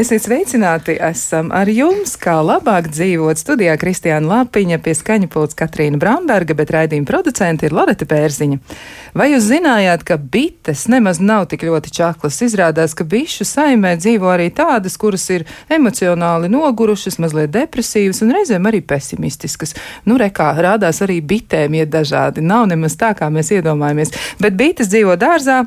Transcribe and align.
Esiet 0.00 0.22
sveicināti! 0.24 0.94
Esam 0.96 1.50
ar 1.52 1.68
jums, 1.68 2.14
kā 2.16 2.38
labāk 2.40 2.86
dzīvot. 2.88 3.36
Studijā 3.36 3.74
Kristiāna 3.76 4.30
Lapiņa, 4.30 4.78
pie 4.80 4.94
skaņa 4.96 5.26
pults 5.28 5.56
Katrīna 5.58 5.98
Bramberga, 6.00 6.54
bet 6.56 6.70
raidījuma 6.72 7.08
producenti 7.10 7.66
ir 7.68 7.74
Loreta 7.76 8.06
Pērziņa. 8.08 8.56
Vai 9.20 9.26
jūs 9.34 9.50
zinājāt, 9.50 10.06
ka 10.08 10.16
bites 10.16 10.86
nemaz 10.88 11.20
nav 11.20 11.50
tik 11.50 11.66
ļoti 11.68 11.92
čaklas? 11.98 12.38
Izrādās, 12.46 12.94
ka 12.96 13.04
bišu 13.04 13.44
saimē 13.44 13.92
dzīvo 14.00 14.30
arī 14.32 14.46
tādas, 14.56 14.96
kuras 14.96 15.26
ir 15.34 15.44
emocionāli 15.68 16.48
nogurušas, 16.54 17.18
mazliet 17.20 17.52
depresīvas 17.58 18.22
un 18.24 18.32
reizēm 18.38 18.70
arī 18.70 18.80
pesimistiskas. 18.80 19.76
Nu, 20.08 20.16
rekā, 20.22 20.54
rādās 20.64 21.02
arī 21.04 21.18
bitēm 21.20 21.76
iet 21.76 21.92
dažādi. 21.92 22.40
Nav 22.40 22.70
nemaz 22.72 22.96
tā, 22.96 23.12
kā 23.18 23.28
mēs 23.28 23.52
iedomājamies. 23.58 24.16
Bet 24.40 24.56
bites 24.56 24.88
dzīvo 24.88 25.18
dārzā, 25.20 25.66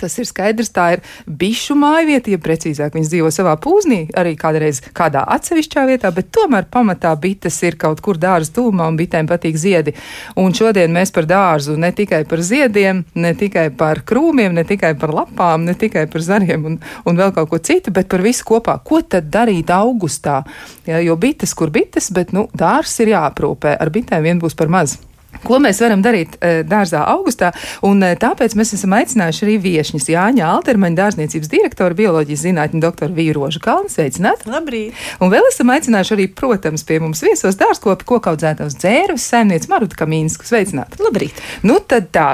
Tas 0.00 0.16
ir 0.18 0.26
skaidrs, 0.28 0.72
tā 0.74 0.86
ir 0.96 1.02
bišu 1.26 1.76
mājvieta, 1.78 2.32
ja 2.32 2.40
precīzāk 2.42 2.96
viņas 2.96 3.10
dzīvo 3.12 3.30
savā 3.34 3.54
pūznī, 3.62 4.00
arī 4.18 4.34
kādreiz 4.38 4.80
kādā 4.96 5.22
atsevišķā 5.36 5.84
vietā, 5.90 6.10
bet 6.14 6.32
tomēr 6.34 6.66
pamatā 6.70 7.14
bites 7.20 7.60
ir 7.62 7.78
kaut 7.80 8.02
kur 8.04 8.18
dārza 8.20 8.52
tūmā 8.58 8.88
un 8.90 8.98
bitēm 8.98 9.28
patīk 9.30 9.58
ziedi. 9.60 9.94
Un 10.40 10.54
šodien 10.56 10.92
mēs 10.94 11.14
par 11.14 11.28
dārzu 11.30 11.78
ne 11.80 11.92
tikai 11.94 12.24
par 12.28 12.42
ziediem, 12.44 13.04
ne 13.14 13.32
tikai 13.38 13.68
par 13.78 14.02
krūmiem, 14.06 14.54
ne 14.56 14.66
tikai 14.66 14.94
par 14.98 15.14
lapām, 15.14 15.64
ne 15.68 15.76
tikai 15.78 16.06
par 16.10 16.26
zariem 16.26 16.68
un, 16.70 16.78
un 17.06 17.22
vēl 17.22 17.34
kaut 17.36 17.52
ko 17.52 17.62
citu, 17.62 17.94
bet 17.94 18.10
par 18.10 18.24
visu 18.24 18.46
kopā. 18.48 18.78
Ko 18.84 19.00
tad 19.02 19.30
darīt 19.32 19.70
augustā? 19.74 20.42
Ja, 20.88 21.00
jo 21.04 21.16
bites, 21.20 21.54
kur 21.54 21.72
bites, 21.74 22.10
bet 22.14 22.34
nu, 22.36 22.48
dārzs 22.52 23.00
ir 23.04 23.14
jāaprūpē, 23.14 23.78
ar 23.78 23.94
bitēm 23.94 24.26
vien 24.26 24.42
būs 24.42 24.58
par 24.58 24.72
maz. 24.72 24.98
Ko 25.44 25.58
mēs 25.62 25.80
varam 25.82 26.02
darīt 26.04 26.38
e, 26.38 26.62
dārzā 26.68 27.02
augustā? 27.10 27.50
Un, 27.86 28.02
e, 28.06 28.14
tāpēc 28.20 28.54
mēs 28.58 28.74
esam 28.76 28.94
aicinājuši 28.98 29.44
arī 29.46 29.56
viesņus 29.64 30.08
Jāņa 30.12 30.46
Altermaņa 30.54 31.00
dārzniecības 31.00 31.52
direktoru, 31.52 31.98
bioloģijas 31.98 32.46
zinātņu 32.46 32.82
doktoru 32.84 33.16
Vīrožu 33.18 33.62
Kalnu. 33.64 33.92
Sveicināt! 33.92 34.46
Labrīt! 34.48 34.96
Un 35.24 35.32
vēl 35.34 35.50
esam 35.50 35.74
aicinājuši 35.74 36.16
arī, 36.16 36.28
protams, 36.38 36.86
pie 36.86 37.00
mums 37.02 37.24
viesos 37.24 37.58
dārzkopi, 37.60 38.08
kokaudzētavas 38.14 38.78
dzērves 38.80 39.28
saimniec 39.34 39.68
Maruta 39.72 40.04
Kamīnsku. 40.04 40.46
Sveicināt! 40.48 40.98
Labrīt! 41.02 41.42
Nu 41.66 41.80
tad 41.82 42.12
tā! 42.14 42.28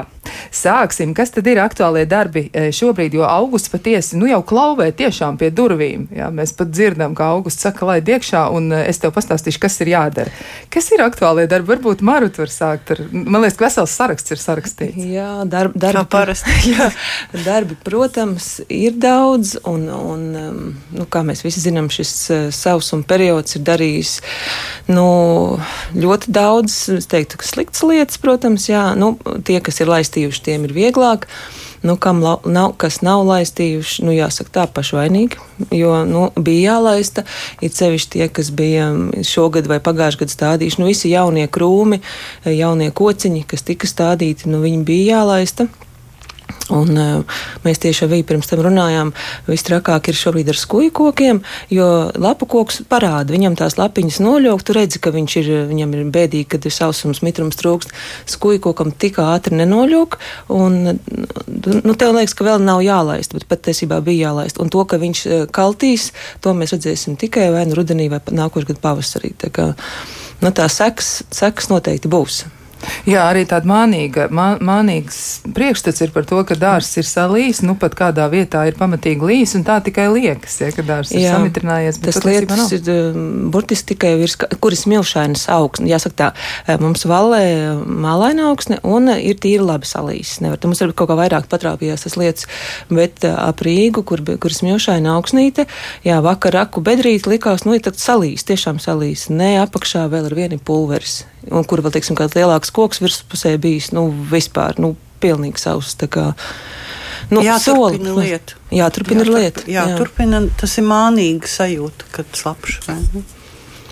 Sāksim, 0.51 1.15
kas 1.17 1.31
tad 1.33 1.47
ir 1.49 1.61
aktuālie 1.63 2.03
darbi 2.09 2.43
e, 2.53 2.67
šobrīd, 2.75 3.15
jo 3.17 3.25
augusts 3.25 3.71
patiesi 3.71 4.19
nu, 4.19 4.27
jau 4.29 4.41
klauvē 4.45 4.91
tiešām 4.93 5.39
pie 5.39 5.49
durvīm. 5.55 6.07
Jā, 6.13 6.27
mēs 6.33 6.53
pat 6.57 6.69
dzirdam, 6.73 7.15
ka 7.17 7.31
augusts 7.33 7.63
saka, 7.65 7.87
lai 7.87 7.99
iekšā, 8.01 8.43
un 8.53 8.69
es 8.75 9.01
tev 9.01 9.13
pastāstīšu, 9.15 9.61
kas 9.63 9.79
ir 9.81 9.93
jādara. 9.93 10.33
Kas 10.73 10.91
ir 10.93 11.03
aktuālie 11.05 11.47
darbi? 11.49 11.71
Varbūt 11.71 12.03
Marut 12.05 12.37
var 12.41 12.51
sākt 12.53 12.93
ar, 12.93 13.01
man 13.11 13.41
liekas, 13.41 13.57
ka 13.57 13.67
vesels 13.67 13.95
saraksts 13.97 14.35
ir 14.35 14.41
sarakstīts. 14.41 15.07
Jā, 15.11 15.29
darbi, 15.49 15.79
darbi, 15.81 16.03
parasti, 16.11 16.57
jā, 16.75 16.91
darbi, 17.45 17.77
protams, 17.85 18.51
ir 18.69 18.99
daudz, 19.01 19.55
un, 19.67 19.87
un 19.89 20.27
um, 20.41 20.61
nu, 20.93 21.07
kā 21.09 21.23
mēs 21.25 21.45
visi 21.47 21.63
zinām, 21.63 21.89
šis 21.93 22.13
uh, 22.29 22.43
sausuma 22.53 23.07
periods 23.07 23.57
ir 23.57 23.65
darījis 23.71 24.13
nu, 24.91 25.07
ļoti 25.95 26.35
daudz, 26.35 26.77
es 26.99 27.09
teiktu, 27.11 27.39
ka 27.39 27.47
sliktas 27.47 27.85
lietas, 27.87 28.19
protams, 28.21 28.67
jā, 28.69 28.91
nu, 28.99 29.13
tie, 29.47 29.59
kas 29.63 29.81
ir 29.81 29.91
laistījuši, 30.11 30.43
tiem 30.43 30.65
ir 30.65 30.73
vieglāk. 30.73 31.27
Nu, 31.83 31.97
kam 31.97 32.21
la, 32.21 32.37
nav, 32.45 32.75
kas 32.77 33.01
nav 33.01 33.23
laistījuši, 33.25 34.03
nu, 34.05 34.11
jāsaka 34.13 34.51
tā 34.53 34.65
pašvainīgi, 34.69 35.39
jo 35.73 36.03
nu, 36.05 36.29
bija 36.37 36.75
jālaista. 36.75 37.23
Ir 37.61 37.71
sevišķi 37.73 38.11
tie, 38.13 38.27
kas 38.29 38.51
bija 38.51 38.91
šogad 39.23 39.67
vai 39.67 39.79
pagājušajā 39.81 40.21
gadā 40.21 40.35
stādījuši, 40.35 40.79
nu, 40.79 40.89
visi 40.91 41.09
jaunie 41.09 41.47
krūmi, 41.47 42.01
jaunie 42.45 42.91
kociņi, 42.91 43.47
kas 43.47 43.65
tika 43.65 43.89
stādīti, 43.89 44.49
nu, 44.51 44.61
viņi 44.61 44.83
bija 44.85 45.17
jālaista. 45.17 45.67
Un, 46.71 46.91
uh, 46.95 47.39
mēs 47.65 47.81
tieši 47.83 48.05
arī 48.07 48.21
pirms 48.27 48.49
tam 48.49 48.61
runājām, 48.65 49.11
visstrakāk 49.49 50.09
ir 50.11 50.17
šobrīd 50.17 50.51
ar 50.51 50.59
skuju 50.59 50.93
kokiem, 50.95 51.41
jo 51.73 51.87
lapu 52.21 52.47
koks 52.49 52.81
parāda, 52.91 53.33
viņam 53.35 53.57
tās 53.59 53.77
lapiņas 53.79 54.21
noļauk, 54.23 54.63
tu 54.65 54.75
redzi, 54.77 55.01
ka 55.03 55.13
viņš 55.15 55.37
ir, 55.41 55.51
viņam 55.71 55.95
ir 55.97 56.11
bēdīgi, 56.13 56.47
kad 56.53 56.67
ir 56.67 56.75
sausums, 56.75 57.23
mitrums 57.25 57.59
trūkst, 57.59 57.93
skuju 58.31 58.63
kokam 58.67 58.93
tik 58.93 59.19
ātri 59.23 59.57
nenoļauk, 59.59 60.17
un, 60.55 60.79
nu, 60.95 61.97
tev 61.97 62.15
liekas, 62.15 62.35
ka 62.37 62.47
vēl 62.47 62.63
nav 62.63 62.83
jālaist, 62.85 63.35
bet 63.37 63.47
patiesībā 63.51 64.01
bija 64.05 64.29
jālaist. 64.29 64.61
Un 64.61 64.71
to, 64.71 64.85
ka 64.87 65.01
viņš 65.01 65.25
kaltīs, 65.55 66.11
to 66.43 66.55
mēs 66.57 66.75
redzēsim 66.75 67.19
tikai 67.19 67.49
vai 67.53 67.67
nu 67.69 67.77
rudenī 67.79 68.09
vai 68.11 68.21
nākošais 68.31 68.71
gadu 68.71 68.83
pavasarī. 68.83 69.35
Tā 69.41 69.51
kā, 69.53 69.71
nu, 70.41 70.55
tā 70.55 70.69
seks, 70.71 71.21
seks 71.33 71.71
noteikti 71.73 72.11
būs. 72.11 72.43
Jā, 73.09 73.25
arī 73.29 73.43
tāda 73.49 73.69
mānīga, 73.69 74.27
mā, 74.33 74.55
mānīgs 74.61 75.41
priekšstats 75.55 76.03
ir 76.05 76.13
par 76.13 76.25
to, 76.29 76.41
ka 76.47 76.57
dārsts 76.59 76.99
ir 77.01 77.07
salījis, 77.07 77.61
nu 77.65 77.75
pat 77.79 77.95
kādā 77.97 78.27
vietā 78.31 78.63
ir 78.69 78.77
pamatīgi 78.79 79.27
līs, 79.27 79.55
un 79.57 79.65
tā 79.67 79.79
tikai 79.85 80.07
liekas, 80.13 80.59
ja, 80.63 80.71
ka 80.75 80.85
dārsts 80.85 81.15
ir 81.17 81.27
samitrinājies. 81.27 82.01
Tas 82.05 82.21
lietas 82.25 82.73
ir 82.77 82.91
um, 82.93 83.49
burtiski 83.53 83.93
tikai 83.93 84.13
virs, 84.21 84.37
kuras 84.61 84.85
milšainas 84.89 85.47
augsne. 85.53 85.89
Jāsaka 85.91 86.17
tā, 86.17 86.29
eh, 86.67 86.77
mums 86.81 87.05
valē 87.09 87.43
mālaina 87.85 88.49
augsne 88.51 88.79
un 88.87 89.11
ir 89.15 89.41
tīri 89.41 89.65
labi 89.65 89.89
salījis. 89.89 90.37
Nevar, 90.45 90.61
mums 90.65 90.81
ir 90.81 90.95
kaut 90.97 91.11
kā 91.11 91.17
vairāk 91.19 91.49
patrāpījās 91.51 92.07
tas 92.07 92.17
lietas, 92.21 92.49
bet 92.89 93.25
eh, 93.27 93.35
ap 93.35 93.65
Rīgu, 93.65 94.05
kur, 94.07 94.23
kuras 94.41 94.61
milšaina 94.65 95.17
augsnīte, 95.17 95.67
jā, 96.07 96.21
vakar 96.25 96.57
raku 96.61 96.83
bedrīt 96.85 97.29
likās, 97.29 97.65
nu, 97.67 97.75
ir 97.77 97.85
tad 97.85 97.99
salījis, 98.01 98.47
tiešām 98.49 98.81
salījis. 98.81 99.29
Nē, 99.33 99.53
apakšā 99.65 100.07
vēl 100.11 100.31
ir 100.31 100.39
vieni 100.43 100.61
pulveris 100.61 101.21
un 101.49 101.65
kur 101.67 101.81
vēl, 101.81 101.93
teiksim, 101.95 102.17
kāds 102.17 102.35
lielāks 102.37 102.70
koks 102.75 103.03
virspusē 103.03 103.57
bijis, 103.61 103.91
nu, 103.95 104.07
vispār, 104.31 104.79
nu, 104.81 104.95
pilnīgi 105.21 105.61
savs. 105.61 105.93
Kā, 106.11 106.31
nu, 107.33 107.43
jā, 107.45 107.59
soli. 107.61 107.99
turpina 107.99 108.15
lieta. 108.17 108.57
Jā, 108.73 108.89
turpina 108.93 109.27
jā, 109.27 109.35
lieta. 109.35 109.67
Jā, 109.67 109.85
jā, 109.91 109.99
turpina, 109.99 110.41
tas 110.59 110.79
ir 110.79 110.87
mānīgi 110.89 111.51
sajūta, 111.51 112.09
kad 112.15 112.33
slapš. 112.37 112.81
Vai? 112.87 112.97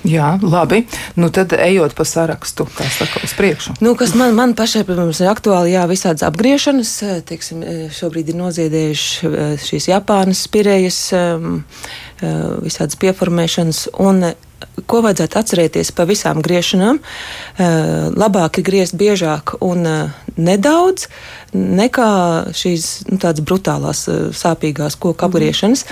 Jā, 0.07 0.37
labi. 0.39 0.85
Nu, 1.19 1.27
tad 1.27 1.51
ejot 1.57 1.91
pa 1.97 2.05
sarakstu, 2.07 2.63
kā 2.71 2.85
saka, 2.87 3.19
uz 3.25 3.33
priekšu. 3.35 3.75
Nu, 3.83 3.97
kas 3.99 4.13
man, 4.15 4.31
man 4.37 4.53
pašai, 4.55 4.85
protams, 4.87 5.19
ir 5.19 5.27
aktuāli, 5.27 5.73
jā, 5.73 5.83
visādas 5.91 6.23
apgriešanas. 6.23 6.93
Teiksim, 7.27 7.65
šobrīd 7.97 8.31
ir 8.31 8.39
noziedējuši 8.39 9.31
šīs 9.65 9.89
Japānas 9.91 10.45
spirējas, 10.47 11.01
visādas 12.63 12.99
pieformēšanas. 13.03 13.89
Un 13.99 14.31
ko 14.89 15.01
vajadzētu 15.05 15.39
atcerēties 15.39 15.91
par 15.95 16.07
visām 16.09 16.41
griešanām. 16.43 16.99
Eh, 16.99 17.65
labāk 18.15 18.59
ir 18.59 18.65
griezt 18.67 18.95
biežāk 18.99 19.55
un 19.65 19.85
eh, 19.87 20.31
nedaudz 20.37 21.07
nekā 21.53 22.09
šīs 22.55 22.87
nu, 23.09 23.19
tādas 23.21 23.43
brutālās, 23.45 24.05
eh, 24.09 24.29
sāpīgās 24.35 24.97
koku 24.99 25.27
apgriešanas. 25.27 25.85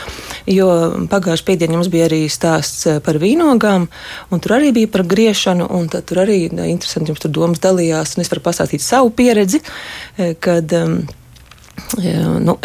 Jo 0.51 0.69
pagājušajā 1.11 1.49
piekdienā 1.51 1.77
mums 1.77 1.91
bija 1.93 2.07
arī 2.09 2.23
stāsts 2.31 2.87
par 3.05 3.19
vīnogām, 3.21 3.87
un 4.31 4.43
tur 4.43 4.57
arī 4.57 4.73
bija 4.75 4.91
par 4.91 5.05
griešanu, 5.07 5.69
un 5.79 5.89
tur 5.91 6.23
arī 6.23 6.45
interesanti 6.47 7.13
jums 7.13 7.23
tur 7.23 7.33
domas 7.33 7.63
dalījās, 7.63 8.17
un 8.17 8.25
es 8.25 8.33
varu 8.33 8.45
pastāstīt 8.49 8.83
savu 8.83 9.13
pieredzi, 9.13 9.61
kad. 10.39 10.73
Nu, 12.41 12.57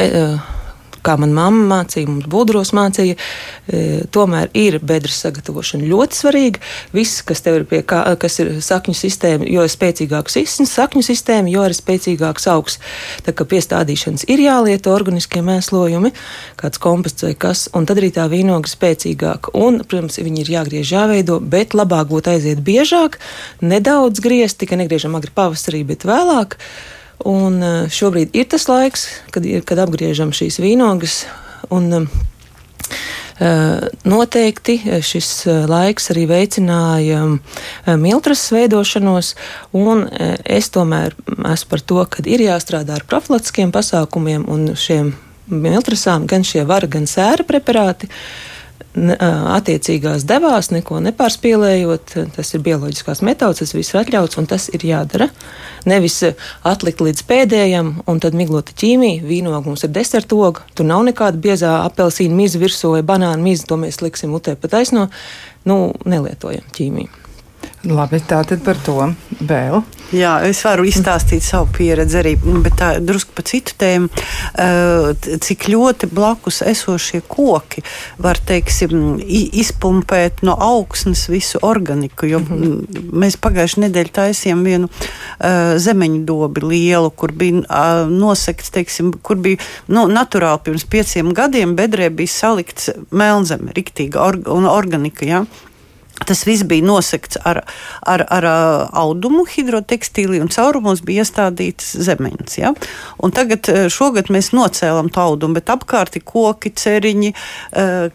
kā 1.05 1.17
man 1.21 1.35
mamma 1.37 1.65
mācīja, 1.77 2.09
mums 2.11 2.29
būdros 2.31 2.73
mācīja, 2.77 3.17
e, 3.17 3.83
tomēr 4.15 4.51
ir 4.59 4.79
bedres 4.83 5.19
sagatavošana 5.25 5.89
ļoti 5.89 6.19
svarīga. 6.19 6.63
Viss, 6.95 7.23
kas 7.27 7.43
tev 7.45 7.61
ir 7.61 7.67
pie 7.69 7.83
kā, 7.87 8.05
kas 8.21 8.39
ir 8.43 8.53
sakņu 8.65 8.95
sistēma, 8.97 9.49
jo 9.51 9.65
ir 9.67 9.73
spēcīgāks 9.73 10.39
izsns 10.43 10.75
sakņu 10.79 11.05
sistēma, 11.07 11.51
jo 11.53 11.67
ir 11.67 11.77
spēcīgāks 11.77 12.49
augs. 12.53 12.79
Tā 13.27 13.35
kā 13.37 13.47
piestādīšanas 13.49 14.27
ir 14.33 14.45
jālieto 14.45 14.95
organiskie 14.95 15.43
mēslojumi, 15.47 16.13
kāds 16.61 16.83
komposts 16.83 17.27
vai 17.27 17.35
kas, 17.35 17.67
un 17.77 17.89
tad 17.89 18.01
arī 18.03 18.13
tā 18.15 18.29
vīnoga 18.33 18.71
spēcīgāka. 18.71 19.55
Un, 19.59 19.83
protams, 19.83 20.21
viņi 20.23 20.45
ir 20.45 20.55
jāgriež 20.57 20.95
jāveido, 20.97 21.39
bet 21.43 21.77
labāk 21.79 22.11
būtu 22.13 22.37
aiziet 22.37 22.63
biežāk, 22.65 23.19
nedaudz 23.63 24.23
griezt, 24.23 24.61
tikai 24.63 24.83
negriežam 24.83 25.17
agri 25.19 25.35
pavasarī, 25.35 25.85
bet 25.89 26.07
vēlāk. 26.09 26.59
Un 27.29 27.63
eh, 27.63 27.79
šobrīd 27.93 28.35
ir 28.37 28.49
tas 28.51 28.69
laiks, 28.71 29.07
kad, 29.35 29.47
kad 29.69 29.83
apgriežam 29.85 30.35
šīs 30.35 30.61
vīnogas. 30.63 31.25
Un, 31.73 32.09
Uh, 33.43 33.89
noteikti 34.07 34.75
šis 35.03 35.29
laiks 35.67 36.11
arī 36.13 36.27
veicināja 36.29 37.23
miltras 37.99 38.43
veidošanos, 38.53 39.33
un 39.75 40.05
es 40.45 40.69
tomēr 40.71 41.17
esmu 41.51 41.71
par 41.73 41.83
to, 41.83 42.05
ka 42.13 42.23
ir 42.29 42.45
jāstrādā 42.45 43.01
ar 43.01 43.07
profilaktiskiem 43.09 43.73
pasākumiem 43.75 44.45
un 44.53 44.77
šiem 44.79 45.15
miltrasām, 45.49 46.29
gan 46.31 46.45
šie 46.47 46.67
vara, 46.69 46.87
gan 46.93 47.09
sēra 47.09 47.49
preparāti. 47.49 48.13
Uh, 48.13 48.52
attiecīgās 48.95 50.27
devās, 50.29 50.71
neko 50.75 51.01
nepārspīlējot. 51.07 52.15
Tas 52.37 52.53
ir 52.55 52.65
bioloģiskās 52.67 53.23
metodas, 53.27 53.63
tas 53.63 53.75
viss 53.77 53.95
ir 53.95 54.03
atļauts 54.03 54.41
un 54.41 54.49
tas 54.51 54.69
ir 54.75 54.85
jādara. 54.87 55.31
Nevis 55.89 56.21
atlikt 56.69 57.03
līdz 57.05 57.25
pēdējam, 57.29 57.95
un 58.09 58.21
tad 58.23 58.37
miglota 58.39 58.75
ķīmija, 58.79 59.25
vīnoga 59.27 59.65
mums 59.67 59.87
ir 59.87 59.95
desertoga, 59.95 60.67
tur 60.77 60.89
nav 60.89 61.07
nekāda 61.09 61.41
biezā 61.43 61.79
apelsīna 61.87 62.37
miza 62.39 62.61
virsū 62.63 62.95
vai 62.97 63.03
banāna 63.07 63.41
miza, 63.43 63.67
to 63.71 63.81
mēs 63.81 64.03
liksim 64.05 64.35
mutē 64.35 64.57
pa 64.59 64.71
taisno. 64.73 65.09
Nu, 65.69 65.93
nelietojam 66.09 66.67
ķīmiju. 66.75 67.22
Labi, 67.83 68.21
tā 68.23 68.39
tad 68.47 68.61
par 68.63 68.79
to 68.87 68.95
vēl. 69.43 69.81
Jā, 70.15 70.37
es 70.47 70.61
varu 70.63 70.85
izstāstīt 70.87 71.43
savu 71.43 71.67
pieredzi 71.75 72.19
arī, 72.21 72.35
bet 72.63 72.77
tā 72.79 72.91
drusku 73.03 73.33
par 73.35 73.47
citu 73.49 73.75
tēmu. 73.81 74.11
Uh, 74.53 75.09
cik 75.43 75.67
ļoti 75.73 76.07
blakus 76.13 76.61
esošie 76.69 77.23
koki 77.27 77.83
var, 78.23 78.39
teiksim, 78.39 79.17
izpumpēt 79.25 80.45
no 80.47 80.55
augsnes 80.55 81.25
visu 81.33 81.59
organiku. 81.67 82.29
Jo 82.29 82.39
mm 82.39 82.47
-hmm. 82.47 83.09
mēs 83.25 83.39
pagājušajā 83.41 83.87
nedēļā 83.87 84.15
taisījām 84.21 84.63
vienu 84.69 84.87
uh, 84.87 85.75
zemeņu 85.77 86.23
dobi 86.29 86.61
lielu, 86.61 87.11
kur 87.11 87.33
bija 87.33 87.65
uh, 87.65 88.11
nosekts, 88.11 88.71
teiksim, 88.71 89.13
kur 89.23 89.37
bija 89.37 89.57
nu, 89.89 90.07
naturāli 90.07 90.63
pirms 90.65 90.85
pieciem 90.85 91.35
gadiem 91.35 91.75
bedrē 91.77 92.11
bija 92.11 92.29
salikts 92.29 92.91
melnzeme, 93.11 93.73
riktīga 93.75 94.21
orga, 94.21 94.53
un 94.53 94.67
organika. 94.67 95.27
Ja? 95.27 95.45
Tas 96.23 96.45
viss 96.47 96.67
bija 96.69 96.85
nosegts 96.87 97.39
ar, 97.49 97.63
ar, 98.07 98.25
ar 98.31 98.47
audumu, 99.03 99.45
hidrotekstīlī, 99.49 100.39
un 100.43 100.51
caurumos 100.53 101.03
bija 101.07 101.25
iestādīts 101.25 101.95
zemeņas. 102.05 102.59
Ja? 102.61 102.73
Un 103.23 103.35
tagad 103.35 103.71
šogad 103.93 104.31
mēs 104.33 104.53
nocēlām 104.55 105.11
to 105.13 105.23
audumu, 105.25 105.59
bet 105.59 105.73
apkārt 105.73 106.19
ir 106.21 106.27
koki, 106.29 106.75
ceriņi, 106.79 107.33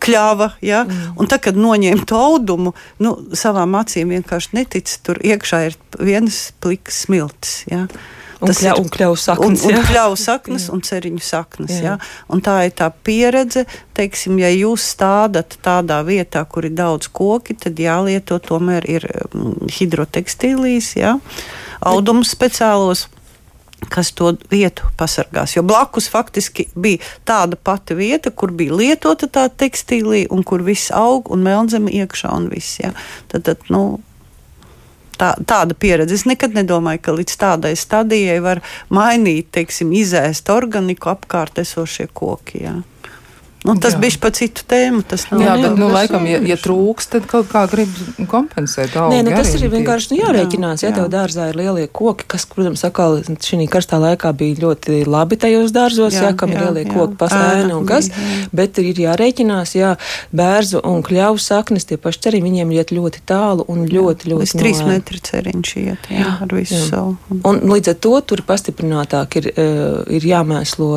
kļava. 0.04 0.52
Ja? 0.66 0.84
Mm. 0.86 1.18
Un 1.18 1.32
tad, 1.32 1.44
kad 1.48 1.60
noņēma 1.60 2.08
to 2.08 2.22
audumu, 2.22 2.76
nu, 3.04 3.16
savām 3.38 3.76
acīm 3.82 4.14
vienkārši 4.16 4.56
netic, 4.60 4.94
tur 5.04 5.20
iekšā 5.24 5.66
ir 5.72 5.82
viens 6.00 6.48
pliks 6.64 7.04
smiltis. 7.08 7.60
Ja? 7.72 7.88
Un, 8.38 8.52
kļa, 8.54 8.70
ir, 8.70 8.82
un 8.82 8.90
kļauju 8.94 9.20
saknes. 9.22 9.66
Un, 9.66 9.76
un 9.80 9.88
kļauju 9.88 10.18
saknes 10.22 10.68
un 10.74 10.84
ceriņu 10.86 11.24
saknes. 11.26 11.74
Jā. 11.74 11.96
Jā. 11.96 11.98
Un 12.34 12.44
tā 12.46 12.60
ir 12.68 12.76
tā 12.78 12.92
pieredze, 12.92 13.66
teiksim, 13.98 14.38
ja 14.44 14.52
jūs 14.54 14.86
stādat 14.94 15.58
tādā 15.66 16.04
vietā, 16.06 16.44
kur 16.46 16.68
ir 16.70 16.76
daudz 16.78 17.10
koki, 17.10 17.58
tad 17.58 17.82
jālieto 17.82 18.38
tomēr 18.44 18.86
ir 18.90 19.08
mm, 19.32 19.72
hidrotekstīlīs, 19.80 20.94
jā, 21.02 21.18
audumus 21.82 22.34
speciālos 22.36 23.08
kas 23.94 24.10
to 24.18 24.32
vietu 24.52 24.88
pasargās. 24.98 25.54
Jo 25.56 25.62
blakus 25.66 26.10
faktiski 26.10 26.66
bija 26.76 26.98
tāda 27.26 27.56
pati 27.56 27.94
vieta, 27.98 28.32
kur 28.34 28.52
bija 28.52 28.74
lietota 28.74 29.30
tā 29.30 29.46
tekstīlī, 29.54 30.26
un 30.34 30.42
kur 30.44 30.66
viss 30.66 30.90
aug 30.92 31.30
un 31.34 31.46
melnzeme 31.46 31.94
iekšā 31.94 32.34
un 32.34 32.50
viss. 32.50 32.80
Ja. 32.82 32.94
Tad, 33.30 33.46
tad, 33.46 33.70
nu, 33.70 34.00
tā, 35.20 35.34
tāda 35.48 35.78
pieredze. 35.78 36.18
Es 36.18 36.26
nekad 36.30 36.56
nedomāju, 36.58 37.04
ka 37.04 37.16
līdz 37.18 37.40
tādai 37.42 37.74
stadijai 37.80 38.38
var 38.44 38.62
mainīt, 38.94 39.52
teiksim, 39.58 39.94
izēst 39.98 40.52
organiku 40.54 41.12
apkārt 41.14 41.60
esošie 41.64 42.10
koki. 42.14 42.64
Jā. 42.68 42.78
Nu, 43.68 43.76
tas 43.84 43.98
jā. 43.98 44.00
bija 44.00 44.20
par 44.24 44.34
citu 44.38 44.64
tēmu. 44.68 45.04
Nav, 45.32 45.42
jā, 45.44 45.56
bet, 45.60 45.74
nu, 45.80 45.90
laikam, 45.92 46.26
ja, 46.30 46.40
ja 46.48 46.56
trūks, 46.60 47.10
tad 47.12 47.26
kaut 47.30 47.50
kā 47.52 47.66
grib 47.68 47.92
kompensēt. 48.32 48.96
Nē, 49.12 49.20
nu, 49.28 49.34
tas 49.36 49.52
ir 49.58 49.68
vienkārši 49.74 50.14
nu, 50.14 50.20
jārēķinās. 50.22 50.86
Jā, 50.86 50.92
ja 50.94 50.96
tev 50.96 51.10
dārzā 51.12 51.50
ir 51.52 51.60
lielie 51.60 51.88
koki, 51.92 52.28
kas, 52.32 52.48
protams, 52.48 52.86
atkal 52.88 53.20
šī 53.28 53.68
karstā 53.72 54.00
laikā 54.00 54.32
bija 54.38 54.62
ļoti 54.64 55.02
labi 55.10 55.40
tajos 55.42 55.74
dārzos, 55.76 56.16
jā, 56.16 56.30
jā 56.30 56.38
kam 56.40 56.54
jā, 56.54 56.62
ir 56.62 56.68
lielie 56.68 56.86
jā, 56.86 56.94
koki, 56.94 57.18
pasēni 57.20 57.76
un 57.76 57.88
kas, 57.90 58.08
jā. 58.14 58.48
bet 58.56 58.80
ir 58.84 59.04
jārēķinās, 59.04 59.76
jā, 59.76 59.94
bērzu 60.32 60.82
un 60.88 61.04
kļauju 61.06 61.44
saknes, 61.44 61.88
tie 61.90 62.00
paši 62.02 62.24
ceriņi, 62.28 62.48
viņiem 62.48 62.74
iet 62.78 62.96
ļoti 62.96 63.24
tālu 63.28 63.68
un 63.68 63.84
ļoti, 63.84 64.32
ļoti. 64.32 64.48
Līdz 64.48 64.56
trīs 64.62 64.84
metri 64.88 65.22
ceriņš 65.28 65.76
iet, 65.84 66.10
jā, 66.14 66.24
jā, 66.24 66.34
ar 66.46 66.56
visu 66.56 66.78
jā. 66.78 66.86
savu. 66.88 67.42
Un 67.44 67.62
līdz 67.68 67.92
ar 67.92 68.00
to 68.08 68.16
tur 68.32 68.46
pastiprinātāk 68.48 69.40
ir, 69.42 69.52
uh, 69.54 70.02
ir 70.14 70.32
jāmēslo 70.32 70.92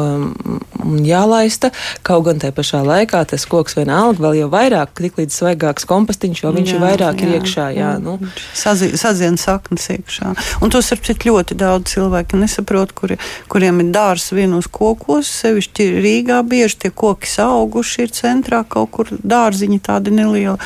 un 0.81 1.05
jālaista, 1.07 1.73
kaut 2.07 2.29
gan 2.29 2.41
tajā 2.43 2.60
pašā 2.61 2.83
laikā 2.85 3.23
tas 3.31 3.47
koks 3.49 3.77
vienalga 3.79 4.21
vēl 4.27 4.43
jau 4.43 4.49
vairāk, 4.53 4.93
tik 5.01 5.19
līdz 5.21 5.37
svaigāks 5.41 5.87
kompostiņš, 5.89 6.43
jo 6.45 6.53
viņš 6.57 6.73
jā, 6.73 6.77
ir 6.77 6.85
vairāk 6.85 7.23
jā, 7.23 7.27
ir 7.27 7.37
iekšā. 7.39 7.67
Jā, 7.77 7.91
nu. 8.03 8.17
Sazien 8.55 9.39
saknes 9.41 9.89
iekšā. 9.97 10.35
Un 10.61 10.73
tos 10.73 10.91
ar 10.93 11.01
citu 11.07 11.31
ļoti 11.31 11.57
daudz 11.61 11.95
cilvēku 11.95 12.41
nesaprot, 12.41 12.93
kuri, 12.97 13.19
kuriem 13.51 13.81
ir 13.85 13.93
dārs 13.95 14.31
vienos 14.37 14.69
kokos, 14.71 15.31
sevišķi 15.41 15.89
Rīgā 16.05 16.41
bieži 16.47 16.83
tie 16.85 16.93
koki 16.93 17.31
auguši 17.41 18.05
ir 18.05 18.15
centrā 18.15 18.63
kaut 18.69 18.91
kur 18.97 19.11
dārziņi 19.11 19.81
tādi 19.87 20.13
nelieli. 20.15 20.59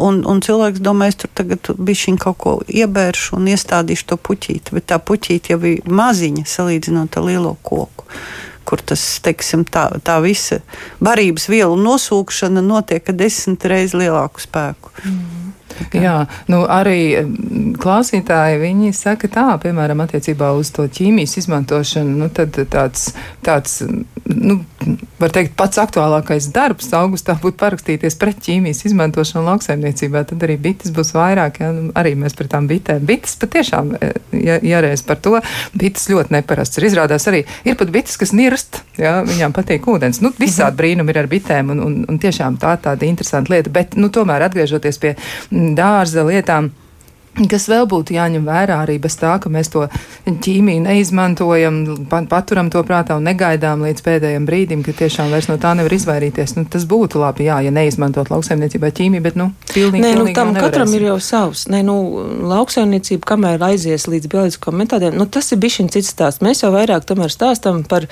Un, 0.00 0.22
un 0.28 0.42
cilvēks 0.44 0.82
domā, 0.84 1.10
es 1.10 1.18
tur 1.20 1.32
tagad 1.34 1.72
bišķiņ 1.76 2.20
kaut 2.22 2.38
ko 2.40 2.52
iebēršu 2.68 3.36
un 3.40 3.50
iestādīšu 3.52 4.06
to 4.12 4.20
puķīti, 4.20 4.76
bet 4.76 4.86
tā 4.92 5.00
puķīti 5.02 5.54
jau 5.54 5.60
ir 5.68 5.90
maziņa 5.90 6.46
salīdzinot 6.48 7.18
ar 7.18 7.26
lielo 7.26 7.56
koku 7.66 8.06
kur 8.68 8.82
tas, 8.86 9.02
teiksim, 9.24 9.64
tā, 9.68 9.86
tā 10.04 10.18
visa 10.24 10.60
barības 11.02 11.48
vielu 11.50 11.76
nosūkšana 11.80 12.62
notiek 12.64 13.08
ar 13.10 13.18
desmit 13.18 13.64
reizes 13.70 13.98
lielāku 13.98 14.42
spēku. 14.42 14.94
Mm. 15.04 15.50
Jā, 15.96 16.14
nu 16.50 16.60
arī 16.68 17.22
klausītāji, 17.80 18.58
viņi 18.60 18.92
saka 18.96 19.30
tā, 19.32 19.46
piemēram, 19.62 20.02
attiecībā 20.04 20.50
uz 20.58 20.72
to 20.76 20.84
ķīmijas 20.90 21.38
izmantošanu, 21.40 22.16
nu 22.20 22.28
tad 22.34 22.58
tāds, 22.72 23.10
tāds, 23.46 23.78
nu, 24.26 24.60
var 25.20 25.32
teikt, 25.34 25.52
pats 25.58 25.78
aktuālākais 25.80 26.48
darbs 26.54 26.88
augustā 26.96 27.34
būtu 27.40 27.58
parakstīties 27.60 28.16
pret 28.20 28.40
ķīmijas 28.44 28.82
izmantošanu 28.88 29.44
lauksaimniecībā, 29.48 30.22
tad 30.30 30.44
arī 30.46 30.56
bites 30.60 30.92
būs 30.96 31.12
vairāk, 31.16 31.60
jā, 31.62 31.70
nu, 31.76 31.90
arī 31.98 32.14
mēs 32.18 32.36
par 32.38 32.48
tām 32.52 32.68
bitēm. 32.70 33.04
Bites 33.08 33.36
patiešām, 33.40 33.92
ja, 34.40 34.58
jāreiz 34.64 35.04
par 35.06 35.20
to, 35.22 35.36
bites 35.76 36.08
ļoti 36.10 36.36
neparasts 36.38 36.80
ir. 36.80 36.88
Izrādās 36.90 37.28
arī, 37.30 37.44
ir 37.68 37.78
pat 37.80 37.92
bites, 37.94 38.16
kas 38.20 38.34
nirst, 38.36 38.82
jā, 39.00 39.18
viņām 39.28 39.54
patīk 39.56 39.88
ūdens. 39.90 40.22
Nu, 40.24 40.32
visādi 40.40 40.72
mhm. 40.72 40.80
brīnumi 40.82 41.14
ir 41.14 41.22
ar 41.22 41.30
bitēm, 41.30 41.74
un, 41.76 41.84
un, 41.86 41.98
un 42.08 42.20
tiešām 42.22 42.60
tā 42.62 42.76
tāda 42.80 43.08
interesanta 43.08 43.54
lieta, 43.54 43.72
bet, 43.74 43.98
nu, 44.00 44.12
tomēr 44.12 44.48
atgriežoties 44.48 45.02
pie 45.02 45.16
dārza 45.50 46.24
lietām. 46.26 46.72
Kas 47.30 47.68
vēl 47.70 47.86
būtu 47.86 48.16
jāņem 48.16 48.42
vērā 48.42 48.80
arī 48.82 48.96
bez 49.00 49.14
tā, 49.20 49.36
ka 49.40 49.50
mēs 49.52 49.70
to 49.70 49.84
ķīmiju 50.26 50.82
neizmantojam, 50.82 51.76
paturam 52.28 52.72
to 52.74 52.82
prātā 52.86 53.14
un 53.20 53.28
negaidām 53.28 53.84
līdz 53.86 54.02
pēdējiem 54.04 54.48
brīdim, 54.48 54.82
ka 54.84 54.94
tiešām 54.98 55.30
vairs 55.30 55.46
no 55.48 55.54
tā 55.62 55.76
nevar 55.78 55.94
izvairīties. 55.94 56.56
Nu, 56.58 56.66
tas 56.68 56.84
būtu 56.90 57.22
labi, 57.22 57.46
jā, 57.46 57.60
ja 57.64 57.72
neizmantot 57.74 58.32
lauksaimniecībā 58.34 58.90
ķīmiju, 58.98 59.24
bet, 59.24 59.38
nu, 59.38 59.50
pilnīgi. 59.70 60.02
Nē, 60.04 60.12
nu, 60.18 60.26
tam 60.36 60.52
katram 60.58 60.90
ir 60.98 61.06
jau 61.12 61.18
savs. 61.22 61.68
Nē, 61.70 61.84
nu, 61.86 61.96
lauksaimniecība, 62.50 63.22
kamēr 63.32 63.62
aizies 63.70 64.10
līdz 64.10 64.30
bioloģiskam 64.34 64.82
metodēm, 64.82 65.16
nu, 65.16 65.30
tas 65.30 65.54
ir 65.54 65.62
bišķiņ 65.62 65.92
cits 65.94 66.10
stāsts. 66.16 66.44
Mēs 66.44 66.64
jau 66.66 66.74
vairāk 66.74 67.06
tomēr 67.08 67.30
stāstam 67.30 67.84
par 67.86 68.10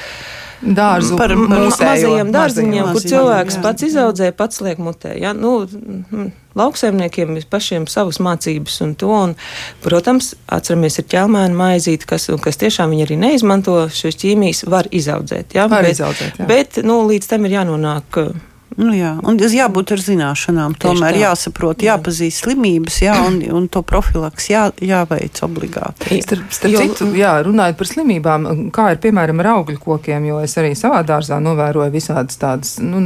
dārzu, 0.62 1.18
par, 1.18 1.34
par 1.34 1.66
mazajiem 1.66 2.30
dārziņiem, 2.34 2.92
kur 2.94 3.04
cilvēks 3.04 3.58
jā. 3.58 3.64
pats 3.66 3.86
izaudzē, 3.90 4.30
pats 4.36 4.62
liek 4.64 4.80
mutē. 4.82 5.14
Ja? 5.18 5.34
Nu, 5.34 5.66
lauksaimniekiem 6.58 7.36
pašiem 7.50 7.86
savas 7.90 8.20
mācības 8.24 8.80
un 8.84 8.94
to, 8.98 9.12
un, 9.14 9.34
protams, 9.84 10.34
atceramies, 10.46 10.98
ir 11.00 11.08
ķelmēna 11.14 11.56
maizīte, 11.58 12.08
kas, 12.08 12.28
kas 12.44 12.60
tiešām 12.60 12.94
viņi 12.94 13.06
arī 13.06 13.18
neizmanto 13.22 13.80
šos 13.94 14.18
ķīmijas, 14.20 14.66
var 14.70 14.90
izaudzēt. 14.90 15.56
Ja? 15.58 15.68
Var 15.70 15.86
bet, 15.86 15.96
izaudzēt, 15.96 16.42
jā. 16.42 16.48
bet, 16.50 16.82
nu, 16.86 17.00
līdz 17.08 17.32
tam 17.32 17.48
ir 17.48 17.58
jānonāk 17.60 18.22
Nu, 18.78 18.92
jā, 18.94 19.16
un 19.26 19.38
jābūt 19.42 19.90
ar 19.96 20.02
zināšanām. 20.02 20.76
Tieši 20.78 20.84
tomēr 20.84 21.16
tā. 21.16 21.22
jāsaprot, 21.24 21.82
jā. 21.82 21.96
jāpazīst 21.96 22.44
slimības, 22.44 23.00
jā, 23.02 23.14
un, 23.26 23.40
un 23.58 23.66
to 23.66 23.82
profilaks 23.82 24.46
jā, 24.52 24.68
jāveic 24.78 25.40
obligāti. 25.42 26.20
Starp, 26.22 26.52
starp 26.54 26.74
jo, 26.76 26.84
citu, 26.84 27.08
jā, 27.18 27.32
runājot 27.42 27.78
par 27.80 27.90
slimībām, 27.90 28.46
kā 28.74 28.92
ir 28.94 29.00
piemēram 29.02 29.42
ar 29.42 29.50
augļu 29.56 29.80
kokiem, 29.82 30.28
jo 30.30 30.38
es 30.44 30.54
arī 30.62 30.76
savā 30.78 31.00
dārzā 31.06 31.40
novēroju 31.42 31.90
visādas 31.90 32.38
tādas 32.38 32.76
nu, 32.78 33.00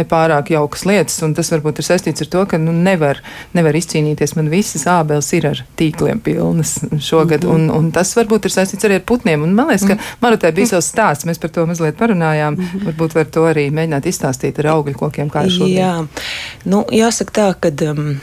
nepārāk 0.00 0.50
jaukas 0.56 0.82
lietas, 0.90 1.20
un 1.22 1.36
tas 1.38 1.52
varbūt 1.54 1.78
ir 1.78 1.88
saistīts 1.92 2.26
ar 2.26 2.32
to, 2.34 2.42
ka 2.50 2.58
nu, 2.58 2.74
nevar, 2.74 3.22
nevar 3.54 3.78
izcīnīties. 3.78 4.34
Man 4.34 4.50
visas 4.50 4.88
ābeles 4.90 5.30
ir 5.38 5.46
ar 5.52 5.62
tīkliem 5.78 6.24
pilnas 6.26 6.80
šogad, 6.98 7.46
mm 7.46 7.50
-hmm. 7.50 7.70
un, 7.70 7.86
un 7.86 7.92
tas 7.94 8.16
varbūt 8.18 8.50
ir 8.50 8.56
saistīts 8.56 8.90
arī 8.90 8.98
ar 8.98 9.06
putniem. 9.06 9.46
Un 9.46 9.54
man 9.54 9.70
liekas, 9.70 9.86
ka 9.86 9.94
-hmm. 9.94 10.18
Marutē 10.20 10.52
bija 10.52 10.74
savs 10.74 10.90
stāsts, 10.90 11.26
mēs 11.26 11.40
par 11.40 11.50
to 11.50 11.66
mazliet 11.66 11.96
parunājām, 11.96 12.54
mm 12.54 12.64
-hmm. 12.64 12.86
varbūt 12.86 13.14
var 13.14 13.24
to 13.24 13.46
arī 13.46 13.70
mēģināt 13.70 14.10
izstāstīt 14.10 14.58
ar 14.58 14.66
augļu 14.66 14.94
kokiem, 14.94 15.03
kā 15.12 15.46
ir 15.46 15.54
šodien? 15.54 15.74
Jā, 15.76 15.92
nu, 16.70 16.84
jāsaka 16.94 17.36
tā, 17.40 17.48
ka. 17.60 17.74
Um, 17.90 18.16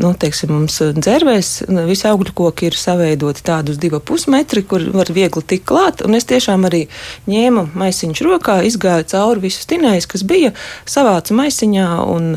nu, 0.00 0.10
teiksim, 0.20 0.52
mums 0.54 0.78
dzērvēs 0.96 1.50
visi 1.88 2.06
augļu 2.08 2.34
koki 2.36 2.68
ir 2.70 2.76
saveidoti 2.78 3.44
tādus 3.44 3.78
divu 3.80 4.00
pusmetri, 4.04 4.62
kur 4.66 4.84
var 4.94 5.12
viegli 5.12 5.42
tikt 5.44 5.66
klāt. 5.68 6.04
Un 6.06 6.16
es 6.18 6.28
tiešām 6.28 6.66
arī 6.68 6.86
ņēmu 7.30 7.70
maisiņu 7.80 8.26
rokā, 8.26 8.60
izgāju 8.68 9.08
cauri 9.12 9.46
visus 9.48 9.68
tinējus, 9.70 10.08
kas 10.10 10.26
bija, 10.26 10.52
savāca 10.88 11.36
maisiņā 11.36 11.88
un 12.08 12.30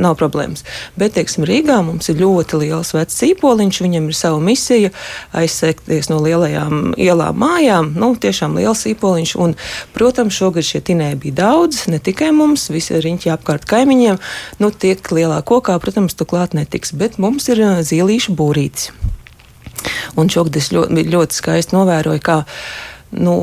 nav 0.00 0.16
problēmas. 0.20 0.64
Bet, 0.98 1.14
teiksim, 1.16 1.46
Rīgā 1.48 1.78
mums 1.86 2.08
ir 2.10 2.20
ļoti 2.22 2.62
liels 2.62 2.94
vecs 2.96 3.18
cīpoliņš, 3.20 3.80
viņam 3.84 4.08
ir 4.08 4.16
sava 4.18 4.40
misija 4.42 4.92
aizsekties 5.36 6.10
no 6.12 6.20
lielajām 6.24 6.94
ielām 6.98 7.38
mājām. 7.42 7.92
Nu, 7.98 8.12
tiešām 8.18 8.56
liels 8.58 8.84
cīpoliņš, 8.86 9.34
un, 9.42 9.54
protams, 9.96 10.36
šogad 10.38 10.66
šie 10.66 10.82
tinēji 10.90 11.20
bija 11.26 11.40
daudz, 11.42 11.84
ne 11.92 12.00
tikai 12.02 12.30
mums, 12.36 12.68
visi 12.74 12.98
riņķi 12.98 13.34
apkārt 13.34 13.68
kaimiņiem. 13.68 14.20
Nu, 14.62 14.72
tiek 14.72 15.02
lielā 15.14 15.40
kokā, 15.46 15.78
protams, 15.82 16.16
tu 16.18 16.28
klāt 16.28 16.56
netiks, 16.58 16.94
bet 16.96 17.20
mums 17.22 17.50
ir 17.52 17.62
zīlīšu 17.86 18.36
būrītis. 18.38 18.92
Un 20.18 20.30
šogad 20.32 20.56
es 20.58 20.72
ļoti, 20.74 21.04
ļoti 21.12 21.38
skaisti 21.38 21.76
novēroju, 21.76 22.22
kā 22.24 22.42
nu, 23.16 23.34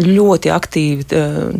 ļoti 0.00 0.50
aktīvi 0.54 1.04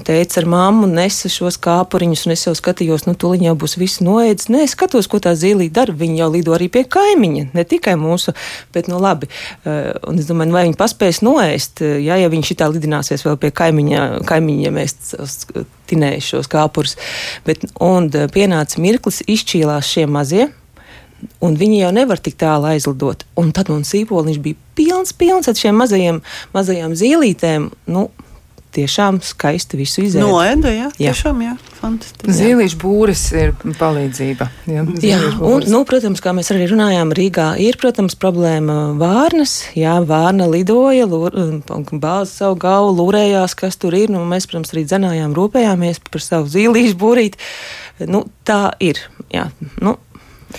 teica 0.06 0.38
ar 0.40 0.46
mammu, 0.48 0.88
nesa 0.88 1.28
šos 1.32 1.58
kāpuriņus, 1.62 2.24
un 2.26 2.34
es 2.34 2.44
jau 2.46 2.54
skatījos, 2.56 3.04
nu, 3.08 3.14
tuliņā 3.20 3.52
būs 3.58 3.76
viss 3.80 4.02
noēdis. 4.04 4.48
Nē, 4.52 4.64
skatos, 4.70 5.08
ko 5.10 5.20
tā 5.22 5.34
zīlīte 5.38 5.74
dara. 5.76 5.94
Viņa 5.94 6.22
jau 6.22 6.30
lido 6.32 6.54
arī 6.56 6.70
pie 6.72 6.84
kaimiņa, 6.88 7.46
ne 7.54 7.66
tikai 7.68 7.96
mūsu, 8.00 8.34
bet, 8.74 8.88
nu, 8.90 8.98
labi. 9.02 9.28
Un 9.66 10.20
es 10.20 10.30
domāju, 10.30 10.56
vai 10.56 10.64
viņi 10.68 10.80
paspēs 10.80 11.20
noēst, 11.26 11.84
ja, 12.04 12.18
ja 12.20 12.32
viņi 12.32 12.50
šitā 12.54 12.70
lidināsies 12.72 13.26
vēl 13.26 13.38
pie 13.42 13.52
kaimiņa, 13.54 14.02
kaimiņa 14.28 14.68
ja 14.68 14.74
mēs 14.74 14.98
tinējuši 15.92 16.34
šos 16.36 16.50
kāpurus. 16.52 16.98
Bet, 17.46 17.68
un 17.82 18.08
pienāca 18.34 18.80
mirklis, 18.82 19.24
izšķīlās 19.28 19.94
šie 19.96 20.08
mazie 20.08 20.48
un 21.44 21.56
viņi 21.58 21.80
jau 21.82 21.92
nevar 21.94 22.20
tik 22.22 22.36
tālu 22.40 22.68
aizlidot. 22.72 23.24
Un 23.40 23.52
tad 23.56 23.70
mums 23.72 23.92
sīpoliņš 23.94 24.40
bija 24.44 24.60
pilns, 24.76 25.14
pilns 25.16 25.50
ar 25.50 25.58
šiem 25.58 25.80
mazajiem, 25.80 26.20
mazajām 26.56 26.94
zīlītēm. 26.98 27.70
Nu, 27.90 28.08
tiešām 28.74 29.20
skaisti 29.22 29.78
visu 29.78 30.02
izdarīt. 30.04 30.26
No 30.26 30.40
ēda, 30.42 30.70
jā, 30.72 30.88
jā. 30.98 31.12
tiešām, 31.12 31.42
jā, 31.44 31.52
fantastiski. 31.78 32.34
Zīlīšu 32.34 32.78
būris 32.82 33.22
ir 33.38 33.52
palīdzība. 33.78 34.48
Jā, 34.70 34.84
jā 35.04 35.18
un, 35.38 35.66
nu, 35.70 35.82
protams, 35.88 36.22
kā 36.24 36.34
mēs 36.36 36.50
arī 36.54 36.66
runājām, 36.72 37.12
Rīgā 37.14 37.48
ir, 37.62 37.78
protams, 37.80 38.16
problēma 38.20 38.78
vārnas. 39.00 39.56
Jā, 39.78 39.96
vārna 40.08 40.48
lidoja, 40.50 41.06
bāza 41.06 42.30
savu 42.30 42.58
galvu, 42.64 42.96
lūrējās, 43.02 43.56
kas 43.58 43.78
tur 43.80 43.96
ir. 43.98 44.12
Nu, 44.14 44.24
mēs, 44.28 44.48
protams, 44.50 44.74
arī 44.74 44.86
dzenājām, 44.88 45.36
rūpējāmies 45.38 46.02
par 46.10 46.24
savu 46.24 46.50
zīlīšu 46.54 46.98
būrīti. 47.00 47.46
Nu, 48.10 48.24
tā 48.46 48.74
ir. 48.82 48.98
Jā, 49.32 49.48
nu, 49.82 49.96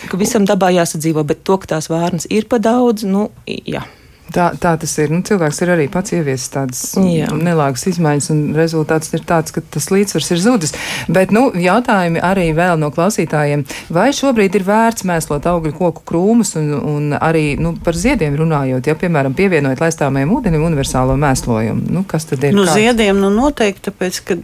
ka 0.08 0.20
visam 0.20 0.48
dabā 0.48 0.72
jāsadzīvo, 0.76 1.26
bet 1.28 1.44
to, 1.48 1.60
ka 1.60 1.76
tās 1.76 1.92
vārnas 1.92 2.28
ir 2.32 2.48
pa 2.52 2.62
daudz, 2.64 3.04
nu, 3.08 3.30
jā. 3.46 3.84
Tā, 4.34 4.50
tā 4.58 4.74
tas 4.82 4.94
ir. 4.98 5.12
Nu, 5.13 5.22
cilvēks 5.25 5.62
ir 5.62 5.72
arī 5.75 5.86
pats 5.91 6.15
ieviesis 6.15 6.50
tādas 6.53 6.82
nelāgas 6.98 7.86
izmaiņas, 7.91 8.29
un 8.34 8.39
rezultāts 8.58 9.13
ir 9.13 9.22
tāds, 9.27 9.53
ka 9.53 9.62
tas 9.62 9.88
līdzsvars 9.94 10.32
ir 10.34 10.41
zudis. 10.41 10.74
Bet 11.12 11.34
nu, 11.36 11.48
jautājumi 11.53 12.24
arī 12.25 12.48
vēl 12.58 12.79
no 12.82 12.89
klausītājiem. 12.96 13.65
Vai 13.94 14.08
šobrīd 14.15 14.58
ir 14.58 14.65
vērts 14.65 15.05
mēslot 15.08 15.46
augļu 15.51 15.75
koku 15.77 16.03
krūmus 16.10 16.55
un, 16.60 16.72
un 16.74 17.13
arī 17.20 17.53
nu, 17.62 17.75
par 17.86 17.98
ziediem 17.98 18.36
runājot, 18.39 18.89
ja, 18.89 18.98
piemēram, 19.00 19.36
pievienojot 19.38 19.84
laistāmajam 19.84 20.34
ūdenim 20.39 20.65
universālo 20.65 21.17
mēslojumu? 21.22 21.86
Nu, 21.94 22.03
kas 22.10 22.25
tad 22.32 22.44
ir? 22.44 22.58
Nu, 22.58 22.65
kāds? 22.65 22.79
ziediem 22.79 23.22
nu, 23.22 23.29
noteikti, 23.34 23.86
tāpēc, 23.91 24.20
ka 24.25 24.39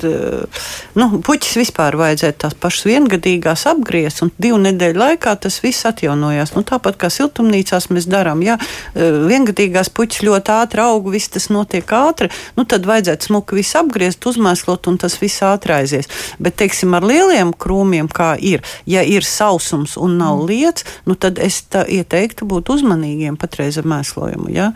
nu, 1.00 1.10
puķis 1.26 1.58
vispār 1.64 1.98
vajadzētu 2.00 2.42
tās 2.46 2.58
pašas 2.62 2.88
viengadīgās 2.92 3.66
apgriezt, 3.74 4.22
un 4.26 4.32
divu 4.42 4.62
nedēļu 4.62 5.02
laikā 5.02 5.36
tas 5.42 5.60
viss 5.66 5.90
atjaunojās. 5.90 6.54
Nu, 6.56 6.64
tāpat 6.68 7.02
kā 7.02 7.10
siltumnīcās 7.12 7.90
mēs 7.92 8.08
darām. 8.12 8.46
Ja, 8.46 8.60
viengadīgi 8.96 9.71
milzīgās 9.72 9.92
puķis 9.96 10.24
ļoti 10.26 10.52
ātri 10.52 10.82
aug, 10.84 11.08
viss 11.12 11.32
tas 11.32 11.50
notiek 11.50 11.88
ātri, 11.88 12.30
nu 12.58 12.66
tad 12.66 12.86
vajadzētu 12.86 13.30
smuki 13.30 13.56
visu 13.56 13.80
apgriezt, 13.80 14.26
uzmēslot 14.26 14.88
un 14.88 14.98
tas 14.98 15.18
viss 15.22 15.42
ātri 15.42 15.74
aizies. 15.74 16.10
Bet, 16.40 16.58
teiksim, 16.58 16.94
ar 16.94 17.04
lieliem 17.04 17.54
krūmiem, 17.54 18.10
kā 18.12 18.36
ir, 18.38 18.62
ja 18.86 19.02
ir 19.04 19.24
sausums 19.24 19.98
un 19.98 20.18
nav 20.20 20.42
mm. 20.42 20.50
lietas, 20.50 20.86
nu 21.06 21.16
tad 21.16 21.40
es 21.40 21.64
ieteiktu 21.72 22.46
būt 22.46 22.70
uzmanīgiem 22.70 23.38
patreiz 23.38 23.78
ar 23.78 23.88
mēslojumu. 23.88 24.52
Ja? 24.52 24.72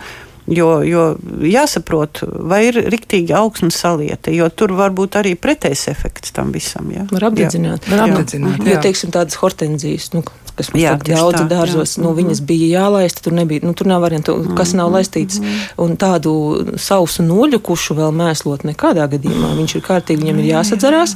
Jo, 0.45 0.83
jo 0.85 1.15
jāsaprot, 1.41 2.21
vai 2.45 2.67
ir 2.67 2.77
rīktīgi 2.93 3.33
augsne 3.33 3.71
salieta, 3.73 4.29
jo 4.29 4.45
tur 4.53 4.75
var 4.77 4.93
būt 4.93 5.17
arī 5.17 5.33
pretējs 5.33 5.87
efekts 5.89 6.35
tam 6.35 6.53
visam. 6.53 6.91
Ja? 6.93 7.07
Var 7.09 7.31
apdedzināt. 7.31 7.87
Jā. 7.87 7.95
Var 7.95 8.03
apdedzināt 8.05 8.61
jā. 8.61 8.75
Jo, 8.75 8.81
teiksim, 8.85 9.13
tādas 9.15 9.39
hortenzijas, 9.41 10.11
nu, 10.13 10.21
kas 10.57 10.71
mums 10.73 10.81
jā, 10.83 10.93
daudz 11.07 11.37
tā, 11.37 11.45
dārzos, 11.51 11.95
jā. 11.97 12.03
nu, 12.03 12.13
viņas 12.17 12.41
mhm. 12.41 12.47
bija 12.49 12.69
jālaista, 12.79 13.23
tur 13.25 13.35
nebija, 13.37 13.63
nu, 13.65 13.73
tur 13.77 13.89
nav 13.91 14.03
variantu, 14.05 14.37
kas 14.57 14.73
nav 14.77 14.89
mhm, 14.89 14.97
laistīts. 14.97 15.39
Mhm. 15.41 15.63
Un 15.85 15.95
tādu 16.01 16.33
sausu 16.81 17.25
noļukušu 17.25 17.97
vēl 17.97 18.13
mēslot 18.15 18.65
nekādā 18.67 19.07
gadījumā. 19.15 19.53
Viņš 19.59 19.77
ir 19.77 19.85
kārtīgi, 19.85 20.23
viņam 20.23 20.41
ir 20.41 20.49
jāsadzerās. 20.53 21.15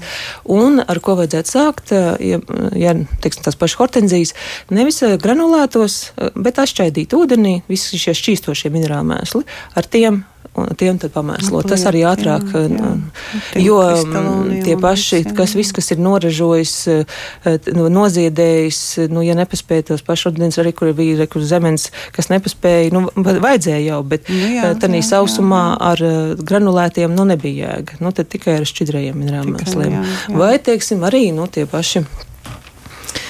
Un 0.49 0.81
ar 0.83 1.03
ko 1.03 1.17
vajadzētu 1.19 1.53
sākt, 1.55 1.93
ja, 1.93 2.41
ja 2.77 2.95
teiksim, 3.23 3.45
tās 3.45 3.59
pašas 3.59 3.79
hortenzijas, 3.81 4.35
nevis 4.73 5.01
granulētos, 5.21 5.99
bet 6.37 6.61
atšķaidīt 6.61 7.15
ūdenī, 7.17 7.59
visi 7.71 7.99
šie 8.01 8.15
šķīstošie 8.17 8.73
minerāli 8.73 9.13
mēsli, 9.13 9.45
ar 9.79 9.87
tiem 9.89 10.23
un 10.57 10.69
tiem 10.79 10.97
tad 11.01 11.13
pamēslot. 11.13 11.67
Tas 11.69 11.83
arī 11.89 12.01
ātrāk, 12.07 12.45
jā, 12.53 12.63
jā. 12.73 13.61
jo 13.63 13.77
mm, 13.79 14.61
tie 14.65 14.75
paši, 14.81 15.21
kas 15.37 15.55
viss, 15.57 15.73
kas 15.75 15.91
ir 15.93 16.01
noražojis, 16.03 16.75
eh, 16.91 17.69
noziedējis, 17.99 18.81
nu, 19.13 19.23
ja 19.25 19.35
nepaspēja 19.39 19.89
tos 19.91 20.05
pašus 20.05 20.33
ūdens, 20.33 20.59
arī 20.61 20.73
kur 20.75 20.93
bija 20.97 21.27
kur 21.31 21.45
zemens, 21.45 21.89
kas 22.15 22.31
nepaspēja, 22.33 22.93
nu, 22.95 23.05
vajadzēja 23.15 23.81
jau, 23.85 24.01
bet 24.07 24.29
nu, 24.31 24.39
eh, 24.55 24.71
tanī 24.81 25.03
sausumā 25.05 25.65
ar 25.91 26.01
eh, 26.05 26.17
granulētiem, 26.39 27.13
nu, 27.15 27.27
nebija 27.29 27.75
jēga. 27.75 27.99
Nu, 28.03 28.13
tad 28.15 28.31
tikai 28.31 28.59
ar 28.59 28.67
šķidrējiem 28.69 29.19
minerālmēsliem. 29.19 30.01
Vai, 30.39 30.55
teiksim, 30.63 31.05
arī, 31.07 31.29
nu, 31.35 31.47
tie 31.51 31.67
paši. 31.69 32.05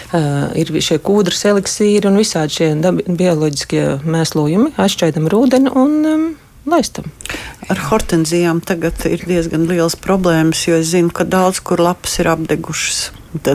Uh, 0.10 0.50
ir 0.58 0.72
šie 0.82 0.96
kūdras 1.06 1.44
eliksīri 1.46 2.10
un 2.10 2.16
visādi 2.18 2.56
šie 2.56 2.70
bioloģiskie 3.06 3.84
mēslojumi, 4.10 4.72
atšķaidam 4.82 5.28
ūdeni 5.38 5.70
un 5.78 5.92
um, 6.10 6.24
laistam. 6.68 7.10
Ar 7.70 7.80
hortenzijām 7.90 8.62
tagad 8.66 9.04
ir 9.10 9.24
diezgan 9.30 9.68
liels 9.70 9.96
problēmas, 10.00 10.66
jo 10.68 10.80
es 10.80 10.92
zinu, 10.94 11.12
ka 11.14 11.28
daudz 11.28 11.62
kur 11.64 11.82
lapas 11.84 12.18
ir 12.20 12.32
apdegušas. 12.32 13.12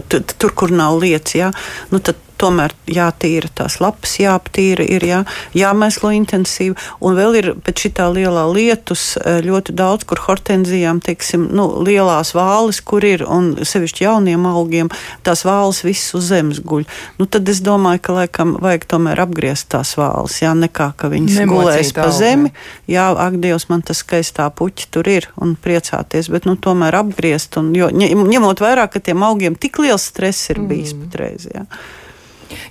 Tur, 0.09 0.53
kur 0.55 0.71
nav 0.71 1.01
lietas, 1.03 1.35
ja? 1.35 1.51
nu, 1.91 1.99
tad 1.99 2.21
tomēr 2.45 2.75
jātīra 2.91 3.49
tās 3.57 3.79
lapas, 3.83 4.19
jāaptīra, 4.21 4.85
ir 4.85 5.05
jā, 5.09 5.21
jāmēslo 5.57 6.13
intensīvi. 6.15 6.77
Un 7.05 7.17
vēl 7.19 7.39
ir 7.41 7.51
pēc 7.65 7.87
šitā 7.87 8.09
lielā 8.13 8.45
lietus 8.53 9.15
e, 9.19 9.39
ļoti 9.45 9.75
daudz, 9.77 10.07
kur 10.09 10.21
hortenzijām, 10.27 11.01
teiksim, 11.05 11.49
nu, 11.57 11.67
lielās 11.87 12.35
vāles, 12.37 12.81
kur 12.85 13.05
ir, 13.07 13.25
un 13.25 13.55
sevišķi 13.65 14.07
jauniem 14.07 14.47
augiem, 14.51 14.91
tās 15.27 15.45
vāles 15.47 15.83
viss 15.87 16.15
uz 16.17 16.29
zemes 16.33 16.61
guļ. 16.65 16.87
Nu, 17.21 17.29
tad 17.31 17.49
es 17.51 17.63
domāju, 17.65 18.03
ka 18.05 18.19
laikam 18.21 18.57
vajag 18.63 18.87
tomēr 18.93 19.25
apgriezt 19.25 19.71
tās 19.75 19.95
vāles, 20.01 20.39
jā, 20.43 20.53
nekā, 20.59 20.91
ka 21.01 21.11
viņas 21.13 21.41
gulēs 21.51 21.95
pa 21.97 22.11
zemi. 22.15 22.53
Jā, 22.91 23.09
ak, 23.27 23.41
Dievs, 23.43 23.69
man 23.71 23.85
tas 23.87 24.05
skaistā 24.05 24.47
puķi 24.55 24.91
tur 24.95 25.09
ir 25.11 25.31
un 25.41 25.57
priecāties, 25.61 26.31
bet, 26.33 26.49
nu, 26.49 26.57
tomēr 26.61 27.01
apgriezt, 27.01 27.59
un, 27.61 27.73
jo 27.77 27.91
ņemot 27.91 28.65
vērā, 28.65 28.89
ka 28.93 29.03
tiem 29.05 29.25
augiem 29.27 29.59
tik 29.59 29.81
liels 29.83 30.09
stress 30.13 30.51
ir 30.53 30.63
bijis 30.69 30.95
mm. 30.95 31.05
patreiz, 31.05 31.49
jā. 31.51 31.69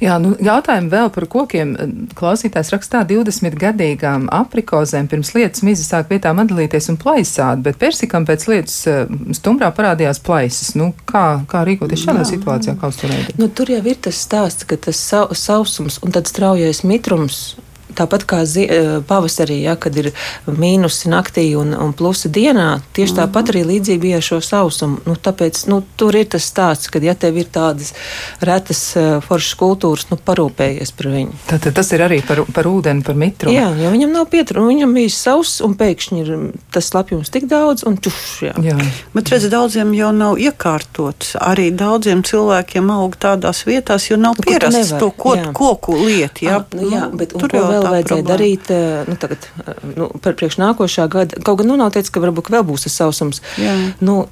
Jā, 0.03 0.18
nu, 0.22 0.34
jautājumu 0.44 0.92
vēl 0.92 1.10
par 1.15 1.27
kokiem. 1.32 1.74
Klausītājs 2.18 2.72
rakstā 2.74 3.03
20 3.10 3.58
gadīgām 3.60 4.27
aprikozēm 4.34 5.10
pirms 5.12 5.34
lietas 5.38 5.63
mizi 5.65 5.86
sāk 5.86 6.12
vietām 6.13 6.42
atdalīties 6.44 6.92
un 6.94 7.00
plaisāt, 7.01 7.63
bet 7.65 7.80
persikam 7.82 8.27
pēc 8.30 8.48
lietas 8.51 8.77
eh, 8.92 9.03
stumbrā 9.38 9.72
parādījās 9.75 10.22
plaisas. 10.24 10.74
Nu, 10.80 10.92
kā, 11.10 11.44
kā 11.50 11.65
rīkoties 11.68 12.06
šādā 12.06 12.25
situācijā, 12.30 12.77
kā 12.80 12.92
uzturēt? 12.94 13.36
Nu, 13.39 13.50
tur 13.50 13.74
jau 13.74 13.84
ir 13.84 14.00
tas 14.08 14.24
stāsts, 14.27 14.68
ka 14.68 14.80
tas 14.80 15.00
sausums 15.03 16.00
un 16.03 16.15
tad 16.15 16.30
straujais 16.32 16.84
mitrums 16.88 17.44
Tāpat 17.93 18.25
kā 18.29 18.41
zi, 18.50 18.65
eh, 18.69 19.00
pavasarī, 19.07 19.62
ja, 19.63 19.75
kad 19.75 19.95
ir 19.97 20.12
mīnusi 20.47 21.09
naktī 21.12 21.45
un, 21.59 21.73
un 21.77 21.93
plusi 21.93 22.29
dienā, 22.33 22.81
tieši 22.95 23.17
tāpat 23.19 23.53
arī 23.53 23.63
līdzīgi 23.69 24.01
bija 24.01 24.19
ar 24.19 24.25
šo 24.25 24.39
sausumu. 24.43 25.01
Nu, 25.07 25.15
tāpēc 25.15 25.63
nu, 25.71 25.81
tur 25.97 26.15
ir 26.17 26.27
tas 26.33 26.47
stāsts, 26.50 26.89
ka, 26.91 27.01
ja 27.03 27.15
tev 27.15 27.38
ir 27.41 27.50
tādas 27.53 27.93
retas 28.41 28.81
uh, 28.97 29.19
foršas 29.23 29.57
kultūras, 29.59 30.07
nu, 30.12 30.17
parūpējies 30.17 30.93
par 30.97 31.09
viņu. 31.13 31.39
Tātad 31.50 31.77
tas 31.77 31.91
ir 31.95 32.03
arī 32.05 32.19
par, 32.25 32.43
par 32.53 32.69
ūdeni, 32.69 33.05
par 33.05 33.17
mitru. 33.19 33.53
Jā, 33.53 33.69
jo 33.77 33.93
viņam 33.93 34.13
nav 34.15 34.27
pietrūkums, 34.33 34.73
viņam 34.73 34.97
bija 34.97 35.13
sauss 35.13 35.62
un 35.65 35.77
pēkšņi 35.79 36.21
ir 36.23 36.33
tas 36.73 36.89
slapjums 36.89 37.31
tik 37.33 37.47
daudz 37.51 37.85
un 37.88 37.97
čuš. 38.01 38.23
Jā. 38.50 38.55
Jā. 38.63 38.77
Bet 39.13 39.31
redz, 39.33 39.47
daudziem 39.53 39.93
jau 39.97 40.12
nav 40.15 40.41
iekārtots. 40.41 41.35
Arī 41.41 41.69
daudziem 41.75 42.23
cilvēkiem 42.25 42.91
aug 42.93 43.17
tādās 43.21 43.63
vietās, 43.69 44.09
jo 44.09 44.17
nav 44.19 44.38
nu, 44.39 44.47
pierasts 44.47 44.95
to 45.00 45.12
ko, 45.15 45.35
koku 45.55 45.97
lietu. 46.01 46.47
Jā, 46.47 46.62
ah, 46.62 46.77
nu, 46.77 46.89
jā 46.91 47.07
bet 47.13 47.33
tur 47.38 47.53
jau 47.53 47.63
vēl 47.69 47.82
vajadzēja 47.91 48.23
problēma. 48.23 48.29
darīt 48.31 48.71
eh, 48.73 49.09
nu, 49.09 49.15
tagad, 49.19 49.47
eh, 49.63 49.81
nu, 49.97 50.09
par 50.23 50.37
priekš 50.39 50.57
nākošā 50.61 51.07
gada. 51.11 51.41
Kaut 51.45 51.61
gan 51.61 51.69
nu, 51.71 51.77
nav 51.79 51.91
teicis, 51.95 52.13
ka 52.13 52.23
varbūt 52.23 52.51
vēl 52.53 52.65
būs 52.67 52.87
tas 52.87 52.97
sausums. 53.01 53.41
Jā. 53.61 53.75
Nu, 54.03 54.27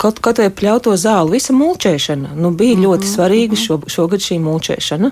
kaut, 0.00 0.20
kaut 0.24 0.42
vai 0.42 0.50
pļauto 0.50 0.94
zāli, 1.00 1.36
visa 1.38 1.56
mulčēšana 1.56 2.34
nu, 2.34 2.50
bija 2.50 2.76
mm 2.76 2.80
-hmm. 2.80 2.86
ļoti 2.88 3.12
svarīga 3.14 3.60
šo, 3.60 3.80
šogad 3.86 4.20
šī 4.20 4.40
mulčēšana. 4.44 5.10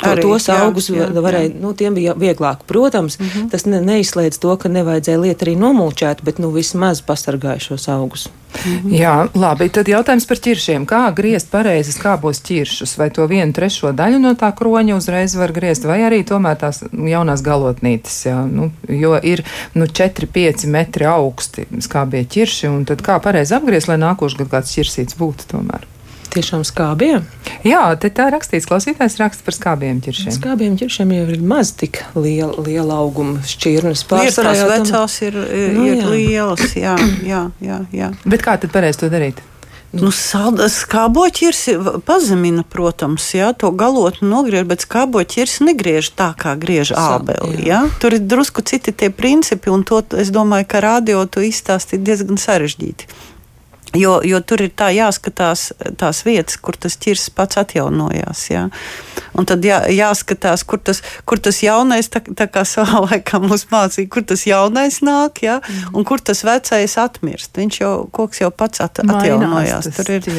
To, 0.00 0.10
Arī, 0.14 0.24
tos 0.24 0.48
jā, 0.48 0.56
augus 0.64 0.88
jā, 0.88 1.06
varēja, 1.12 1.50
jā. 1.50 1.60
nu, 1.60 1.72
tiem 1.76 1.96
bija 1.96 2.14
vieglāk. 2.16 2.64
Protams, 2.66 3.18
mm 3.18 3.26
-hmm. 3.26 3.50
tas 3.50 3.66
ne, 3.66 3.80
neizslēdz 3.84 4.38
to, 4.40 4.56
ka 4.56 4.68
nevajadzēja 4.68 5.20
lietu 5.20 5.44
arī 5.44 5.56
nomulčēt, 5.58 6.22
bet 6.22 6.38
nu, 6.38 6.50
vismaz 6.50 7.02
pasargāja 7.02 7.60
šos 7.60 7.88
augus. 7.88 8.28
Mm 8.66 8.78
-hmm. 8.78 9.00
Jā, 9.00 9.28
labi. 9.34 9.68
Tad 9.68 9.88
jautājums 9.88 10.26
par 10.26 10.36
ķiršiem. 10.36 10.86
Kā 10.86 11.14
griezt 11.14 11.50
pareizi 11.50 11.92
skābos 11.92 12.40
ķiršus? 12.42 12.98
Vai 12.98 13.10
to 13.10 13.26
vienu 13.26 13.52
trešo 13.52 13.92
daļu 13.92 14.18
no 14.18 14.34
tā 14.34 14.52
kroņa 14.54 14.96
uzreiz 14.96 15.34
var 15.34 15.52
griezt, 15.52 15.84
vai 15.84 16.00
arī 16.00 16.24
tomēr 16.24 16.56
tās 16.56 16.82
jaunās 16.92 17.42
galotnītes? 17.42 18.26
Jā, 18.26 18.46
nu, 18.52 18.70
jo 18.88 19.20
ir 19.22 19.44
nu, 19.74 19.84
4-5 19.84 20.66
metri 20.66 21.04
augsti 21.04 21.66
skābie 21.78 22.24
ķirši, 22.24 22.68
un 22.68 22.84
tad 22.84 23.02
kā 23.02 23.20
pareizi 23.20 23.54
apgriezt, 23.54 23.88
lai 23.88 23.96
nākošais 23.96 24.38
gads 24.38 24.50
kāds 24.50 24.74
ķirsīts 24.76 25.16
būtu 25.18 25.48
tomēr? 25.50 25.89
Tiešām 26.30 26.62
skābiem. 26.66 27.24
Jā, 27.66 27.82
te 27.98 28.10
tā 28.14 28.28
rakstīts, 28.30 28.68
klausītājs 28.70 29.18
raksta 29.18 29.46
par 29.46 29.56
skābiem 29.56 29.98
ķiršiem. 30.04 30.34
Skābiem 30.36 30.78
ķiršiem 30.78 31.14
jau 31.16 31.26
ir 31.34 31.42
maz 31.42 31.74
tik 31.74 32.04
liela, 32.14 32.54
liela 32.62 33.00
auguma 33.02 33.42
šķirnes. 33.50 34.06
Pārsvarā 34.10 34.54
jau 34.58 34.68
vecās 34.70 35.20
ir, 35.26 35.38
ir, 35.44 35.70
nu, 35.74 35.86
ir 35.90 36.06
lielas, 36.06 36.76
jā, 36.78 36.94
jā, 37.26 37.48
jā, 37.64 37.80
jā. 37.94 38.12
Bet 38.24 38.46
kā 38.46 38.54
tad 38.62 38.70
pareizi 38.74 39.02
to 39.02 39.10
darīt? 39.12 39.42
Nu, 39.90 40.12
skāboķis 40.14 41.64
pazemina, 42.06 42.62
protams, 42.62 43.24
jā, 43.34 43.48
to 43.58 43.72
galotni 43.74 44.28
nogriež, 44.30 44.62
bet 44.70 44.84
skāboķis 44.86 45.56
negriež 45.66 46.12
tā, 46.14 46.28
kā 46.38 46.54
griež 46.54 46.92
ābeli. 46.94 47.64
Jā. 47.66 47.66
Jā. 47.66 47.98
Tur 47.98 48.14
ir 48.14 48.22
drusku 48.22 48.62
citi 48.62 48.94
tie 48.94 49.10
principi, 49.10 49.72
un 49.74 49.82
to 49.82 49.98
es 50.14 50.30
domāju, 50.30 50.68
ka 50.70 50.84
radio 50.84 51.24
to 51.26 51.42
izstāstīt 51.42 52.06
diezgan 52.06 52.38
sarežģīti. 52.38 53.10
Jo, 53.96 54.20
jo 54.22 54.38
tur 54.46 54.62
ir 54.62 54.70
tā 54.78 54.92
jāskatās 54.94 55.72
tās 55.98 56.22
vietas, 56.22 56.54
kur 56.62 56.76
tas 56.78 56.94
ķirs 57.00 57.26
pats 57.34 57.58
atjaunojās. 57.58 58.44
Jā. 58.52 58.68
Un 59.34 59.46
tad 59.50 59.64
jā, 59.66 59.80
jāskatās, 59.90 60.62
kur 60.68 60.78
tas, 60.78 61.00
kur 61.26 61.40
tas 61.42 61.58
jaunais, 61.64 62.06
tā, 62.12 62.22
tā 62.22 62.46
kā 62.50 62.62
savā 62.68 63.00
laikā 63.08 63.40
mums 63.42 63.66
mācīja, 63.72 64.06
kur 64.12 64.22
tas 64.30 64.44
jaunais 64.46 65.00
nāk, 65.06 65.42
jā, 65.42 65.56
mm. 65.58 65.96
un 65.98 66.06
kur 66.06 66.22
tas 66.22 66.44
vecais 66.46 66.94
atmirst. 67.02 67.58
Viņš 67.58 67.80
jau, 67.80 67.94
koks 68.14 68.44
jau 68.44 68.52
pats 68.54 68.84
at, 68.84 69.02
atjaunojās. 69.02 69.90
Tur 69.98 70.12
ir 70.20 70.30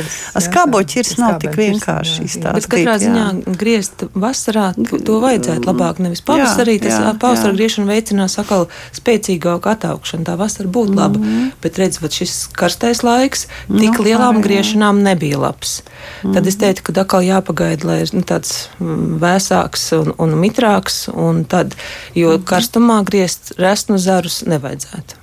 skābo 0.48 0.80
ķirs 0.94 1.18
nav 1.20 1.42
tik 1.44 1.60
vienkārši 1.60 2.30
izstāstīt. 2.30 2.56
Bet 2.56 2.70
katrā 2.72 2.96
ziņā 3.04 3.28
jā. 3.28 3.58
griezt 3.60 4.08
vasarā, 4.16 4.70
to 4.80 5.20
vajadzētu 5.24 5.68
labāk, 5.68 6.00
nevis 6.08 6.24
pavasarī. 6.24 6.78
Tas 6.88 7.20
pavasara 7.20 7.52
griešana 7.60 7.92
veicinās 7.92 8.40
atkal 8.40 8.70
spēcīgāku 8.96 9.74
ataugšanu. 9.76 10.28
Tā 10.28 10.40
vasara 10.40 10.72
būtu 10.72 10.96
laba. 10.96 11.20
Mm. 11.20 11.52
Bet 11.64 11.80
redz, 11.82 12.00
šis 12.12 12.46
karstais 12.56 13.04
laiks 13.04 13.41
laiks 13.48 13.82
tik 13.82 14.00
nu, 14.00 14.08
lielām 14.08 14.40
jā. 14.40 14.44
griešanām 14.48 15.02
nebija 15.06 15.40
labs. 15.42 15.80
Mm. 16.24 16.36
Tad 16.36 16.52
es 16.52 16.60
teicu, 16.62 16.86
ka 16.88 16.98
atkal 17.04 17.26
jāpagaida, 17.26 17.88
lai 17.88 18.02
ir 18.04 18.14
nu, 18.16 18.26
tāds 18.28 18.68
mm, 18.80 19.18
vēsāks 19.22 19.88
un, 20.00 20.14
un 20.22 20.38
mitrāks, 20.42 21.04
un 21.14 21.44
tad, 21.50 21.78
jo 22.18 22.36
mm. 22.38 22.46
karstumā 22.50 23.02
griezt 23.08 23.56
resnu 23.62 24.00
zarus 24.02 24.42
nevajadzētu. 24.48 25.22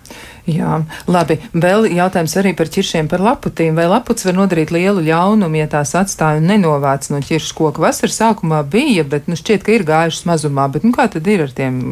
Jā, 0.49 0.79
labi. 1.11 1.37
Vēl 1.53 1.91
jautājums 1.93 2.33
arī 2.41 2.55
par 2.57 2.71
ķiršiem, 2.73 3.09
par 3.11 3.21
laputīm. 3.21 3.77
Vai 3.77 3.85
laputs 3.91 4.25
var 4.25 4.37
nodarīt 4.39 4.73
lielu 4.73 5.03
ļaunumu, 5.05 5.59
ja 5.61 5.69
tās 5.69 5.93
atstāja 5.99 6.41
un 6.41 6.49
nenovāc 6.49 7.11
no 7.13 7.21
ķiršu 7.25 7.57
koka? 7.59 7.83
Vasarā 7.85 8.15
sākumā 8.15 8.63
bija, 8.65 9.05
bet 9.05 9.29
nu 9.29 9.37
šķiet, 9.37 9.67
ka 9.67 9.77
ir 9.77 9.85
gājušas 9.89 10.25
mazumā. 10.31 10.71
Bet 10.73 10.89
nu, 10.89 10.95
kā 10.97 11.11
tad 11.13 11.29
ir 11.29 11.45
ar 11.45 11.53
tiem 11.53 11.83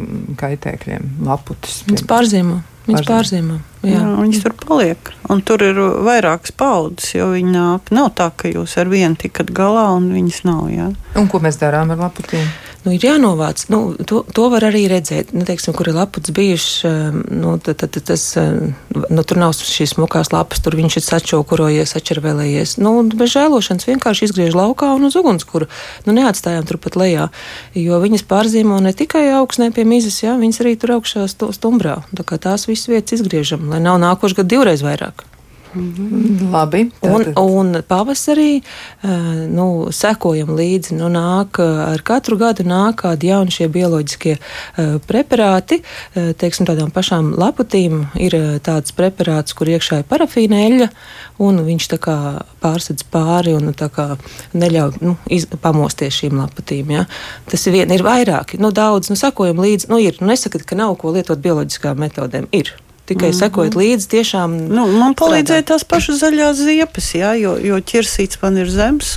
kaitēkļiem 0.41 1.21
laputis? 1.27 1.83
Viņas 1.91 2.07
pārzīmē. 2.09 2.57
Viņas 2.87 3.07
pārzīmē. 3.07 3.57
Jā. 3.83 3.97
Jā, 3.97 4.03
viņas 4.15 4.43
tur 4.45 4.53
paliek. 4.61 5.11
Un 5.31 5.41
tur 5.45 5.63
ir 5.65 5.79
vairākas 6.07 6.53
paudzes, 6.55 7.11
jo 7.17 7.29
viņi 7.33 7.51
nāk. 7.51 7.91
Nav 7.95 8.13
tā, 8.15 8.29
ka 8.31 8.51
jūs 8.51 8.77
ar 8.79 8.87
vienu 8.91 9.19
tikat 9.19 9.51
galā 9.55 9.89
un 9.97 10.07
viņas 10.15 10.39
nav. 10.47 10.63
Jā. 10.71 10.87
Un 11.19 11.27
ko 11.31 11.41
mēs 11.43 11.59
darām 11.59 11.91
ar 11.93 11.99
laputīm? 12.07 12.47
Nu, 12.87 12.93
ir 12.95 13.03
jānovāc. 13.03 13.65
Nu, 13.71 13.81
to, 14.07 14.21
to 14.33 14.47
var 14.53 14.63
arī 14.69 14.85
redzēt, 14.87 15.33
nu, 15.35 15.43
teiksim, 15.47 15.75
kur 15.75 15.89
ir 15.91 15.97
laputs 15.97 16.31
bijušs. 16.33 16.71
Um, 16.87 17.19
nu, 17.41 17.57
tad, 17.59 17.81
tad, 17.83 17.99
tas, 18.07 18.23
um, 18.39 18.71
nu, 18.95 19.25
tur 19.27 19.41
nav 19.41 19.55
šīs 19.57 19.97
smukās 19.97 20.31
lapas, 20.31 20.63
tur 20.63 20.77
viņš 20.79 20.99
ir 21.01 21.05
sačokurojies, 21.05 21.93
sačervēlējies. 21.97 22.77
Nu, 22.79 22.95
bez 23.11 23.33
žēlošanas 23.35 23.89
vienkārši 23.91 24.29
izgriež 24.29 24.55
laukā 24.57 24.93
un 24.95 25.09
uz 25.09 25.19
ugunskura. 25.19 25.67
Nu, 26.07 26.15
neatstājām 26.15 26.67
turpat 26.69 26.95
lejā, 26.99 27.29
jo 27.75 28.01
viņas 28.03 28.27
pārzīmo 28.29 28.79
ne 28.83 28.95
tikai 28.95 29.27
augsnē 29.37 29.73
pie 29.75 29.87
mizas, 29.87 30.21
jā, 30.23 30.37
viņas 30.39 30.63
arī 30.63 30.77
tur 30.79 30.97
augšā 30.97 31.27
stumbrā. 31.27 31.99
Tā 32.15 32.27
kā 32.27 32.39
tās 32.41 32.69
visas 32.71 32.87
vietas 32.91 33.19
izgriežam, 33.19 33.67
lai 33.73 33.83
nav 33.83 33.99
nākošais 34.03 34.39
gads 34.39 34.55
divreiz 34.55 34.85
vairāk. 34.85 35.27
Mhm. 35.73 36.51
Labi. 36.51 36.83
Un, 37.01 37.25
un 37.35 37.81
pavasarī 37.87 38.61
nu, 39.51 39.67
sekojam 39.91 40.53
līdzi. 40.57 40.95
Nu, 40.97 41.09
nāk, 41.11 41.59
ar 41.61 42.01
katru 42.05 42.37
gadu 42.39 42.65
nāk 42.67 43.01
kādi 43.03 43.31
jauni 43.31 43.53
šie 43.53 43.67
bioloģiskie 43.71 44.37
preparāti. 45.07 45.81
Teiksim, 46.15 46.67
tādām 46.69 46.91
pašām 46.93 47.33
laputīm 47.37 48.05
ir 48.21 48.37
tāds 48.65 48.95
preparāts, 48.97 49.55
kur 49.57 49.69
iekšā 49.71 50.01
ir 50.01 50.09
parafīna 50.09 50.63
eļļa, 50.67 50.89
un 51.43 51.61
viņš 51.67 51.89
tā 51.93 52.01
kā 52.01 52.17
pārsedz 52.63 53.05
pāri 53.11 53.55
un 53.57 53.73
kā, 53.73 54.09
neļauj 54.57 55.01
nu, 55.03 55.17
iz, 55.33 55.47
pamosties 55.61 56.21
šīm 56.21 56.39
laputīm. 56.41 56.95
Ja? 56.97 57.05
Tas 57.51 57.67
ir, 57.67 57.77
vien, 57.77 57.93
ir 57.93 58.05
vairāki, 58.05 58.61
nu, 58.61 58.71
daudz, 58.75 59.11
nu, 59.11 59.19
sekojam 59.19 59.61
līdzi. 59.63 59.91
Nu, 59.91 60.01
ir, 60.01 60.19
nu, 60.21 60.31
nesakat, 60.31 60.65
ka 60.67 60.79
nav 60.79 60.97
ko 61.01 61.13
lietot 61.15 61.41
bioloģiskām 61.43 61.99
metodēm. 62.07 62.49
Ir 62.55 62.73
tikai 63.07 63.29
mm 63.29 63.33
-hmm. 63.33 63.39
sekojot 63.39 63.75
līdzi. 63.75 64.07
Tiešām 64.11 64.55
nu, 64.67 64.87
man 64.99 65.15
palīdzēja 65.15 65.63
tās 65.71 65.83
pašas 65.87 66.19
zaļās 66.21 66.59
ziepes, 66.59 67.13
jā, 67.15 67.31
jo, 67.39 67.55
jo 67.57 67.79
ķirsīts 67.79 68.41
man 68.41 68.57
ir 68.57 68.69
zems. 68.69 69.15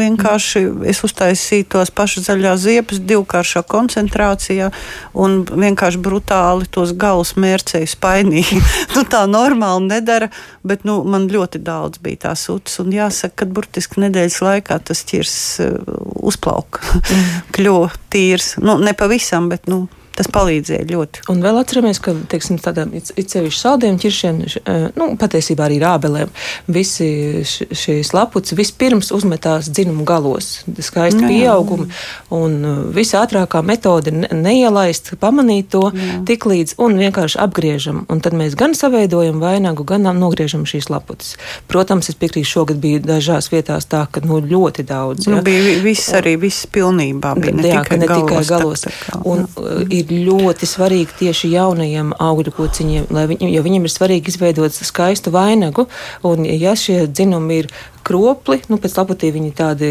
Vienkārši 0.00 0.62
es 0.88 1.02
uztaisīju 1.04 1.66
tos 1.74 1.90
pašas 1.90 2.28
zaļās 2.30 2.64
ziepes 2.64 3.02
divkāršā 3.10 3.62
koncentrācijā 3.62 4.70
un 5.14 5.44
vienkārši 5.44 6.00
brutāli 6.00 6.66
tos 6.70 6.92
galus 6.92 7.34
mērcēju 7.36 7.90
spainīgi. 7.92 8.62
nu, 8.94 9.04
tā 9.04 9.26
normāli 9.28 9.86
nedara, 9.86 10.30
bet 10.64 10.84
nu, 10.84 11.02
man 11.04 11.28
ļoti 11.28 11.60
daudz 11.60 12.00
bija 12.00 12.16
tās 12.28 12.48
utas. 12.48 12.80
Un 12.80 12.92
jāsaka, 12.92 13.44
ka 13.44 13.52
burtiski 13.52 14.00
nedēļas 14.00 14.40
laikā 14.42 14.80
tas 14.80 15.04
ķirs 15.04 15.36
uh, 15.60 15.76
uzplauka, 16.24 16.80
mm. 16.96 17.28
kļuva 17.52 17.92
tīrs. 18.10 18.56
Nu, 18.58 18.78
ne 18.78 18.96
pavisam, 18.96 19.48
bet. 19.52 19.66
Nu, 19.66 19.86
Tas 20.16 20.28
palīdzēja 20.32 20.86
ļoti. 20.88 21.26
Un 21.32 21.42
vēl 21.44 21.58
atceramies, 21.60 21.98
ka 22.00 22.14
teiksim, 22.32 22.56
tādām 22.62 22.94
izcevišķi 22.96 23.60
saldiem 23.60 23.98
ķiršiem, 24.00 24.38
eh, 24.46 24.86
nu, 24.96 25.10
patiesībā 25.20 25.66
arī 25.66 25.76
rābelēm, 25.82 26.30
visi 26.72 27.08
šīs 27.44 28.14
lapuci 28.16 28.56
vispirms 28.56 29.12
uzmetās 29.12 29.68
dzinumu 29.68 30.06
galos, 30.08 30.62
skaisti 30.80 31.20
jā, 31.20 31.28
pieaugumi, 31.28 31.88
un 32.32 32.56
eh, 32.64 32.78
visātrākā 32.96 33.60
metode 33.66 34.14
neielaist, 34.16 35.12
pamanīt 35.20 35.68
to 35.74 35.90
jā. 35.92 36.22
tik 36.28 36.48
līdz 36.48 36.78
un 36.80 36.96
vienkārši 37.02 37.40
apgriežam, 37.44 38.06
un 38.08 38.24
tad 38.24 38.38
mēs 38.38 38.56
gan 38.56 38.72
saveidojam 38.78 39.42
vainagu, 39.42 39.84
gan 39.84 40.08
nogriežam 40.16 40.64
šīs 40.64 40.88
lapucis. 40.92 41.36
Protams, 41.68 42.08
es 42.08 42.16
piekrītu, 42.16 42.48
šogad 42.48 42.80
bija 42.80 43.02
dažās 43.04 43.50
vietās 43.52 43.84
tā, 43.90 44.06
ka 44.08 44.24
nu, 44.24 44.40
ļoti 44.40 44.86
daudz. 44.88 45.28
Nu, 45.28 45.42
bija 45.44 45.76
viss 45.84 46.08
arī, 46.16 46.38
viss 46.40 46.64
pilnībā 46.72 47.34
bija, 47.36 47.52
ne 47.60 47.68
jā, 47.68 47.84
tikai, 47.84 48.00
ne 48.00 48.08
galos, 48.08 48.30
tikai 48.30 48.44
galos. 48.48 48.86
Tā, 48.86 48.94
tā, 49.04 49.20
un, 49.28 49.44
ir 49.92 50.05
ir 50.14 50.28
ļoti 50.28 50.68
svarīgi 50.68 51.18
tieši 51.20 51.52
jaunajiem 51.54 52.14
augļu 52.22 52.54
kociņiem, 52.56 53.10
lai 53.14 53.26
viņi, 53.32 53.50
jo 53.54 53.64
viņiem 53.66 53.88
ir 53.88 53.92
svarīgi 53.92 54.32
izveidot 54.32 54.76
skaistu 54.76 55.32
vainagu, 55.34 55.86
un 56.26 56.46
ja 56.46 56.76
šie 56.78 57.04
dzinumi 57.06 57.62
ir 57.62 57.70
kropli, 58.06 58.60
nu, 58.70 58.78
pēc 58.82 58.94
laputī 58.98 59.32
viņi 59.34 59.50
tādi, 59.56 59.90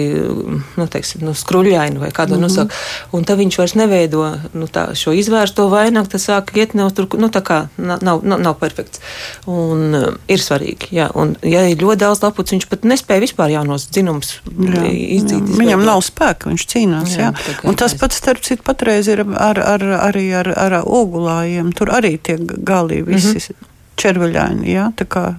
nu, 0.80 0.88
teiksim, 0.91 1.25
nu, 1.28 1.34
skruļaini 1.36 1.99
vai 1.99 2.12
kādu 2.15 2.36
mm 2.36 2.38
-hmm. 2.38 2.47
nosaukt. 2.47 2.73
Un 3.15 3.25
tad 3.28 3.39
viņš 3.41 3.58
vairs 3.60 3.75
neveido 3.75 4.23
nu, 4.54 4.67
tā, 4.71 4.88
šo 4.95 5.12
izvērsto 5.15 5.67
vainagu, 5.69 6.08
tas 6.12 6.28
sāk 6.30 6.56
iet 6.56 6.73
nav 6.73 6.93
tur, 6.95 7.08
nu, 7.19 7.28
tā 7.28 7.41
kā 7.43 7.60
nav, 7.78 8.04
nav, 8.04 8.23
nav 8.23 8.56
perfekts. 8.62 9.01
Un 9.45 9.95
uh, 9.95 10.08
ir 10.28 10.39
svarīgi, 10.39 10.91
jā. 10.95 11.10
Un, 11.15 11.36
ja 11.43 11.65
ir 11.67 11.82
ļoti 11.82 12.04
daudz 12.06 12.23
laputs, 12.23 12.56
viņš 12.56 12.67
pat 12.71 12.88
nespēja 12.88 13.25
vispār 13.25 13.51
jaunos 13.51 13.88
dzinumus 13.91 14.39
izdzīt. 14.47 15.49
Jā. 15.49 15.58
Viņam 15.60 15.86
nav 15.86 16.04
spēka, 16.06 16.49
viņš 16.49 16.67
cīnās, 16.71 17.17
jā. 17.17 17.32
jā. 17.34 17.60
Un 17.63 17.75
tas 17.75 17.93
pats, 17.99 18.17
starp 18.21 18.43
citu, 18.45 18.63
patreiz 18.63 19.08
ir 19.12 19.25
ar, 19.36 19.60
ar, 19.60 19.84
arī 20.10 20.30
ar, 20.34 20.51
ar 20.56 20.80
ogulājiem. 20.84 21.73
Tur 21.75 21.91
arī 21.91 22.17
tie 22.17 22.38
gali 22.39 23.01
visi 23.01 23.36
mm 23.36 23.41
-hmm. 23.41 23.73
červeļaini, 23.95 24.71
jā, 24.71 24.91
tā 24.95 25.06
kā 25.06 25.36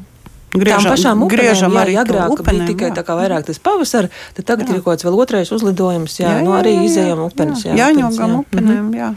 Griežam, 0.55 0.87
Tām 0.87 0.93
pašām 0.95 1.23
upenēm, 1.27 1.33
griežam 1.35 1.75
jā, 1.75 1.83
arī 1.83 1.97
agrāk 2.01 2.33
upenēm, 2.33 2.63
bija 2.63 2.69
tikai 2.71 2.89
jā. 2.89 2.97
tā 2.97 3.03
kā 3.05 3.17
vairāk 3.19 3.45
tas 3.49 3.59
pavasara, 3.61 4.09
tad 4.39 4.47
tagad 4.49 4.71
jā. 4.71 4.79
ir 4.79 4.85
kaut 4.85 4.95
kāds 4.95 5.05
vēl 5.05 5.19
otrais 5.21 5.53
uzlidojums, 5.53 6.21
jā, 6.23 6.31
jā, 6.31 6.39
jā 6.39 6.47
nu 6.47 6.55
arī 6.57 6.73
jā, 6.73 6.81
jā, 6.81 6.91
izējām 6.91 7.25
upenes. 7.27 7.65
Jā, 7.67 7.75
jā, 7.75 7.89
jāņogam 7.91 8.39
upenēm, 8.41 8.93
jā. 8.97 9.11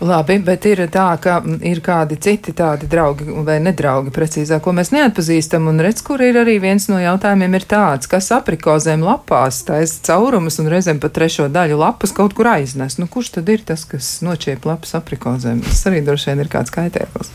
Labi, 0.00 0.38
bet 0.44 0.64
ir 0.68 0.82
tā, 0.92 1.06
ka 1.20 1.38
ir 1.66 1.80
kādi 1.84 2.16
citi 2.20 2.54
tādi 2.56 2.88
draugi 2.90 3.26
vai 3.44 3.58
nedraugi, 3.62 4.12
precīzāk, 4.14 4.62
ko 4.64 4.74
mēs 4.76 4.92
neatpazīstam, 4.94 5.68
un 5.70 5.82
redz, 5.84 6.02
kur 6.06 6.22
ir 6.24 6.40
arī 6.40 6.58
viens 6.62 6.88
no 6.92 7.00
jautājumiem 7.00 7.58
ir 7.58 7.66
tāds, 7.70 8.08
kas 8.10 8.30
aprikozēm 8.36 9.04
lapās 9.06 9.62
taisa 9.68 10.00
caurumus 10.10 10.60
un 10.62 10.70
reizēm 10.72 11.02
pat 11.02 11.16
trešo 11.16 11.50
daļu 11.52 11.80
lapas 11.80 12.14
kaut 12.16 12.36
kur 12.36 12.52
aiznes. 12.54 12.98
Nu, 13.00 13.08
kurš 13.10 13.34
tad 13.38 13.52
ir 13.52 13.64
tas, 13.66 13.84
kas 13.88 14.18
nočiep 14.24 14.68
lapas 14.68 14.96
aprikozēm? 15.00 15.64
Tas 15.68 15.84
arī 15.90 16.04
droši 16.06 16.32
vien 16.32 16.44
ir 16.44 16.52
kāds 16.52 16.72
kaitēklis. 16.74 17.32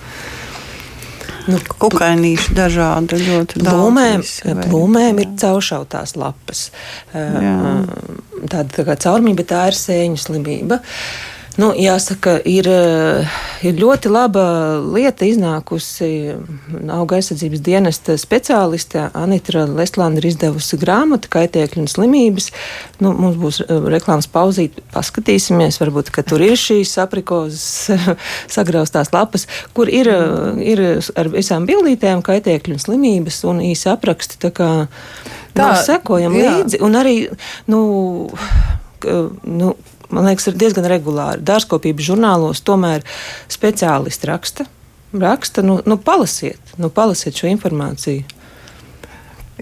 Nu, 1.46 1.60
Kukainīši 1.82 2.56
dažādi 2.58 3.20
ļoti 3.22 3.62
plūmēm, 3.62 4.24
daudz. 4.24 4.66
Plūmēm 4.66 5.22
ir 5.22 5.32
cauršautās 5.42 6.16
lapas. 6.18 6.68
Jā. 7.14 7.56
Tāda 8.50 8.68
tā 8.74 8.86
kā 8.88 8.98
caurmība, 9.06 9.44
bet 9.44 9.52
tā 9.54 9.64
ir 9.70 9.78
sēņu 9.80 10.22
slimība. 10.22 10.82
Nu, 11.56 11.70
jāsaka, 11.72 12.36
ir, 12.44 12.68
eh, 12.68 13.36
ir 13.64 13.78
ļoti 13.80 14.10
laba 14.12 14.44
lieta 14.84 15.24
iznākusi. 15.24 16.36
Auga 16.92 17.16
aizsardzības 17.16 17.62
dienesta 17.64 18.18
speciāliste 18.20 19.06
Anita 19.16 19.64
Leslāna 19.64 20.20
ir 20.20 20.28
izdevusi 20.34 20.76
grāmatu 20.82 21.32
Kaitēkļu 21.32 21.86
un 21.86 21.88
slimības. 21.88 22.50
Nu, 23.00 23.14
mums 23.16 23.40
būs 23.40 23.62
eh, 23.64 23.72
reklāmas 23.96 24.28
pauzīt, 24.28 24.82
paskatīsimies, 24.92 25.80
varbūt, 25.80 26.12
ka 26.12 26.26
tur 26.28 26.44
ir 26.44 26.60
šīs 26.60 26.98
aprikozes 27.00 27.88
sagraustās 28.58 29.14
lapas, 29.16 29.48
kur 29.74 29.88
ir, 29.88 30.12
eh, 30.12 30.60
ir 30.76 30.86
ar 31.16 31.32
visām 31.32 31.64
bildītēm 31.72 32.20
kaitēkļu 32.20 32.76
un 32.76 32.84
slimības 32.84 33.44
un 33.48 33.64
īsi 33.64 33.88
apraksti. 33.96 34.44
Tā 34.44 34.52
kā 34.52 34.72
tā, 35.56 35.72
nu, 35.72 35.82
sekojam 35.88 36.36
jā. 36.36 36.52
līdzi 36.52 36.84
un 36.84 37.00
arī, 37.00 37.18
nu, 37.72 37.82
nu 39.48 39.76
man 40.10 40.28
liekas, 40.30 40.50
ir 40.50 40.60
diezgan 40.60 40.88
regulāri. 40.90 41.44
Dārzkopības 41.46 42.10
žurnālos 42.10 42.64
tomēr 42.66 43.06
speciālisti 43.52 44.30
raksta. 44.32 44.68
Raksta, 45.16 45.64
nu, 45.64 45.80
nu 45.88 45.98
palasiet, 46.02 46.76
nu, 46.82 46.90
palasiet 46.92 47.38
šo 47.40 47.48
informāciju. 47.48 48.26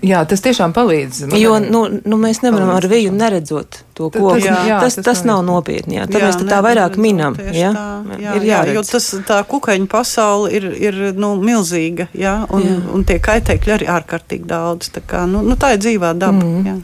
Jā, 0.04 0.24
tas 0.28 0.42
tiešām 0.42 0.74
palīdz. 0.74 1.28
Jo 1.38 1.60
nu, 1.62 1.86
nu, 2.02 2.18
mēs 2.20 2.42
nevaram 2.42 2.72
palīdz, 2.72 2.80
ar 2.82 2.90
viju 2.92 3.12
neredzot 3.14 3.84
to 3.94 4.10
koku. 4.10 4.34
Tas, 4.36 4.46
jā, 4.46 4.80
tas, 4.82 4.98
tas, 4.98 5.06
tas 5.06 5.24
nav 5.28 5.44
nopietni. 5.46 6.00
Jā. 6.00 6.08
Tad 6.10 6.22
jā, 6.22 6.30
mēs 6.30 6.40
tā 6.50 6.60
vairāk 6.66 6.98
minam. 7.02 7.38
Jā? 7.54 7.72
Tā, 7.76 8.18
jā, 8.22 8.36
ir 8.38 8.48
jā, 8.50 8.62
jo 8.76 8.84
tas, 8.88 9.10
tā 9.28 9.40
kukaiņu 9.50 9.90
pasaule 9.92 10.52
ir, 10.54 10.68
ir 10.82 11.00
nu, 11.20 11.34
milzīga, 11.44 12.10
jā, 12.18 12.36
un, 12.54 12.66
jā. 12.66 12.78
un 12.96 13.06
tie 13.08 13.20
kaitēkļi 13.24 13.76
arī 13.78 13.90
ārkārtīgi 13.94 14.48
daudz. 14.50 14.92
Tā, 14.94 15.04
kā, 15.08 15.26
nu, 15.30 15.44
nu, 15.46 15.58
tā 15.60 15.74
ir 15.76 15.84
dzīvā 15.84 16.14
daba. 16.18 16.42
Mm. 16.42 16.70
Jā. 16.70 16.78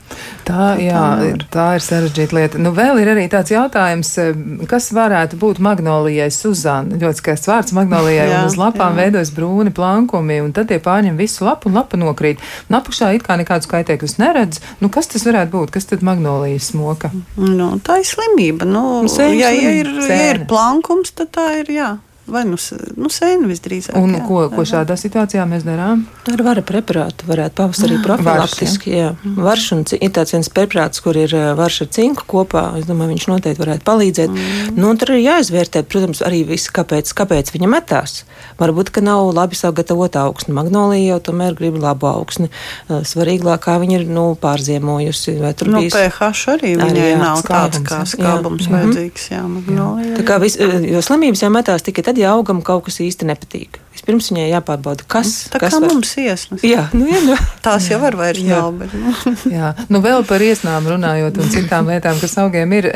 Tā, 0.50 0.68
jā, 0.82 1.02
tā, 1.22 1.48
tā 1.54 1.66
ir 1.78 1.86
sarežģīta 1.86 2.38
lieta. 2.38 2.62
Nu, 2.62 2.74
vēl 2.78 3.02
ir 3.04 3.12
arī 3.14 3.28
tāds 3.30 3.54
jautājums, 3.54 4.10
eh, 4.22 4.40
kas 4.70 4.90
varētu 4.96 5.38
būt 5.42 5.62
magnolijai 5.62 6.30
Suzana. 6.34 6.98
Ļoti 7.00 7.22
skaists 7.22 7.50
vārds 7.50 7.76
magnolijai, 7.78 8.28
jā, 8.32 8.40
un 8.42 8.50
uz 8.50 8.58
lapām 8.58 8.98
jā. 8.98 9.06
veidojas 9.06 9.34
brūni 9.36 9.74
plankumi, 9.76 10.40
un 10.46 10.54
tad 10.56 10.72
tie 10.72 10.80
pārņem 10.82 11.20
visu 11.20 11.46
lapu, 11.46 11.70
un 11.70 11.78
lapa 11.78 12.00
nokrīt. 12.02 12.42
Un 12.70 12.80
apakšā 12.80 13.14
it 13.18 13.26
kā 13.28 13.38
nekādus 13.40 13.70
kaitēkļus 13.70 14.18
neredz. 14.22 14.62
Nu, 14.82 14.90
kas 14.94 15.12
tas 15.12 15.28
varētu 15.28 15.54
būt? 15.54 15.76
Kas 15.78 15.90
tad 15.92 16.06
magnolijas 16.06 16.72
smoka? 16.74 16.99
Nu, 17.40 17.72
tā 17.86 18.00
ir 18.02 18.08
slimība. 18.08 18.68
Nu, 18.70 18.84
Sēņu 19.10 19.40
ja, 19.40 19.52
ja, 19.56 19.74
ir, 19.82 19.90
ja 20.10 20.22
ir 20.34 20.44
plankums, 20.50 21.14
tad 21.16 21.32
tā 21.38 21.48
ir 21.62 21.72
jā. 21.74 21.90
Vai 22.30 22.44
nu, 22.46 22.58
nu 23.00 23.10
sēne 23.14 23.50
visdrīzāk. 23.50 23.98
Un 23.98 24.16
jā, 24.18 24.24
ko, 24.28 24.44
ko 24.54 24.66
šādā 24.68 24.98
situācijā 25.00 25.46
mēs 25.50 25.66
darām? 25.66 26.06
Ar 26.30 26.44
vara 26.46 26.64
preparātu 26.66 27.28
varētu 27.30 27.58
pavasarī 27.58 28.00
profilaktiski. 28.04 28.94
Jā. 28.94 29.10
Jā. 29.18 29.34
Varš 29.40 29.66
un 29.76 29.84
ir 29.98 30.14
tāds 30.16 30.36
viens 30.36 30.50
preparāts, 30.54 31.02
kur 31.04 31.18
ir 31.18 31.34
varš 31.58 31.84
ar 31.86 31.90
cinku 31.98 32.28
kopā. 32.30 32.66
Es 32.80 32.88
domāju, 32.90 33.16
viņš 33.16 33.28
noteikti 33.32 33.64
varētu 33.64 33.86
palīdzēt. 33.88 34.34
Mm. 34.36 34.78
Nu, 34.78 34.92
un 34.92 35.00
tur 35.02 35.16
ir 35.16 35.24
jāizvērtē, 35.24 35.84
protams, 35.90 36.22
arī 36.26 36.44
viss, 36.48 36.72
kāpēc, 36.74 37.12
kāpēc 37.18 37.54
viņa 37.56 37.72
metās. 37.72 38.24
Varbūt, 38.60 38.92
ka 38.94 39.04
nav 39.06 39.32
labi 39.36 39.58
sagatavota 39.58 40.26
augsne. 40.28 40.54
Magnolija 40.58 41.16
jau 41.16 41.20
tomēr 41.30 41.58
grib 41.58 41.80
labu 41.82 42.10
augsni. 42.12 42.50
Svarīgāk, 42.90 43.64
kā 43.66 43.78
viņa 43.82 44.02
ir 44.02 44.06
nu, 44.10 44.28
pārziemojusi. 44.40 45.38
Vai 45.42 45.54
tur 45.58 45.72
nu, 45.74 45.84
bijis... 45.84 45.96
pH 45.96 46.56
arī 46.56 46.76
viņai 46.80 47.10
jā, 47.14 47.20
nav 47.20 47.42
skābums, 47.42 47.80
tāds 47.80 47.86
kā 47.88 48.00
skābums 48.14 48.68
jā. 48.68 48.74
vajadzīgs. 48.76 49.28
Jā, 49.34 49.44
magnolija. 49.50 50.16
Tā 50.20 50.28
kā 50.28 50.40
vis, 50.44 50.58
jo 50.60 51.04
slimības 51.06 51.46
jau 51.46 51.52
metās 51.54 51.86
tikai 51.86 52.06
tad, 52.06 52.19
ja 52.20 52.34
augam 52.36 52.64
kaut 52.66 52.86
kas 52.88 53.00
īsti 53.04 53.28
nepatīk. 53.30 53.80
Vispirms 54.00 54.30
viņai 54.32 54.46
jāpārbauda, 54.54 55.04
kas 55.12 55.32
tā 55.52 55.60
kas 55.60 55.74
kā 55.74 55.80
var... 55.84 55.92
mums 55.92 56.12
iesnas. 56.22 56.62
Jā, 56.64 56.86
nu, 56.96 57.04
jā, 57.10 57.20
nu. 57.26 57.36
tās 57.66 57.90
jau 57.92 57.98
var 58.00 58.16
vairs 58.16 58.40
nav. 58.48 58.70
Bet, 58.80 58.94
nu. 58.96 59.14
jā, 59.58 59.74
nu 59.92 60.00
vēl 60.04 60.24
par 60.30 60.44
iesnām 60.46 60.88
runājot 60.88 61.40
un 61.42 61.52
citām 61.52 61.90
lietām, 61.92 62.20
kas 62.22 62.38
augiem 62.40 62.76
ir. 62.78 62.90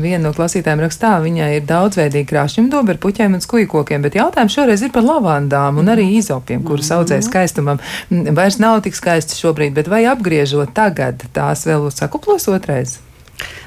Viena 0.00 0.22
no 0.24 0.32
klasītājiem 0.36 0.84
rakstā, 0.86 1.12
viņai 1.24 1.50
ir 1.58 1.66
daudzveidīgi 1.68 2.30
krāšņiem 2.30 2.70
dobi 2.72 2.94
ar 2.94 3.00
puķiem 3.02 3.36
un 3.36 3.44
skujkokiem, 3.44 4.06
bet 4.06 4.16
jautājums 4.16 4.56
šoreiz 4.56 4.84
ir 4.86 4.94
par 4.94 5.04
lavandām 5.06 5.82
un 5.82 5.92
arī 5.92 6.08
izopiem, 6.16 6.64
kuras 6.64 6.88
mhm. 6.88 7.02
audzē 7.02 7.20
skaistumam. 7.26 7.82
Vairs 8.10 8.60
nav 8.62 8.80
tik 8.86 8.96
skaisti 8.96 9.36
šobrīd, 9.36 9.76
bet 9.76 9.92
vai 9.92 10.06
apgriežot 10.08 10.72
tagad, 10.76 11.26
tās 11.36 11.66
vēl 11.68 11.90
sakuplos 11.92 12.48
otrais? 12.52 13.00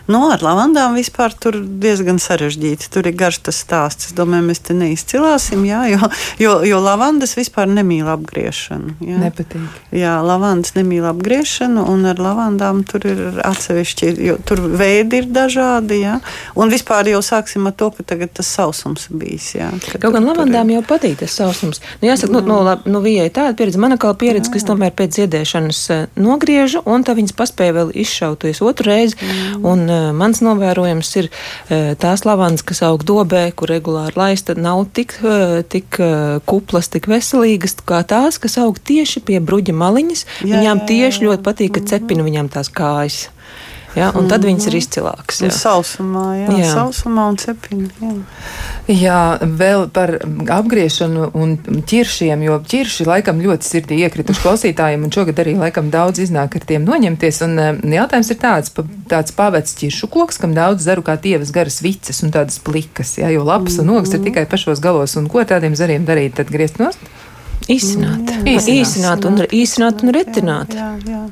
Nu, 0.10 0.24
ar 0.34 0.42
lavandām 0.42 0.96
vispār 0.98 1.36
tur 1.38 1.60
diezgan 1.62 2.18
sarežģīti. 2.18 2.88
Tur 2.90 3.06
ir 3.06 3.14
garš 3.18 3.44
tas 3.46 3.60
stāsts. 3.62 4.10
Es 4.10 4.16
domāju, 4.18 4.48
mēs 4.48 4.64
te 4.66 4.74
neizcilāsim, 4.74 5.62
jā, 5.70 5.84
jo, 5.92 6.10
jo, 6.42 6.54
jo 6.66 6.80
lavandas 6.82 7.36
vispār 7.38 7.70
nemīl 7.70 8.10
apgriešanu. 8.10 8.96
Jā. 9.06 9.20
Nepatīk. 9.22 9.68
Jā, 9.94 10.16
lavandas 10.26 10.74
nemīl 10.74 11.06
apgriešanu, 11.12 11.84
un 11.94 12.08
ar 12.10 12.22
lavandām 12.26 12.82
tur 12.90 13.06
ir 13.06 13.22
atsevišķi, 13.46 14.10
jo 14.26 14.40
tur 14.50 14.64
veidi 14.82 15.22
ir 15.22 15.30
dažādi. 15.36 16.02
Jā. 16.02 16.18
Un 16.58 16.74
vispār 16.74 17.12
jau 17.14 17.22
sāksim 17.26 17.70
ar 17.70 17.78
to, 17.78 17.92
ka 17.94 18.08
tagad 18.16 18.34
tas 18.40 18.50
sausums 18.50 19.06
bijis. 19.14 19.52
Jā, 19.60 19.70
Kaut 19.94 20.18
gan 20.18 20.26
lavandām 20.26 20.74
ir... 20.74 20.80
jau 20.80 20.88
patīk 20.90 21.20
tas 21.22 21.38
sausums. 21.38 21.84
Nu, 22.02 22.10
jāsaka, 22.10 22.34
nu, 22.34 22.44
nu, 22.50 22.60
labi, 22.66 22.90
nu 22.90 23.04
vijai 23.06 23.30
tāda 23.36 23.54
pieredze, 23.54 23.78
mana 23.82 24.00
kā 24.02 24.16
pieredze, 24.18 24.50
jā. 24.50 24.58
kas 24.58 24.68
tomēr 24.72 24.98
pēc 24.98 25.22
ziedēšanas 25.22 25.86
eh, 25.94 26.04
nogriežu, 26.18 26.82
un 26.90 27.06
tā 27.06 27.14
viņas 27.20 27.38
paspēja 27.38 27.78
vēl 27.78 27.94
izšauties 28.06 28.66
otru 28.66 28.90
reizi. 28.90 29.20
Mm. 29.22 29.70
Un, 29.70 29.88
mans 30.16 30.44
novērojums 30.46 31.10
ir 31.22 31.30
tās 32.02 32.26
lavandas, 32.28 32.66
kas 32.66 32.84
aug 32.88 33.04
dobē, 33.08 33.50
kur 33.58 33.72
regulāri 33.72 34.18
laista, 34.20 34.56
nav 34.58 34.86
tik, 34.94 35.16
tik 35.72 36.00
kuplas, 36.50 36.92
tik 36.92 37.10
veselīgas 37.12 37.78
kā 37.88 38.02
tās, 38.08 38.40
kas 38.42 38.60
aug 38.62 38.80
tieši 38.80 39.24
pie 39.28 39.40
bruģa 39.44 39.76
maliņas. 39.76 40.26
Jā, 40.44 40.60
viņām 40.60 40.86
tieši 40.90 41.20
jā, 41.20 41.24
jā. 41.24 41.28
ļoti 41.30 41.46
patīk, 41.46 41.76
ka 41.78 41.86
cepina 41.94 42.26
viņām 42.26 42.52
tās 42.54 42.72
kājas. 42.74 43.28
Ja, 43.98 44.10
un 44.14 44.28
tad 44.30 44.44
viņas 44.46 44.68
ir 44.68 44.76
mhm. 44.76 44.84
izcilākas. 44.84 45.40
Jā. 45.42 45.50
Sausumā, 45.56 46.26
jā, 46.38 46.50
jā. 46.62 46.70
sausumā 46.76 47.26
un 47.32 47.38
cepini. 47.42 47.88
Jā. 47.98 48.12
jā, 48.94 49.22
vēl 49.42 49.88
par 49.94 50.14
apgriešanu 50.60 51.32
un 51.38 51.56
ķiršiem, 51.90 52.44
jo 52.46 52.60
ķirši 52.70 53.08
laikam 53.10 53.42
ļoti 53.42 53.66
sirdī 53.66 54.02
iekrituši 54.06 54.44
klausītājiem, 54.46 55.08
un 55.08 55.14
šogad 55.16 55.42
arī 55.42 55.56
laikam 55.58 55.90
daudz 55.94 56.22
iznāk 56.26 56.60
ar 56.60 56.68
tiem 56.70 56.86
noņemties. 56.86 57.42
Un 57.48 57.58
jautājums 57.96 58.30
ir 58.30 58.40
tāds, 58.44 58.74
pa, 58.76 58.86
tāds 59.10 59.34
pavecs 59.36 59.78
ķiršu 59.82 60.12
koks, 60.14 60.38
kam 60.42 60.54
daudz 60.58 60.86
zaru 60.86 61.06
kā 61.06 61.18
tievas 61.22 61.54
garas 61.56 61.82
vices 61.86 62.22
un 62.26 62.36
tādas 62.36 62.62
plikas, 62.62 63.18
jā, 63.22 63.34
jo 63.34 63.48
lapas 63.48 63.82
un 63.82 63.96
ogas 63.98 64.14
ir 64.14 64.22
mhm. 64.22 64.30
tikai 64.30 64.46
pašos 64.50 64.84
galos. 64.84 65.18
Un 65.18 65.32
ko 65.32 65.42
tādiem 65.48 65.78
zariem 65.80 66.06
darīt? 66.06 66.38
Tad 66.38 66.54
griezt 66.54 66.78
nost? 66.82 67.02
Īsināt. 67.70 68.32
Īsināt, 68.48 68.72
īsināt 68.74 69.30
un, 69.30 69.44
īsināt 69.54 70.06
un 70.06 70.14
retināt. 70.16 70.74
Jā, 70.78 70.94
jā, 71.04 71.18
jā. 71.18 71.28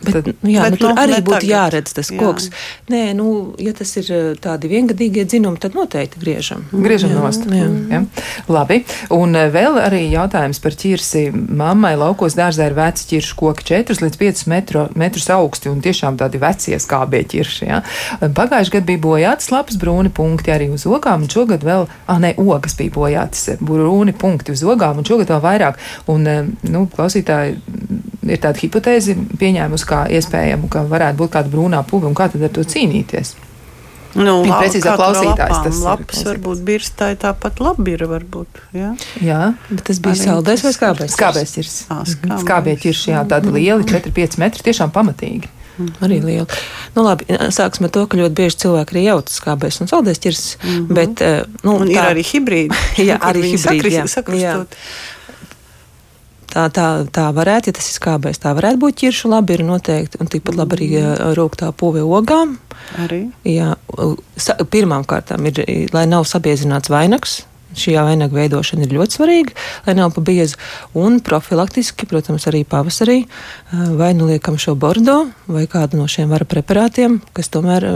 Bet, 0.00 0.14
tad, 0.16 0.28
nu, 0.40 0.48
jā, 0.48 0.64
bet, 0.64 0.74
nu, 0.74 0.80
tur 0.80 0.94
nu, 0.94 1.00
arī 1.02 1.18
būtu 1.20 1.36
tagad. 1.36 1.50
jāredz 1.50 1.94
tas 1.96 2.08
jā. 2.08 2.16
koks. 2.20 2.48
Nē, 2.92 3.02
nu, 3.18 3.26
ja 3.60 3.74
tas 3.76 3.90
ir 4.00 4.08
tādi 4.40 4.70
viengadīgie 4.70 5.26
dzinumi, 5.28 5.60
tad 5.60 5.76
noteikti 5.76 6.22
griežam. 6.22 6.64
Griežam 6.72 7.12
nost. 7.18 7.44
Jā. 7.44 7.66
Jā. 7.92 8.00
Labi. 8.48 8.80
Un 9.12 9.36
vēl 9.52 9.76
arī 9.82 10.06
jautājums 10.08 10.62
par 10.64 10.76
ķirsi. 10.80 11.26
Mammai 11.34 11.92
laukos 12.00 12.36
dārzā 12.38 12.70
ir 12.70 12.76
veci 12.78 13.10
ķiršu 13.12 13.36
koki 13.42 13.66
4 13.72 14.00
līdz 14.06 14.20
5 14.22 14.44
metru, 14.52 14.86
metrus 14.98 15.28
augsti 15.34 15.68
un 15.72 15.82
tiešām 15.84 16.16
tādi 16.20 16.40
vecie 16.40 16.80
skābie 16.80 17.20
ķirši. 17.28 17.68
Ja? 17.68 17.82
Pagājuši 18.20 18.76
gadu 18.78 18.88
bija 18.88 19.04
bojātas 19.04 19.50
lapas 19.52 19.76
brūni 19.80 20.12
punkti 20.14 20.54
arī 20.54 20.70
uz 20.72 20.86
ogām, 20.88 21.26
un 21.26 21.32
šogad 21.32 21.66
vēl, 21.66 21.86
ah, 22.06 22.22
ne, 22.22 22.32
ogas 22.40 22.78
bija 22.78 22.96
bojātas 22.96 23.60
brūni 23.60 24.16
punkti 24.16 24.56
uz 24.56 24.64
ogām, 24.64 25.02
un 25.02 25.08
šogad 25.08 25.34
vēl 25.34 25.44
vairāk. 25.44 25.80
Un, 26.10 26.26
nu, 26.70 26.86
klausītāji, 26.94 27.58
ir 28.30 28.40
tāda 28.40 28.60
hipotēze 28.60 29.16
pieņēmusi 29.40 29.89
kā 29.90 30.06
iespējamu, 30.16 30.70
ka 30.72 30.86
varētu 30.88 31.20
būt 31.20 31.36
kāda 31.36 31.52
brūnā 31.52 31.84
puve 31.88 32.08
un 32.10 32.16
kā 32.18 32.30
tad 32.32 32.46
ar 32.46 32.52
to 32.54 32.66
cīnīties. 32.66 33.36
Nu, 34.18 34.40
Viņa 34.42 34.56
precīzāk 34.58 34.96
klausītājs. 34.98 35.38
Lapām, 35.38 35.66
tas 35.68 35.80
lapas 35.84 36.24
varbūt 36.26 36.62
birstai 36.66 37.12
tāpat 37.20 37.60
labi 37.62 37.94
ir, 37.94 38.02
varbūt. 38.10 38.62
Jā, 38.74 38.90
jā 39.22 39.40
bet 39.68 39.84
tas 39.86 40.00
bija 40.02 40.18
saldais 40.18 40.64
vai 40.66 40.72
skābais? 40.74 41.14
Skābais 41.14 41.54
ir. 41.62 41.70
Skābie 42.42 42.74
ķirši, 42.80 43.12
jā, 43.12 43.22
tādi 43.30 43.54
lieli, 43.54 43.86
4-5 43.86 44.40
metri, 44.42 44.66
tiešām 44.66 44.90
pamatīgi. 44.94 45.52
Mm. 45.78 45.92
Arī 46.04 46.18
liela. 46.24 46.58
Nu, 46.96 47.04
labi, 47.06 47.28
sāksim 47.54 47.86
ar 47.86 47.94
to, 47.94 48.02
ka 48.10 48.18
ļoti 48.18 48.36
bieži 48.42 48.58
cilvēki 48.64 48.96
arī 48.96 49.04
jautas 49.06 49.38
skābēs 49.38 49.80
un 49.80 49.92
saldēs 49.92 50.20
ķirs. 50.20 50.42
Mm 50.58 50.74
-hmm. 50.74 50.98
bet, 50.98 51.22
nu, 51.62 51.76
un 51.78 51.86
tā, 51.86 51.94
ir 51.94 52.10
arī 52.10 52.26
hibrīdi. 52.32 52.82
jā, 53.10 53.16
arī 53.30 53.54
hibrīdi. 53.54 53.94
Jā. 54.34 54.42
Jā 54.42 54.56
tā, 56.52 56.66
tā, 56.74 56.86
tā 57.12 57.26
varētu, 57.36 57.70
ja 57.70 57.76
tas 57.78 57.90
ir 57.90 57.98
skābēs, 57.98 58.40
tā 58.42 58.54
varētu 58.56 58.80
būt 58.82 58.98
ķiršu 59.02 59.30
labi, 59.32 59.56
ir 59.56 59.66
noteikti, 59.66 60.20
un 60.22 60.30
tikpat 60.30 60.58
labi 60.58 60.78
arī 60.78 60.88
mm. 60.98 61.36
rūktā 61.38 61.70
puve 61.76 62.02
ogām. 62.04 62.56
Arī? 63.00 63.22
Jā, 63.46 63.74
pirmām 64.72 65.06
kārtām 65.08 65.46
ir, 65.50 65.62
lai 65.94 66.06
nav 66.10 66.26
sabiezināts 66.28 66.92
vainags, 66.92 67.40
šī 67.78 67.94
vainaga 68.02 68.34
veidošana 68.34 68.86
ir 68.86 68.94
ļoti 68.96 69.18
svarīga, 69.18 69.56
lai 69.86 69.94
nav 69.98 70.14
pa 70.16 70.24
biezu. 70.26 70.58
Un 70.98 71.20
profilaktiski, 71.24 72.08
protams, 72.10 72.48
arī 72.50 72.64
pavasarī 72.66 73.22
vai 73.98 74.12
nu 74.18 74.26
liekam 74.30 74.58
šo 74.58 74.74
bordo 74.74 75.22
vai 75.46 75.66
kādu 75.70 76.00
no 76.00 76.10
šiem 76.10 76.32
vara 76.32 76.48
preparātiem, 76.48 77.20
kas 77.36 77.52
tomēr 77.54 77.86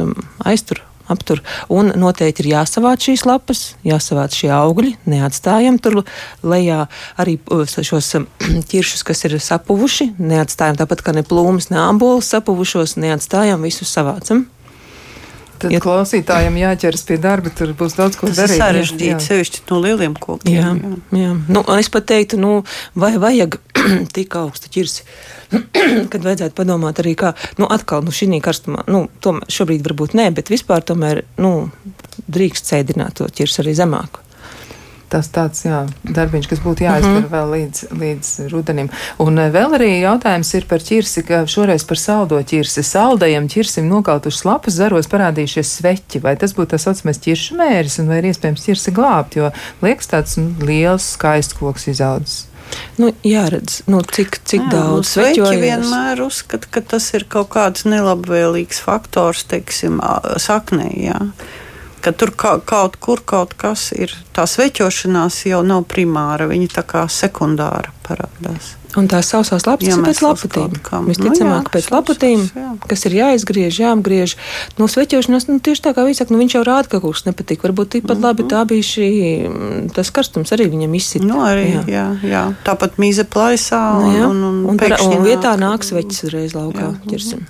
aiztur 0.46 0.84
aptur. 1.10 1.42
Un 1.72 1.92
noteikti 2.00 2.44
ir 2.44 2.52
jāsavāc 2.54 3.04
šīs 3.08 3.24
lapas, 3.28 3.64
jāsavāc 3.86 4.36
šie 4.36 4.50
augļi, 4.54 4.94
neatstājam 5.10 5.78
tur 5.82 6.02
lejā 6.46 6.84
arī 7.20 7.38
uh, 7.52 7.64
šos 7.66 8.14
um, 8.20 8.28
ķiršus, 8.70 9.04
kas 9.06 9.24
ir 9.28 9.38
sapuvuši, 9.42 10.12
neatstājam 10.18 10.80
tāpat 10.80 11.04
kā 11.04 11.16
ne 11.16 11.24
plūmus, 11.26 11.70
ne 11.72 11.82
ābolus 11.84 12.32
sapuvušos, 12.34 12.98
neatstājam 13.00 13.64
visus 13.64 13.92
savācam. 13.94 14.46
Tad 15.64 15.72
ja... 15.72 15.80
klausītājiem 15.82 16.56
jāķeras 16.60 17.04
pie 17.08 17.16
darba, 17.20 17.52
tur 17.56 17.72
būs 17.78 17.96
daudz 17.96 18.18
ko 18.20 18.28
Tas 18.28 18.40
darīt. 18.42 18.58
Tas 18.58 18.58
ir 18.58 18.62
sarežģīti, 18.62 19.28
sevišķi 19.28 19.62
no 19.70 19.80
lieliem 19.84 20.16
kokiem. 20.20 20.52
Jā, 20.52 20.72
jā. 20.76 21.22
jā. 21.22 21.30
Nu, 21.48 21.64
es 21.78 21.88
pat 21.92 22.08
teiktu, 22.10 22.40
nu, 22.40 22.56
vai 22.98 23.14
vajag 23.20 23.56
tik 24.16 24.36
augstu 24.40 24.72
ķirsi, 24.74 25.06
kad 26.12 26.20
vajadzētu 26.20 26.56
padomāt 26.58 27.00
arī 27.00 27.14
kā, 27.20 27.32
nu, 27.60 27.70
atkal, 27.72 28.04
nu, 28.04 28.12
šī 28.14 28.28
karstumā, 28.44 28.84
nu, 28.92 29.06
tomēr 29.24 29.48
šobrīd 29.56 29.86
varbūt 29.88 30.18
nē, 30.18 30.28
bet 30.36 30.52
vispār 30.52 30.84
tomēr, 30.84 31.24
nu, 31.40 31.54
drīkst 32.28 32.74
sēdināt 32.74 33.20
to 33.20 33.30
ķirsi 33.30 33.64
arī 33.64 33.76
zemāku 33.78 34.24
tas 35.14 35.30
tāds 35.30 35.64
jā, 35.66 35.84
darbiņš, 36.02 36.48
kas 36.50 36.62
būtu 36.64 36.86
jāizdara 36.86 37.12
mm 37.14 37.24
-hmm. 37.24 37.32
vēl 37.34 37.52
līdz, 37.54 37.82
līdz 38.00 38.30
rudenim. 38.52 38.88
Un 39.22 39.38
eh, 39.38 39.50
vēl 39.54 39.76
arī 39.78 39.90
jautājums 40.02 40.54
ir 40.58 40.66
par 40.70 40.82
ķirsi, 40.82 41.22
ka 41.28 41.44
šoreiz 41.46 41.84
par 41.86 42.00
saldo 42.00 42.40
ķirsi. 42.52 42.82
Saldajam 42.82 43.46
ķirsim 43.48 43.88
nokautuši 43.90 44.48
lapas 44.48 44.74
zaros 44.80 45.10
parādījušies 45.12 45.76
sveķi. 45.78 46.22
Vai 46.24 46.36
tas 46.36 46.56
būtu 46.56 46.74
tas 46.74 46.88
saucamais 46.88 47.22
ķiršu 47.26 47.60
mēris, 47.60 48.00
un 48.00 48.10
vai 48.10 48.18
ir 48.18 48.32
iespējams 48.32 48.66
ķirsi 48.66 48.96
glābt, 48.96 49.38
jo 49.38 49.52
liekas 49.82 50.10
tāds 50.10 50.36
nu, 50.40 50.50
liels, 50.66 51.14
skaists 51.14 51.54
koks 51.54 51.88
izaudzis. 51.94 52.46
Nu, 52.98 53.12
jāredz, 53.22 53.82
nu, 53.86 54.00
cik, 54.02 54.40
cik 54.48 54.62
Jā, 54.64 54.70
daudz 54.72 55.04
nu, 55.04 55.10
sveķi 55.12 55.58
vienmēr 55.60 56.22
uzskata, 56.24 56.66
ka 56.70 56.80
tas 56.80 57.12
ir 57.14 57.26
kaut 57.28 57.52
kāds 57.52 57.84
nelabvēlīgs 57.84 58.80
faktors, 58.82 59.44
teiksim, 59.44 60.00
saknē. 60.42 60.88
Jā 60.96 61.20
ka 62.04 62.12
tur 62.12 62.34
ka, 62.36 62.58
kaut 62.60 63.00
kur 63.00 63.24
kaut 63.24 63.56
kas 63.58 63.88
ir. 63.96 64.12
Tā 64.36 64.44
sveķošanās 64.50 65.44
jau 65.48 65.64
nav 65.66 65.86
primāra, 65.90 66.48
viņa 66.50 66.72
tā 66.78 66.86
kā 66.86 67.06
sekundāra 67.10 67.94
parādās. 68.04 68.74
Un 68.94 69.08
tās 69.10 69.26
sausās 69.32 69.64
lapas 69.66 69.88
ir 69.90 70.02
pēc 70.04 70.20
lapatīm. 70.22 70.74
Visticamāk, 71.08 71.66
nu, 71.66 71.72
pēc 71.74 71.88
lapatīm, 71.90 72.44
kas 72.86 73.02
ir 73.08 73.16
jāizgriež, 73.18 73.80
jāapgriež. 73.82 74.36
No 74.78 74.86
sveķošanās, 74.90 75.48
nu, 75.50 75.58
tieši 75.64 75.82
tā 75.88 75.94
kā 75.96 76.04
viņš 76.06 76.20
saka, 76.22 76.34
nu, 76.34 76.38
viņš 76.44 76.54
jau 76.54 76.62
rāda, 76.68 76.90
ka 76.92 77.00
kaut 77.02 77.16
kas 77.16 77.24
nepatīk. 77.26 77.64
Varbūt 77.66 77.90
tikpat 77.96 78.20
mm 78.20 78.22
-hmm. 78.22 78.28
labi 78.28 78.46
tā 78.52 78.62
bija 78.70 78.86
šī, 78.90 79.08
tas 79.96 80.12
karstums 80.14 80.54
arī 80.54 80.68
viņam 80.70 80.94
izsita. 80.94 81.26
Nu, 81.26 81.42
arī, 81.42 81.66
jā. 81.74 81.82
Jā, 81.90 82.06
jā. 82.22 82.44
Tāpat 82.64 83.00
mīze 83.02 83.26
plaisā 83.26 83.82
un, 83.98 84.06
nu, 84.06 84.14
jā. 84.18 84.30
un, 84.30 84.44
un, 84.44 84.64
un, 84.64 84.78
un, 84.78 85.18
un 85.18 85.26
vietā 85.26 85.58
nāk 85.58 85.82
sveķis 85.82 86.24
uzreiz 86.28 86.54
laukā. 86.54 86.94
Jā. 86.94 87.10
Ķersim. 87.10 87.46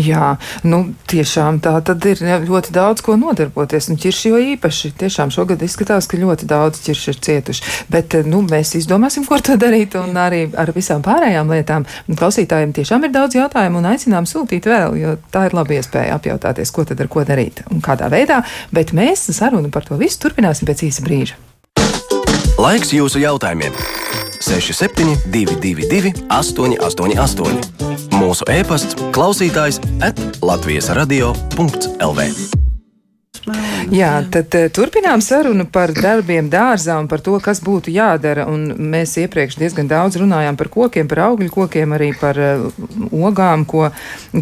Jā, 0.00 0.36
nu, 0.64 0.82
tiešām 1.10 1.60
tā 1.64 1.74
tad 1.84 2.04
ir 2.08 2.22
ļoti 2.46 2.74
daudz 2.74 3.04
ko 3.04 3.16
nodarboties. 3.20 3.90
Un 3.92 3.98
ķirši 4.00 4.32
jau 4.32 4.40
īpaši. 4.54 4.92
Tiešām 5.00 5.32
šogad 5.34 5.62
izskatās, 5.66 6.08
ka 6.10 6.20
ļoti 6.20 6.48
daudz 6.50 6.82
ķirši 6.86 7.12
ir 7.12 7.20
cietuši. 7.26 7.74
Bet 7.92 8.16
nu, 8.28 8.42
mēs 8.46 8.74
izdomāsim, 8.78 9.26
ko 9.28 9.40
to 9.44 9.58
darīt 9.60 9.96
un 10.00 10.16
arī 10.20 10.46
ar 10.58 10.72
visām 10.76 11.04
pārējām 11.06 11.52
lietām. 11.52 11.86
Klausītājiem 12.10 12.74
tiešām 12.76 13.06
ir 13.06 13.14
daudz 13.14 13.38
jautājumu 13.38 13.80
un 13.82 13.90
aicinām 13.92 14.28
sūtīt 14.28 14.68
vēl, 14.70 14.98
jo 15.00 15.16
tā 15.32 15.46
ir 15.48 15.56
laba 15.56 15.76
iespēja 15.76 16.16
apjautāties, 16.18 16.74
ko 16.74 16.86
tad 16.88 17.00
ar 17.02 17.12
ko 17.12 17.26
darīt 17.26 17.64
un 17.70 17.84
kādā 17.84 18.10
veidā. 18.12 18.42
Bet 18.74 18.94
mēs 18.96 19.28
sarunu 19.36 19.72
par 19.72 19.88
to 19.88 20.00
visu 20.00 20.22
turpināsim 20.26 20.68
pēc 20.70 20.86
īsa 20.90 21.06
brīža. 21.06 21.49
Laiks 22.60 22.90
jūsu 22.92 23.22
jautājumiem! 23.22 23.72
6722, 24.44 26.12
888, 26.28 27.70
mūsu 28.20 28.44
e-pasts, 28.52 28.98
klausītājs 29.16 29.80
at 30.04 30.20
Latvijas 30.44 30.92
radio.lv. 33.46 33.80
Jā, 33.90 34.10
tad 34.30 34.54
uh, 34.54 34.68
turpinām 34.70 35.22
sarunu 35.24 35.64
par 35.66 35.90
darbiem 35.96 36.50
dārzā 36.50 36.94
un 37.00 37.08
par 37.10 37.22
to, 37.24 37.34
kas 37.42 37.58
būtu 37.64 37.90
jādara. 37.90 38.46
Un 38.50 38.68
mēs 38.92 39.16
iepriekš 39.18 39.56
diezgan 39.58 39.88
daudz 39.90 40.18
runājām 40.20 40.58
par 40.60 40.70
kokiem, 40.70 41.08
par 41.10 41.24
augļu 41.30 41.50
kokiem, 41.50 41.94
arī 41.96 42.12
par 42.18 42.38
uh, 42.38 42.68
ogām, 43.10 43.64
ko, 43.68 43.88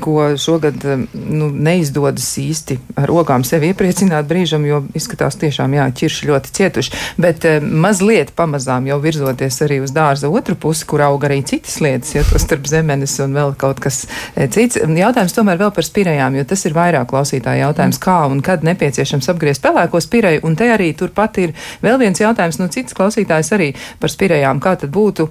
ko 0.05 0.35
šogad 0.37 0.85
uh, 0.85 1.05
nu, 1.15 1.49
neizdodas 1.49 2.29
īsti 2.43 2.79
ar 3.01 3.13
ogām 3.15 3.47
sevi 3.47 3.73
iepriecināt 3.73 4.29
brīžam, 4.29 4.67
jo 4.69 4.83
izskatās 4.99 5.39
tiešām, 5.41 5.79
jā, 5.79 5.89
ķirši 6.03 6.29
ļoti 6.29 6.55
cietuši. 6.59 7.03
Bet 7.17 7.49
uh, 7.49 7.59
mazliet 7.65 8.35
pamazām 8.37 8.91
jau 8.91 9.01
virzoties 9.01 9.63
arī 9.65 9.81
uz 9.85 9.95
dārza 9.97 10.29
otru 10.29 10.59
pusi, 10.61 10.85
kur 10.89 11.07
aug 11.07 11.25
arī 11.25 11.41
citas 11.47 11.79
lietas, 11.85 12.13
ja 12.19 12.27
to 12.29 12.43
starp 12.43 12.69
zemenes 12.69 13.17
un 13.25 13.37
vēl 13.39 13.57
kaut 13.59 13.81
kas 13.81 14.05
cits. 14.53 14.77
Jautājums 14.99 15.35
tomēr 15.37 15.63
vēl 15.63 15.73
par 15.73 15.87
spirējām, 15.87 16.37
jo 16.37 16.45
tas 16.49 16.67
ir 16.69 16.77
vairāk 16.77 17.09
klausītāju 17.09 17.65
jautājums, 17.65 18.01
kā 18.03 18.21
un 18.29 18.43
kad 18.45 18.67
nepieciešams 18.67 18.98
nepieciešams 18.99 19.31
apgriezt 19.31 19.63
pelēko 19.63 20.01
spirēju, 20.03 20.45
un 20.47 20.57
te 20.59 20.71
arī 20.75 20.93
turpat 20.97 21.39
ir 21.39 21.55
vēl 21.83 21.99
viens 21.99 22.19
jautājums 22.19 22.59
no 22.59 22.69
citas 22.69 22.97
klausītājas 22.99 23.53
arī 23.55 23.75
par 24.01 24.11
spirējām. 24.11 24.61
Kā 24.61 24.77
tad 24.77 24.91
būtu? 24.91 25.29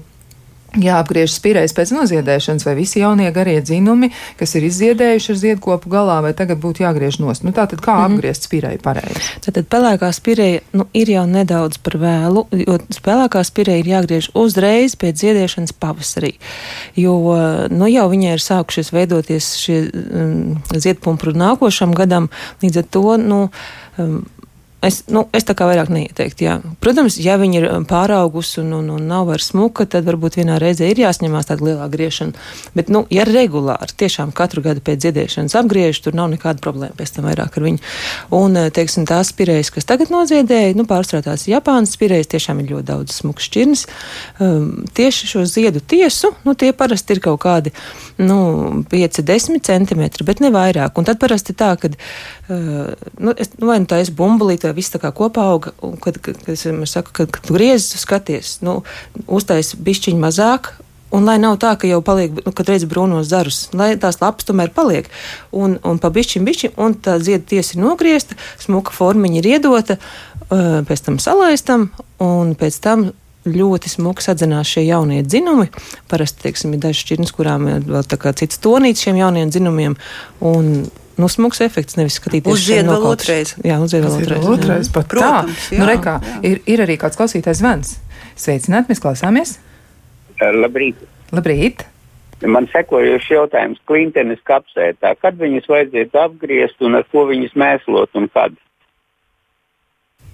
Jāapgriež 0.75 1.31
spirējs 1.31 1.71
pēc 1.73 1.93
noziedēšanas, 1.95 2.65
vai 2.67 2.73
visi 2.75 2.99
jaunie 2.99 3.29
garie 3.31 3.55
dzinumi, 3.63 4.09
kas 4.37 4.51
ir 4.59 4.65
izziedējuši 4.67 5.31
ar 5.31 5.39
ziedkopu 5.39 5.89
galā, 5.89 6.17
vai 6.25 6.33
tagad 6.37 6.59
būtu 6.61 6.83
jāgriež 6.83 7.21
nost. 7.23 7.45
Nu, 7.47 7.53
tātad 7.55 7.79
kā 7.79 7.95
mm 7.95 8.03
-hmm. 8.03 8.17
apgriezt 8.17 8.49
spirēju 8.49 8.81
pareizi? 8.83 9.21
Tātad 9.45 9.69
pelēkā 9.71 10.11
spirēja 10.11 10.59
nu, 10.73 10.85
ir 10.93 11.09
jau 11.09 11.25
nedaudz 11.25 11.77
par 11.77 11.97
vēlu, 11.97 12.45
jo 12.51 12.77
pelēkā 13.07 13.43
spirēja 13.47 13.79
ir 13.79 13.91
jāgriež 13.95 14.29
uzreiz 14.33 14.95
pēc 14.95 15.15
ziedēšanas 15.23 15.73
pavasarī. 15.73 16.33
Jo 16.95 17.15
nu, 17.69 17.87
jau 17.87 18.09
viņai 18.09 18.33
ir 18.33 18.43
sākušies 18.43 18.91
veidoties 18.91 19.55
šie 19.55 19.79
um, 19.91 20.61
ziedpumpuri 20.75 21.33
nākošam 21.33 21.95
gadam, 21.95 22.29
līdz 22.61 22.77
ar 22.77 22.83
to. 22.91 23.17
Nu, 23.17 23.49
um, 23.97 24.25
Es, 24.77 24.99
nu, 25.09 25.23
es 25.33 25.41
tā 25.41 25.55
kā 25.57 25.65
vairāk 25.65 25.89
neieteiktu. 25.89 26.43
Jā. 26.45 26.55
Protams, 26.85 27.15
ja 27.17 27.33
viņi 27.41 27.57
ir 27.57 27.63
um, 27.65 27.85
pāraugusi 27.89 28.59
un, 28.61 28.75
un, 28.77 28.91
un 28.93 29.07
nav 29.09 29.25
vairs 29.25 29.47
smuka, 29.49 29.87
tad 29.89 30.05
varbūt 30.05 30.35
vienā 30.37 30.59
reizē 30.61 30.85
ir 30.91 30.99
jāsņemās 31.01 31.49
tāda 31.49 31.65
lielā 31.65 31.87
griešana. 31.89 32.37
Bet, 32.77 32.91
nu, 32.93 33.01
ja 33.09 33.25
regulāri, 33.25 33.95
tiešām 33.97 34.29
katru 34.37 34.61
gadu 34.61 34.83
pēc 34.85 35.01
dziedēšanas 35.01 35.57
apgriež, 35.57 35.97
tur 36.05 36.13
nav 36.17 36.29
nekāda 36.29 36.61
problēma 36.61 36.93
pēc 36.99 37.15
tam 37.15 37.25
vairāk 37.25 37.57
ar 37.57 37.65
viņu. 37.65 37.81
Un, 38.37 38.59
eh, 38.61 38.67
teiksim, 38.75 39.07
tās 39.09 39.31
spirējas, 39.33 39.73
kas 39.73 39.89
tagad 39.89 40.13
noziedēja, 40.13 40.77
nu, 40.77 40.85
pārstrādās 40.85 41.47
Japānas 41.49 41.97
spirējas, 41.97 42.29
tiešām 42.35 42.61
ir 42.61 42.75
ļoti 42.75 42.87
daudz 42.91 43.17
smukas 43.17 43.49
šķirnes. 43.49 43.85
Um, 44.37 44.85
tieši 44.93 45.31
šo 45.33 45.47
ziedu 45.49 45.81
tiesu, 45.81 46.35
nu, 46.45 46.53
tie 46.53 46.69
parasti 46.69 47.17
ir 47.17 47.23
kaut 47.25 47.41
kādi, 47.47 47.73
nu, 48.21 48.85
5-10 48.93 49.57
centimetri, 49.65 50.29
bet 50.29 50.45
ne 50.45 50.53
vairāk. 50.53 51.01
Un 51.01 51.09
tad 51.09 51.17
parasti 51.17 51.57
tā, 51.57 51.73
ka, 51.81 51.89
uh, 51.89 52.93
nu, 53.17 53.33
es, 53.33 53.55
nu, 53.57 53.73
vai 53.73 53.81
nu 53.81 53.89
tā 53.89 54.03
es 54.05 54.13
bumbulīte, 54.13 54.66
ka 54.67 54.75
viss 54.77 54.93
tā 54.93 54.99
kā 55.01 55.13
kopā 55.15 55.47
auga, 55.53 55.73
un 55.81 55.95
kad, 56.01 56.19
kad, 56.23 56.39
kad 56.43 56.59
saku, 56.59 57.15
kad, 57.15 57.31
kad 57.31 57.47
tu 57.47 57.55
griezis, 57.55 58.03
skaties, 58.03 58.57
nu, 58.67 58.81
uztais 59.25 59.73
bišķiņ 59.79 60.21
mazāk, 60.27 60.75
Un 61.07 61.23
lai 61.23 61.37
nav 61.39 61.55
tā, 61.61 61.69
ka 61.79 61.87
jau 61.87 62.01
paliek, 62.03 62.33
nu, 62.43 62.51
kad 62.51 62.67
redz 62.67 62.83
brūnos 62.89 63.29
zarus, 63.29 63.61
lai 63.71 63.93
tās 63.99 64.19
lapas 64.19 64.43
tomēr 64.47 64.73
paliek. 64.75 65.07
Un, 65.55 65.77
un 65.87 66.01
pa 66.03 66.11
bišķiņ, 66.11 66.43
bišķiņ, 66.43 66.73
un 66.83 66.97
tā 66.99 67.15
zieda 67.23 67.47
tiesa 67.47 67.77
ir 67.77 67.83
nogriezta, 67.85 68.35
smuka 68.59 68.91
formiņa 68.91 69.39
ir 69.39 69.47
iedota, 69.53 69.95
pēc 70.49 71.05
tam 71.05 71.21
salaistam, 71.23 71.87
un 72.23 72.51
pēc 72.59 72.81
tam 72.83 73.07
ļoti 73.47 73.93
smuki 73.93 74.25
sadzinās 74.25 74.67
šie 74.67 74.83
jaunie 74.89 75.21
dzinumi. 75.23 75.69
Parasti, 76.11 76.43
teiksim, 76.43 76.75
ir 76.75 76.83
dažas 76.83 77.05
šķirnes, 77.05 77.31
kurām 77.35 77.69
ir 77.71 77.87
vēl 77.87 78.03
tā 78.11 78.19
kā 78.19 78.35
cits 78.35 78.59
tonīts 78.59 79.07
šiem 79.07 79.21
jauniem 79.21 79.53
dzinumiem. 79.53 79.95
Un 80.43 80.73
nu, 81.17 81.29
smags 81.31 81.61
efekts, 81.65 81.97
nevis 81.99 82.19
skatīties 82.19 82.53
uz 82.53 82.63
ziedu 82.65 82.93
vēl 82.93 83.07
otrais. 83.11 83.55
Jā, 83.65 83.79
uz 83.83 83.93
ziedu 83.93 84.09
vēl 84.09 84.25
otrais. 84.25 84.47
otrais 84.53 84.91
pat 84.93 85.09
Protams, 85.11 85.67
tā. 85.67 85.75
Jā, 85.75 85.81
nu, 85.81 85.89
rekā, 85.89 86.15
ir, 86.47 86.61
ir 86.69 86.83
arī 86.85 86.97
kāds 87.01 87.19
klausītājs 87.19 87.61
zvans. 87.61 87.93
Sveicināt, 88.37 88.89
mēs 88.91 89.01
klausāmies. 89.03 89.57
Eh, 90.37 90.53
labrīt. 90.53 91.01
Labrīt. 91.33 91.87
Man 92.45 92.67
sekojošs 92.69 93.31
jautājums 93.33 93.81
Klintenes 93.89 94.41
kapsētā. 94.45 95.15
Kad 95.17 95.39
viņas 95.41 95.65
vajadzētu 95.71 96.21
apgriezt 96.21 96.83
un 96.85 96.99
ar 96.99 97.07
ko 97.09 97.25
viņas 97.31 97.57
mēslot 97.57 98.13
un 98.19 98.29
kad? 98.29 98.53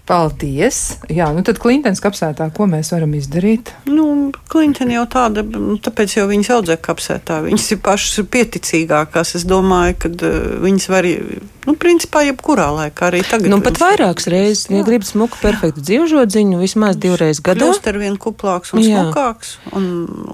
Paldies! 0.04 0.98
Jā, 1.08 1.30
nu 1.32 1.46
tad 1.48 1.62
Klintons 1.64 2.02
kapsētā, 2.04 2.50
ko 2.52 2.66
mēs 2.68 2.90
varam 2.92 3.14
izdarīt? 3.16 3.72
Nu, 3.88 4.34
Klintona 4.52 4.98
jau 4.98 5.04
tāda, 5.08 5.46
nu, 5.48 5.78
tāpēc 5.80 6.18
jau 6.18 6.26
viņas 6.28 6.50
audzē 6.58 6.76
kapsētā. 6.84 7.38
Viņas 7.46 7.70
ir 7.72 7.80
pašas 7.86 8.28
pieticīgākās. 8.34 9.32
Es 9.40 9.46
domāju, 9.48 9.96
ka 10.04 10.12
uh, 10.12 10.36
viņas 10.66 10.88
var, 10.92 11.08
nu, 11.08 11.76
principā, 11.80 12.26
jebkurā 12.28 12.66
laikā 12.76 13.08
arī 13.14 13.22
tagad. 13.24 13.48
Nu, 13.54 13.62
pat 13.64 13.80
vairākas 13.80 14.28
reizes, 14.34 14.66
ja 14.74 14.84
grib 14.84 15.06
smuku, 15.08 15.40
perfektu 15.40 15.86
dzīvžodziņu, 15.88 16.60
vismaz 16.60 17.00
divreiz 17.00 17.40
gadā. 17.40 17.64
Kļūst 17.64 17.88
ar 17.94 18.02
vien 18.04 18.20
kuplāks 18.20 18.76
un 18.76 18.84
Jā. 18.84 19.06
smukāks 19.08 19.56
un 19.72 19.88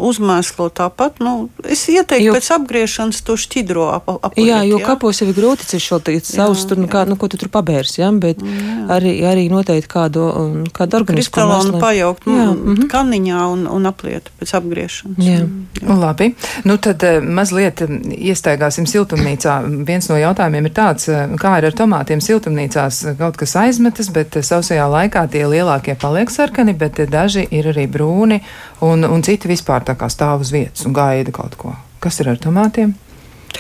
uzmēslo 0.10 0.72
tāpat. 0.82 1.22
Nu, 1.22 1.36
es 1.62 1.86
ieteiktu 1.94 2.32
jo, 2.32 2.36
pēc 2.40 2.50
apgriešanas 2.58 3.22
to 3.22 3.38
šķidro 3.38 3.86
ap, 4.00 4.10
apliet. 4.18 4.50
Jā, 4.50 4.64
jo 4.66 4.82
jā. 4.82 4.90
kapos 4.90 5.22
jau 5.22 5.30
ir 5.30 5.38
grūti 5.38 5.70
ceļš 5.76 5.92
vēl 5.94 6.04
tagad 6.10 6.34
savus, 6.34 6.66
tur, 6.66 6.82
nu, 6.82 6.90
kā, 6.90 7.06
nu, 7.06 7.22
ko 7.22 7.30
tu 7.30 7.38
tur 7.38 7.54
pabērs, 7.54 8.00
jā, 8.02 8.10
bet 8.18 8.42
jā. 8.42 8.90
arī, 8.98 9.16
arī 9.30 9.48
no 9.54 9.59
noteikti 9.60 9.92
kādu, 9.92 10.26
um, 10.26 10.64
kādu 10.74 11.00
organismu. 11.00 11.34
Kristālonu 11.36 11.80
pajaukt 11.82 12.28
jā, 12.28 12.46
mm 12.50 12.76
-hmm. 12.76 12.88
kaniņā 12.92 13.46
un, 13.54 13.68
un 13.68 13.86
apliet 13.86 14.32
pēc 14.40 14.56
apgriešanas. 14.58 15.26
Jā. 15.26 15.40
Jā. 15.82 15.98
Labi. 16.00 16.34
Nu 16.64 16.78
tad 16.78 17.04
eh, 17.04 17.22
mazliet 17.22 17.82
um, 17.82 18.00
iestaigāsim 18.12 18.88
siltumnīcā. 18.90 19.60
Viens 19.88 20.10
no 20.10 20.18
jautājumiem 20.18 20.66
ir 20.66 20.74
tāds, 20.76 21.10
eh, 21.10 21.28
kā 21.40 21.58
ir 21.58 21.70
ar 21.70 21.74
tomātiem 21.74 22.22
siltumnīcās. 22.22 23.02
Kaut 23.18 23.38
kas 23.38 23.56
aizmetas, 23.56 24.10
bet 24.10 24.36
eh, 24.36 24.46
sausajā 24.46 24.88
laikā 24.90 25.28
tie 25.32 25.46
lielākie 25.48 25.96
paliek 25.96 26.30
sarkani, 26.30 26.74
bet 26.74 27.02
daži 27.10 27.48
ir 27.52 27.72
arī 27.74 27.88
brūni 27.88 28.42
un, 28.82 29.04
un 29.04 29.22
citi 29.24 29.48
vispār 29.48 29.84
tā 29.84 29.96
kā 30.00 30.10
stāv 30.10 30.42
uz 30.42 30.52
vietas 30.52 30.86
un 30.86 30.94
gaida 30.94 31.32
kaut 31.32 31.56
ko. 31.56 31.76
Kas 32.00 32.20
ir 32.20 32.30
ar 32.30 32.38
tomātiem? 32.38 32.94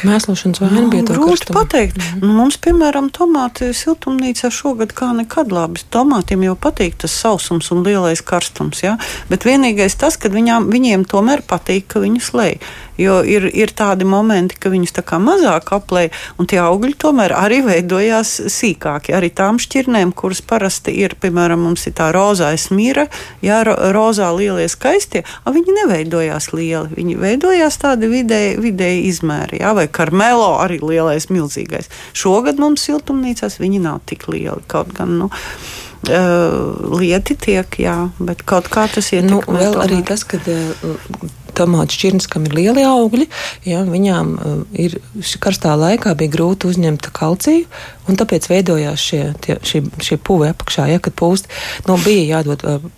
Mēslošanas 0.03 0.61
vaina 0.63 0.85
bija 0.91 1.05
to 1.07 1.13
Grūti 1.17 1.29
karstumu. 1.29 1.59
pateikt. 1.59 1.97
Mm 1.97 2.19
-hmm. 2.21 2.35
Mums, 2.39 2.57
piemēram, 2.57 3.09
tomāti 3.11 3.69
siltumnīcā 3.73 4.51
šogad 4.51 4.93
kā 4.93 5.13
nekad 5.15 5.51
labi. 5.51 5.79
Tomātiem 5.91 6.43
jau 6.43 6.55
patīk 6.55 6.93
tas 6.97 7.11
sausums 7.11 7.71
un 7.71 7.83
lielais 7.83 8.21
karstums. 8.21 8.83
Ja? 8.83 8.97
Bet 9.29 9.45
vienīgais 9.45 9.97
tas, 9.97 10.17
ka 10.17 10.29
viņām, 10.29 10.69
viņiem 10.71 11.05
tomēr 11.05 11.41
patīk, 11.41 11.87
ka 11.87 11.99
viņus 11.99 12.33
lej. 12.33 12.59
Jo 12.99 13.23
ir, 13.23 13.49
ir 13.55 13.71
tādi 13.71 14.03
momenti, 14.03 14.57
ka 14.59 14.69
viņus 14.69 14.91
tā 14.91 15.01
kā 15.07 15.19
mazāk 15.23 15.71
aplēj, 15.71 16.09
un 16.37 16.45
tie 16.45 16.59
augļi 16.59 16.97
tomēr 16.99 17.31
arī 17.31 17.61
veidojās 17.63 18.41
sīkāki. 18.51 19.15
Arī 19.15 19.29
tām 19.29 19.55
šķirnēm, 19.55 20.11
kuras 20.11 20.41
parasti 20.41 20.91
ir, 20.91 21.15
piemēram, 21.15 21.63
mums 21.63 21.87
ir 21.87 21.93
tā 21.93 22.11
rozā 22.11 22.51
smīra, 22.59 23.07
jā, 23.41 23.63
ro, 23.63 23.75
rozā 23.95 24.27
lielie 24.35 24.67
skaistie, 24.67 25.23
viņi 25.47 25.75
neveidojās 25.79 26.51
lieli. 26.53 26.89
Viņi 26.97 27.15
veidojās 27.15 27.79
tādi 27.79 28.09
vidēji, 28.11 28.59
vidēji 28.59 29.07
izmēri, 29.07 29.61
jā, 29.63 29.73
vai 29.79 29.87
karmelo 29.91 30.53
arī 30.61 30.79
lielais, 30.83 31.29
milzīgais. 31.31 31.89
Šogad 32.17 32.61
mums 32.61 32.85
siltumnīcās 32.87 33.59
viņi 33.61 33.83
nav 33.83 34.01
tik 34.09 34.27
lieli, 34.31 34.63
kaut 34.71 34.93
gan, 34.97 35.17
nu, 35.23 35.29
uh, 35.31 36.97
lieti 36.99 37.37
tiek, 37.39 37.79
jā, 37.81 37.97
bet 38.19 38.43
kaut 38.47 38.69
kā 38.71 38.87
tas 38.91 39.11
ietekmē. 39.13 39.35
Nu, 39.35 39.43
vēl 39.47 39.75
tomēr. 39.75 39.85
arī 39.87 40.01
tas, 40.07 40.25
ka 40.27 40.39
tomātu 41.59 41.97
šķirnes, 41.97 42.29
kam 42.31 42.47
ir 42.47 42.55
lieli 42.55 42.85
augļi, 42.87 43.27
ja, 43.67 43.83
viņām 43.87 44.31
uh, 44.37 44.61
ir 44.79 44.99
karstā 45.43 45.75
laikā 45.79 46.15
bija 46.19 46.35
grūti 46.37 46.69
uzņemt 46.71 47.11
kalciju, 47.15 47.67
un 48.07 48.19
tāpēc 48.19 48.49
veidojās 48.51 49.09
šie, 49.11 49.23
tie, 49.43 49.59
šie, 49.65 49.83
šie 50.03 50.19
puvi 50.21 50.51
apakšā, 50.53 50.89
ja, 50.93 51.03
kad 51.03 51.17
pūst. 51.19 51.51
Nu, 51.89 51.99
bija 52.05 52.39
jādod 52.39 52.65
uh, 52.67 52.89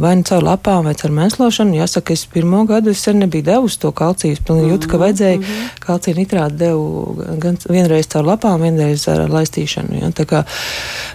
vai 0.00 0.14
nu 0.16 0.22
caur 0.26 0.42
lapām, 0.44 0.84
vai 0.88 0.94
caur 0.98 1.12
mēslošanu. 1.14 1.76
Jāsaka, 1.78 2.12
es 2.16 2.26
pirmo 2.30 2.64
gadu 2.68 2.90
es 2.94 3.02
sen 3.04 3.18
nebiju 3.22 3.46
devusi 3.48 3.80
to 3.82 3.92
kalciju. 3.92 4.36
Es 4.36 4.42
pilnīgi 4.44 4.74
jūtu, 4.74 4.90
ka 4.90 5.00
vajadzēja 5.02 5.38
mm 5.38 5.44
-hmm. 5.44 5.78
kalciju 5.86 6.16
nitrātu 6.16 6.56
devu 6.56 7.16
gan 7.38 7.56
vienreiz 7.68 8.06
caur 8.06 8.24
lapām, 8.24 8.60
vienreiz 8.62 9.08
ar 9.08 9.28
laistīšanu. 9.30 10.00
Ja. 10.02 10.10
Tā 10.10 10.24
kā, 10.26 10.44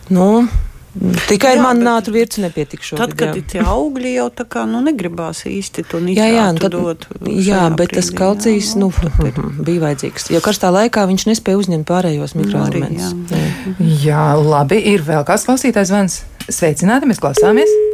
nu, 0.09 0.47
Tikai 1.27 1.51
Jā, 1.53 1.59
ar 1.59 1.61
manu 1.61 1.83
nātru 1.85 2.13
virci 2.13 2.41
nepietiek 2.41 2.81
šogad. 2.81 3.11
Tad, 3.11 3.17
kad 3.19 3.35
jā. 3.37 3.43
tie 3.51 3.61
augļi, 3.61 4.13
jau 4.15 4.29
tā 4.33 4.45
kā 4.49 4.63
nu, 4.65 4.81
negribās 4.81 5.43
īsti 5.45 5.83
to 5.85 5.99
Jā, 6.01 6.03
nitrātu 6.05 6.33
jā, 6.33 6.47
nu 6.53 6.59
tad, 6.59 6.71
dot. 6.71 7.05
jā 7.29 7.75
bet 7.75 7.93
tas 7.93 8.09
brīdī, 8.09 8.17
kalcijs 8.17 8.73
jā, 8.73 8.79
nu, 8.79 8.89
ir- 9.23 9.37
bija 9.67 9.83
vajadzīgs. 9.85 10.31
Jo 10.33 10.41
karstā 10.41 10.71
laikā 10.73 11.05
viņš 11.11 11.27
nespēja 11.29 11.61
uzņemt 11.61 11.85
pārējos 11.85 12.33
mikroelementus. 12.35 13.13
arī, 13.13 13.53
Jā. 13.77 13.99
Jā, 14.01 14.25
labi. 14.41 14.81
Ir 14.93 15.05
vēl 15.05 15.23
kāds 15.29 15.45
klausītājs 15.45 15.93
zvans. 15.93 16.23
Sveicināti, 16.49 17.05
mēs 17.05 17.21
klausāmies. 17.21 17.88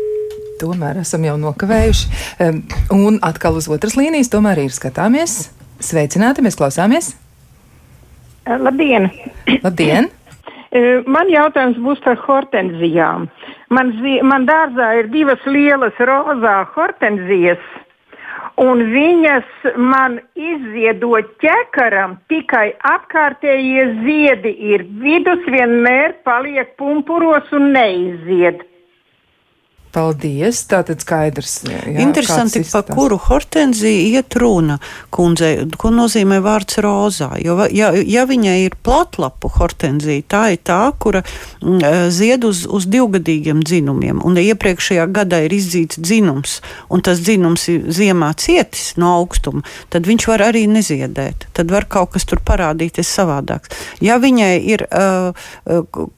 Tomēr 0.62 1.02
esam 1.02 1.24
jau 1.28 1.36
nokavējuši. 1.41 2.10
Em, 2.46 2.62
Un 2.96 3.20
atkal 3.22 3.58
uz 3.60 3.68
otras 3.72 3.98
līnijas, 4.00 4.30
tomēr 4.32 4.62
ir 4.65 4.72
skatāmies. 4.76 5.50
Sveicināti, 5.84 6.44
mēs 6.46 6.56
klausāmies. 6.60 7.13
Labdien! 8.48 9.10
Labdien! 9.63 10.08
Eh, 10.72 11.02
Man 11.08 11.28
jautājums 11.32 11.78
būs 11.82 12.02
par 12.04 12.20
hortenzijām. 12.28 13.28
Man, 13.74 13.91
zi- 14.02 14.22
man 14.24 14.46
dārzā 14.48 14.91
ir 15.00 15.08
divas 15.12 15.41
lielas 15.46 15.96
rozā 16.00 16.56
hortenzijas, 16.76 17.63
un 18.62 18.84
viņas 18.94 19.48
man 19.78 20.20
izziedo 20.36 21.18
ķekaram, 21.41 22.18
tikai 22.30 22.74
apkārtējie 22.91 23.88
ziedi 24.06 24.54
ir. 24.74 24.86
Vidus 25.02 25.44
vienmēr 25.50 26.13
paliek 26.24 26.76
pumpuros 26.78 27.50
un 27.52 27.72
neizzied. 27.74 28.62
Paldies! 29.95 30.60
Tā 30.67 30.81
tad 30.84 31.03
skaidrs. 31.03 31.62
Jā, 31.63 31.79
Interesanti, 32.03 32.60
izskatās. 32.65 32.95
kuru 32.97 33.15
hortenziju 33.29 34.10
iet 34.12 34.36
runa, 34.36 34.75
kundze, 35.13 35.51
ko 35.79 35.91
nozīmē 35.93 36.41
vārds 36.43 36.81
rozā. 36.84 37.29
Jo, 37.39 37.55
ja, 37.71 37.93
ja 37.95 38.25
viņai 38.27 38.58
ir 38.65 38.75
platlapu 38.84 39.51
hortenzija, 39.55 40.25
tā 40.27 40.41
ir 40.55 40.60
tā, 40.67 40.81
kura 40.99 41.21
mm, 41.23 41.79
eh, 41.79 41.97
zied 42.12 42.43
uz, 42.47 42.65
uz 42.67 42.88
divgadīgiem 42.91 43.62
dzinumiem, 43.63 44.19
un 44.25 44.36
iepriekšējā 44.41 45.05
gadā 45.15 45.45
ir 45.45 45.55
izdzīts 45.55 46.01
dzinums, 46.01 46.58
un 46.91 47.05
tas 47.05 47.23
dzinums 47.23 47.67
ir 47.71 47.88
ziemā 47.95 48.34
cietis 48.41 48.97
no 48.99 49.13
augstuma, 49.21 49.63
tad 49.93 50.10
viņš 50.10 50.27
var 50.34 50.43
arī 50.49 50.65
neziedēt. 50.71 51.47
Tad 51.55 51.71
var 51.71 51.88
kaut 51.88 52.12
kas 52.17 52.27
tur 52.27 52.43
parādīties 52.43 53.08
savādāks. 53.15 53.71
Ja 54.03 54.19
viņai 54.19 54.51
ir 54.75 54.86
uh, 54.89 55.31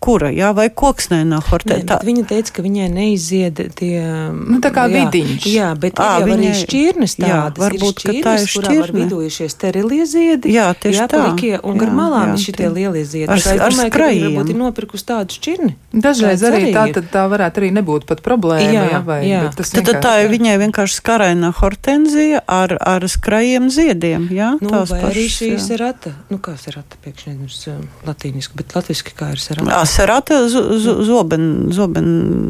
kura, 0.01 0.33
jā, 0.33 0.49
vai 0.57 0.69
koksnē 0.73 1.21
no 1.27 1.43
bet 1.67 1.93
viņa 2.07 2.25
teica, 2.33 2.57
ka 2.57 2.65
viņai 2.65 2.89
neizzied 2.93 3.66
tie. 3.75 4.01
Nu, 4.33 4.59
tā 4.59 4.71
kā 4.71 4.85
jā, 4.87 5.05
vidiņš. 5.09 5.45
Jā, 5.51 5.69
bet 5.79 5.95
Ā, 5.99 6.21
ir 6.21 6.27
jau 6.27 6.27
arī 6.27 6.47
viņai- 6.47 6.61
šķirnes 6.63 7.13
jā, 7.17 7.27
tādas. 7.27 7.57
varbūt, 7.63 7.95
ka 8.03 8.11
ir 8.11 8.23
tā 8.23 8.33
ir 8.37 8.45
šķirnes, 8.47 8.53
kurām 8.55 8.77
var 8.77 8.87
šķirne. 8.87 8.99
vidū 9.03 9.17
ir 9.25 9.31
šie 9.37 9.47
sterilie 9.49 10.05
ziedi. 10.05 10.47
Jā, 10.53 10.67
tieši 10.73 10.99
jā, 11.01 11.07
tā. 11.07 11.17
Palikie, 11.17 11.59
un 11.63 11.77
gar 11.77 11.89
Jā, 11.89 11.95
malām 11.97 12.27
jā, 12.27 12.33
ir 12.33 12.37
šitie 12.45 12.57
tie- 12.57 12.69
lielie 12.69 13.05
ziedi. 13.05 13.27
ar- 13.29 13.37
Tā 13.37 13.39
es 13.39 13.47
ar 13.61 13.71
domāju, 13.71 13.89
ka 13.91 13.97
skrajiem. 13.97 14.23
varbūt 14.37 14.49
ir 14.49 14.55
nopirkusi 14.55 15.05
tādu 15.05 15.29
šķirni. 15.37 15.71
Dažreiz 15.93 16.39
Tāds 16.41 16.47
arī 16.51 16.61
arī 16.63 16.73
tā, 16.73 16.87
ir. 16.87 16.93
tad 16.93 17.05
tā 17.11 17.23
varētu 17.29 17.55
arī 17.61 17.69
nebūt 17.73 18.05
pat 18.05 18.21
problēma. 18.21 18.71
Jā, 18.73 18.83
jā, 18.91 18.99
vai, 19.05 19.21
jā. 19.25 19.41
bet 19.47 19.55
tas 19.57 19.69
Tad, 19.71 19.85
tad 19.85 20.01
tā 20.03 20.13
ir 20.23 20.29
viņai 20.29 20.55
vienkārši 20.63 20.95
skaraina 21.01 21.51
hortenzija 21.53 22.41
ar, 22.47 22.77
ar 22.81 23.01
skrajiem 23.07 23.69
ziediem. 23.69 24.27
Jā, 24.31 24.57
Nu, 24.61 24.69
tās 24.69 24.89
vai 24.89 25.01
arī 25.01 25.25
pašas, 25.27 25.37
šī 25.39 25.49
jā. 25.53 25.59
serata, 25.59 26.11
nu 26.29 26.37
kā 26.39 26.57
serata 26.57 26.95
pēkšņi 27.05 27.33
ir 27.37 27.73
um, 27.77 27.87
latīniski, 28.05 28.55
bet 28.55 28.67
latviski 28.75 29.11
kā 29.17 29.31
ir 29.31 29.37
serata. 29.37 29.69
Jā, 29.71 29.81
serata 29.87 30.47
zo- 30.49 30.77
zo- 30.77 31.03
zoben, 31.03 31.71
zoben 31.71 32.07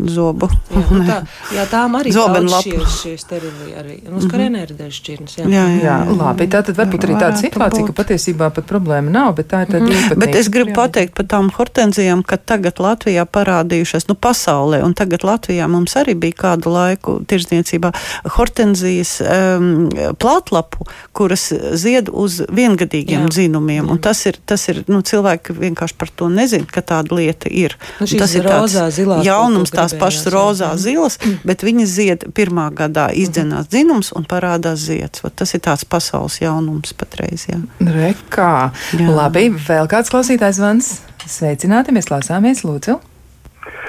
zobu. 0.07 0.47
Jā, 0.71 1.06
tā, 1.07 1.17
jā, 1.55 1.67
tām 1.71 1.97
arī 1.99 2.13
šie 2.13 3.15
sterili 3.19 3.73
arī. 3.77 3.97
Nu, 4.07 4.21
skarēnē 4.23 4.63
ir 4.67 4.73
dažs 4.77 5.01
šķirnes. 5.01 5.37
Jā. 5.41 5.47
Jā, 5.51 5.65
jā, 5.77 5.87
Jā, 5.87 5.95
labi. 6.17 6.47
Tā 6.51 6.61
tad 6.65 6.77
varbūt 6.77 7.05
arī 7.07 7.15
tāda 7.17 7.39
situācija, 7.39 7.87
ka 7.87 7.95
patiesībā 7.97 8.49
pat 8.55 8.67
problēma 8.69 9.11
nav, 9.13 9.33
bet 9.37 9.49
tā 9.51 9.63
ir 9.63 9.71
tāda 9.71 9.85
īpatnība. 9.85 10.15
Mhm. 10.15 10.21
Bet 10.23 10.37
es 10.39 10.49
gribu 10.53 10.75
pateikt 10.77 11.15
par 11.17 11.27
tām 11.31 11.49
hortenzijām, 11.53 12.23
ka 12.27 12.37
tagad 12.37 12.81
Latvijā 12.83 13.25
parādījušās, 13.25 14.07
nu, 14.11 14.15
pasaulē, 14.27 14.81
un 14.85 14.95
tagad 14.97 15.25
Latvijā 15.27 15.67
mums 15.71 15.95
arī 15.99 16.15
bija 16.19 16.37
kādu 16.43 16.73
laiku 16.73 17.17
tirdzniecībā 17.27 17.93
hortenzijas 18.37 19.17
um, 19.23 19.89
platlapu, 20.19 20.87
kuras 21.17 21.49
zied 21.79 22.11
uz 22.11 22.41
viengadīgiem 22.47 23.27
Jā. 23.27 23.31
dzinumiem. 23.33 23.89
Un 23.91 24.01
tas 24.03 24.25
ir, 24.29 24.39
tas 24.45 24.67
ir, 24.71 24.83
nu, 24.91 25.01
cilvēki 25.05 25.55
vienkārši 25.57 25.97
par 25.97 26.11
to 26.13 26.29
nezin, 26.31 26.67
ka 26.69 26.83
tāda 26.85 27.17
lieta 27.17 27.51
ir. 27.51 27.77
Nu, 28.01 28.07
šīs 28.09 28.23
tas 28.23 28.35
ir 28.37 28.47
rozā, 28.47 28.87
zilās 28.93 29.25
jaunums, 29.25 29.73
tās 29.73 29.95
pašas 29.97 30.27
gribējās, 30.27 30.63
jā. 30.63 30.71
Zilas, 30.87 31.19
bet 31.47 31.63
viņas 31.67 31.93
zied 31.99 32.27
pirmā 32.37 32.69
gadā 32.75 33.09
izdzenās 33.15 33.69
dzinums 33.71 34.13
un 34.17 34.27
parādās 34.27 34.87
zieds. 34.87 35.23
Vat 35.25 35.37
Tas 35.37 35.53
ir 35.53 35.61
tāds 35.61 35.85
pasaules 35.85 36.39
jaunums 36.41 36.95
patreiz. 36.97 37.45
Jā. 37.45 37.59
Rekā. 37.83 38.71
Jā. 38.97 39.11
Labi, 39.13 39.51
vēl 39.67 39.85
kāds 39.91 40.09
klausītājs 40.09 40.57
zvans. 40.57 40.89
Sveicināti, 41.27 41.93
mēs 41.93 42.09
klausāmies, 42.09 42.63
lūdzu. 42.65 42.97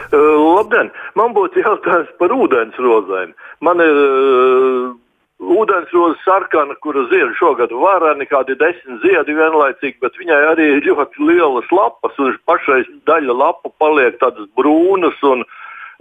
Uh, 0.08 0.36
labdien! 0.56 0.90
Man 1.16 1.34
būtu 1.36 1.62
jautājums 1.62 2.10
par 2.20 2.32
ūdensrozēm. 2.34 3.32
Man 3.64 3.80
ir 3.84 4.00
uh, 4.02 4.90
ūdensroze 5.38 6.18
sarkana, 6.24 6.76
kura 6.84 7.04
zied 7.12 7.32
šogad 7.38 7.72
varani, 7.72 8.26
kādi 8.28 8.56
desmit 8.60 9.04
ziedi 9.04 9.36
vienlaicīgi, 9.38 9.98
bet 10.04 10.18
viņai 10.20 10.40
arī 10.52 10.68
ir 10.76 10.88
ļoti 10.88 11.28
lielas 11.30 11.68
lapas, 11.72 12.16
un 12.18 12.36
pašai 12.48 12.82
daļa 13.08 13.36
lapu 13.36 13.72
paliek 13.80 14.18
tādas 14.22 14.48
brūnas, 14.58 15.16
un 15.28 15.46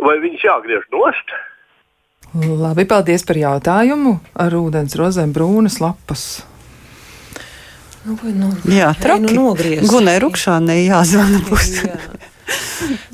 vai 0.01 0.17
viņas 0.23 0.45
jāgriež 0.47 0.87
nost? 0.93 1.35
Labi, 2.37 2.85
paldies 2.85 3.23
par 3.25 3.39
jautājumu. 3.39 4.17
Ar 4.37 4.55
ūdens 4.57 4.95
rozēm 4.99 5.33
brūnas 5.35 5.79
lapas. 5.81 6.27
Nu, 8.07 8.15
vai, 8.21 8.31
nu, 8.35 8.51
Jā, 8.71 8.93
Ei, 8.93 9.01
traki. 9.03 9.33
Nu. 9.35 9.51
Gunai 9.89 10.17
Rukšānei 10.23 10.85
jāzvana 10.87 11.41
būs. 11.47 11.71
Jā. 11.83 11.97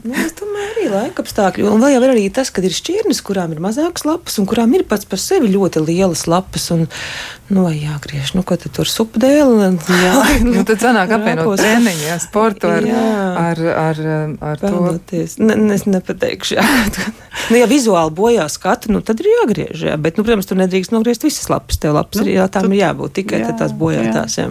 Nu, 0.03 0.13
es 0.19 0.33
domāju, 0.37 0.69
arī 0.73 0.87
laika 0.91 1.23
apstākļi. 1.23 1.65
Un 1.69 1.81
vēl 1.81 1.95
jau 1.95 2.01
ir 2.03 2.11
arī 2.11 2.23
tas, 2.33 2.51
ka 2.53 2.61
ir 2.65 2.73
šķirnes, 2.75 3.21
kurām 3.25 3.53
ir 3.55 3.61
mazākas 3.63 4.05
lapas, 4.05 4.35
un 4.41 4.47
kurām 4.49 4.73
ir 4.75 4.83
pats 4.89 5.07
par 5.09 5.21
sevi 5.21 5.49
ļoti 5.53 5.81
lielas 5.85 6.25
lapas. 6.29 6.67
Un, 6.75 6.85
nu, 7.49 7.63
vai 7.65 7.77
jāgriež, 7.79 8.33
nu, 8.37 8.43
ko 8.45 8.57
tad 8.59 8.75
tur 8.75 8.89
supdēli? 8.89 9.71
Jā, 10.03 10.13
Nu, 10.43 10.65
tad 10.67 10.83
sanāk 10.83 11.13
apvienot 11.15 11.55
treniņu, 11.59 12.03
jā, 12.09 12.17
sportu 12.21 12.69
ar, 12.69 12.85
Jā. 12.87 13.03
ar, 13.39 13.61
ar, 13.83 14.01
ar 14.51 14.59
to. 14.59 14.67
Pelnoties. 14.67 15.37
Ne, 15.41 15.55
ne, 15.59 15.77
es 15.77 15.85
nepateikšu, 15.87 16.57
jā. 16.59 16.65
nu, 17.51 17.57
ja 17.57 17.69
vizuāli 17.69 18.13
bojā 18.17 18.45
skatu, 18.51 18.91
nu, 18.93 19.01
tad 19.05 19.23
ir 19.23 19.31
jāgriež. 19.31 19.85
Jā. 19.89 19.97
Bet, 20.01 20.19
nu, 20.19 20.27
protams, 20.27 20.49
tur 20.49 20.59
nedrīkst 20.59 20.93
nogriezt 20.93 21.25
visas 21.25 21.49
lapas. 21.51 21.79
Tev 21.81 21.95
lapas 21.97 22.21
nu, 22.21 22.27
ir 22.27 22.41
jā, 22.41 22.47
tām 22.51 22.69
ir 22.71 22.83
jābūt 22.83 23.17
tikai 23.21 23.41
jā, 23.41 23.49
jā, 23.49 23.57
tās 23.63 23.75
bojātās. 23.77 24.37
Jā. 24.41 24.49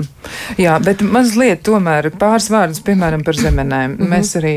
Jā, 0.61 0.79
bet 0.85 1.05
mazliet 1.05 1.65
tomēr 1.67 2.11
pāris 2.19 2.49
vārdus, 2.53 2.83
piemēram, 2.87 3.25
par 3.27 3.39
zemenēm. 3.39 3.99
Mēs 4.13 4.35
arī 4.41 4.57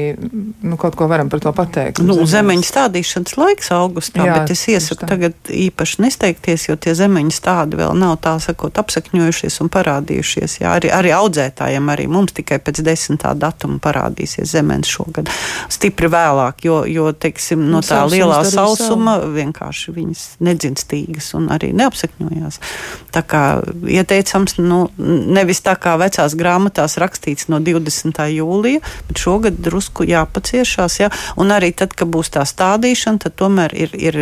nu, 0.62 0.78
kaut 0.80 0.96
ko 0.98 1.08
varam 1.12 1.30
par 1.30 1.42
to 1.44 1.52
pateikt? 1.56 2.02
Nu, 2.06 2.18
zemeņu 2.30 2.66
stādīšanas 2.66 3.36
laiks 3.40 3.72
augustā, 3.76 4.26
Jā, 4.26 4.38
bet 4.40 4.54
es 4.56 4.64
iesaku 4.72 5.08
tagad 5.10 5.52
īpaši 5.52 6.02
nesteigties, 6.06 6.68
jo 6.70 6.78
tie 6.80 6.96
zemeņu 6.98 7.34
stādi 7.36 7.80
vēl 7.80 7.96
nav 8.00 8.18
tā 8.24 8.36
sakot 8.44 8.78
apsakņojušies 8.82 9.60
un 9.64 9.72
parādījušies. 9.74 10.60
Jā, 10.64 10.76
arī, 10.80 10.92
arī 10.94 11.14
audzētājiem, 11.16 11.92
arī 11.94 12.08
mums 12.12 12.36
tikai 12.38 12.60
pēc 12.64 12.82
desmitā 12.86 13.34
datuma 13.40 13.80
parādīsies 13.84 14.56
zemenes 14.56 14.92
šogad 14.92 15.30
stipri 15.72 16.10
vēlāk, 16.12 16.66
jo, 16.68 16.82
jo 16.90 17.10
teiksim, 17.12 17.68
no 17.72 17.82
tā 17.86 18.04
lielā 18.10 18.42
sausuma 18.48 19.18
savu. 19.20 19.34
vienkārši 19.36 19.96
viņas 19.96 20.24
nedzinstīgas 20.46 21.32
un 21.38 21.50
arī 21.56 21.72
neapsakņojās. 21.78 22.60
Tā 23.16 23.24
kā 23.26 23.44
ieteicams, 23.92 24.58
nu, 24.62 24.86
nevis 24.98 25.62
tā 25.66 25.76
kā 25.80 25.96
vecās 26.02 26.36
grāmatās 26.38 26.98
rakstīts 27.02 27.50
no 27.52 27.60
20. 27.64 28.22
jūlija, 28.36 28.84
bet 29.10 29.22
šogad 29.22 29.60
drusku 29.66 30.05
jāpaciešās. 30.10 31.00
Jā. 31.00 31.10
Un 31.42 31.54
arī 31.56 31.72
tad, 31.78 31.96
kad 31.98 32.10
būs 32.12 32.32
tā 32.36 32.46
stādīšana, 32.48 33.24
tad 33.26 33.38
tomēr 33.40 33.76
ir, 33.78 33.96
ir 33.96 34.20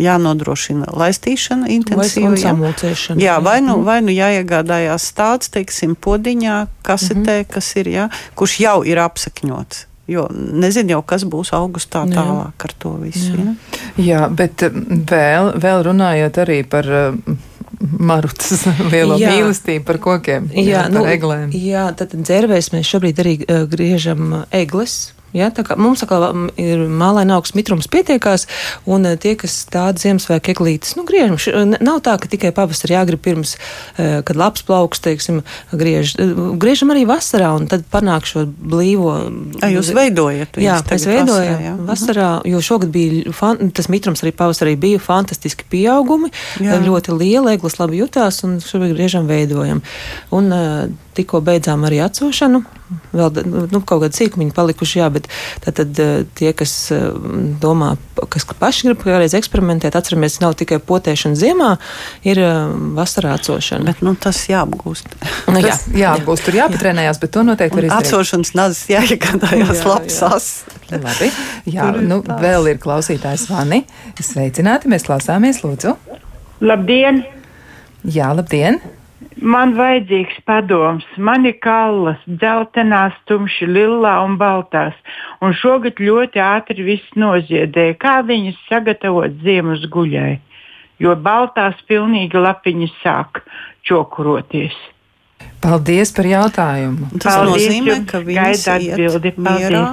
jānodrošina 0.00 0.90
laistīšana 0.92 1.70
intensīva. 1.76 2.34
Jā, 2.38 2.54
jā 3.20 3.36
vai, 3.44 3.58
nu, 3.64 3.78
mhm. 3.78 3.84
vai 3.86 4.00
nu 4.06 4.14
jāiegādājās 4.14 5.10
stāsts, 5.12 5.52
teiksim, 5.54 5.94
podiņā, 5.96 6.66
kasetē, 6.86 7.40
mm 7.40 7.44
-hmm. 7.44 7.52
kas 7.52 7.76
ir, 7.76 7.88
jā, 7.88 8.08
kurš 8.34 8.60
jau 8.60 8.80
ir 8.84 8.98
apsakņots. 8.98 9.86
Jo 10.10 10.24
nezinu 10.34 10.96
jau, 10.96 11.02
kas 11.06 11.22
būs 11.22 11.52
augustā 11.54 12.02
tālāk 12.10 12.64
ar 12.66 12.72
to 12.82 12.96
visu. 12.98 13.30
Jā, 13.30 13.52
jā 13.96 14.22
bet 14.28 14.64
vēl, 15.10 15.52
vēl 15.62 15.84
runājot 15.86 16.40
arī 16.42 16.64
par 16.66 16.88
Marutas 17.80 18.66
lielo 18.92 19.16
jā. 19.20 19.32
mīlestību 19.32 19.86
par 19.88 20.00
kokiem, 20.04 20.50
jā, 20.52 20.66
jā, 20.66 20.82
par 20.88 20.96
nu, 20.98 21.06
eglēm. 21.08 21.54
Jā, 21.56 21.86
tad 21.96 22.12
dzērvēs 22.12 22.72
mēs 22.74 22.90
šobrīd 22.92 23.22
arī 23.24 23.38
uh, 23.40 23.64
griežam 23.70 24.42
egles 24.52 25.14
Ja, 25.36 25.50
mums 25.78 26.02
atkal 26.02 26.48
ir 26.58 26.82
mālaina 26.90 27.36
augsts 27.38 27.54
mitrums 27.54 27.86
pietiekās, 27.90 28.46
un 28.90 29.06
eh, 29.06 29.16
tie, 29.20 29.36
kas 29.38 29.60
tādu 29.70 30.02
Ziemassvētku 30.02 30.50
eglītes, 30.54 30.96
nu, 30.98 31.04
griežam, 31.06 31.38
nav 31.78 32.00
tā, 32.06 32.16
ka 32.18 32.30
tikai 32.30 32.50
pavasarī 32.56 32.96
jāgrib 32.96 33.22
pirms, 33.22 33.54
eh, 33.94 34.18
kad 34.26 34.38
labs 34.40 34.64
plauks, 34.66 35.02
teiksim, 35.04 35.42
griež. 35.70 36.16
Griežam 36.60 36.90
arī 36.94 37.04
vasarā, 37.08 37.52
un 37.58 37.68
tad 37.70 37.86
panāk 37.92 38.26
šo 38.26 38.46
blīvo. 38.48 39.12
A, 39.62 39.70
jūs 39.70 39.92
veidojat? 39.94 40.58
Jā, 40.60 40.80
mēs 40.90 41.06
veidojam 41.06 41.30
vasarā, 41.30 41.60
jā. 41.68 41.76
vasarā, 41.92 42.30
jo 42.50 42.62
šogad 42.64 42.90
bija, 42.94 43.34
fan, 43.36 43.70
tas 43.76 43.90
mitrums 43.92 44.24
arī 44.24 44.34
pavasarī 44.34 44.74
bija 44.80 45.02
fantastiski 45.02 45.68
pieaugumi, 45.70 46.32
jā. 46.58 46.80
ļoti 46.82 47.14
liela, 47.14 47.54
eglas 47.54 47.78
labi 47.78 48.02
jutās, 48.02 48.42
un 48.46 48.58
šobrīd 48.64 48.96
griežam 48.98 49.30
veidojam. 49.30 49.84
Un, 50.34 50.50
uh, 50.50 51.09
tikko 51.16 51.40
beidzām 51.44 51.84
arī 51.88 52.00
atsošanu. 52.04 52.62
Vēl 53.14 53.44
nu, 53.46 53.80
kaut 53.86 54.02
kādi 54.02 54.18
sīkumiņi 54.18 54.54
palikuši, 54.54 54.98
jā, 54.98 55.06
bet 55.14 55.28
tad, 55.62 55.76
tad 55.78 55.98
eh, 56.02 56.24
tie, 56.38 56.50
kas 56.58 56.72
eh, 56.94 57.04
domā, 57.62 57.92
kas 58.32 58.46
paši 58.58 58.88
grib 58.88 59.04
kādreiz 59.04 59.34
eksperimentēt, 59.38 59.94
atceramies, 59.98 60.40
nav 60.42 60.56
tikai 60.58 60.80
potēšana 60.82 61.38
ziemā, 61.38 61.70
ir 62.26 62.40
eh, 62.42 62.74
vasarā 62.98 63.36
atsošana. 63.38 63.86
Bet 63.92 64.02
nu, 64.06 64.16
tas 64.18 64.42
jāapgūst. 64.50 65.14
Nu, 65.50 65.58
jā, 65.58 65.74
jāapgūst, 65.96 66.44
tur 66.46 66.54
jāpatrenējās, 66.54 67.18
bet 67.22 67.32
to 67.34 67.42
noteikti 67.46 67.74
var 67.74 67.86
izdarīt. 67.88 68.06
Atsošanas 68.06 68.52
nazis 68.54 68.84
jāiegādājās 68.92 69.82
labs 69.88 70.20
as. 70.28 70.46
Labi, 70.92 71.30
jā, 71.70 71.88
nu, 72.06 72.20
vēl 72.42 72.70
ir 72.70 72.78
klausītājs 72.82 73.48
Vani. 73.50 73.82
Sveicināti, 74.20 74.90
mēs 74.92 75.08
klausāmies, 75.08 75.62
lūdzu. 75.64 75.96
Labdien! 76.62 77.24
Jā, 78.06 78.30
labdien! 78.36 78.78
Man 79.38 79.76
vajadzīgs 79.78 80.40
padoms. 80.48 81.06
Man 81.16 81.46
ir 81.46 81.56
kallas, 81.62 82.18
dzeltenās, 82.26 83.14
tumši, 83.30 83.68
lilā 83.70 84.16
un 84.26 84.36
baltās. 84.40 84.96
Un 85.40 85.54
šogad 85.54 86.02
ļoti 86.02 86.42
ātri 86.42 86.82
viss 86.84 87.14
noziedēja. 87.14 87.96
Kā 88.02 88.18
viņas 88.26 88.58
sagatavot 88.68 89.38
ziemas 89.44 89.86
guļai? 89.92 90.40
Jo 91.00 91.14
baltās 91.16 91.78
pilnīgi 91.88 92.36
lapiņas 92.36 92.96
sāk 93.04 93.44
čokuroties. 93.88 94.74
Paldies 95.60 96.12
par 96.16 96.26
jautājumu. 96.28 97.08
Tas 97.20 97.38
Paldies, 97.38 97.70
nozīmē, 97.70 97.96
ka 98.10 98.20
viņas 98.24 98.66
gaida 98.66 98.76
atbildi. 98.76 99.34
Mierā. 99.40 99.84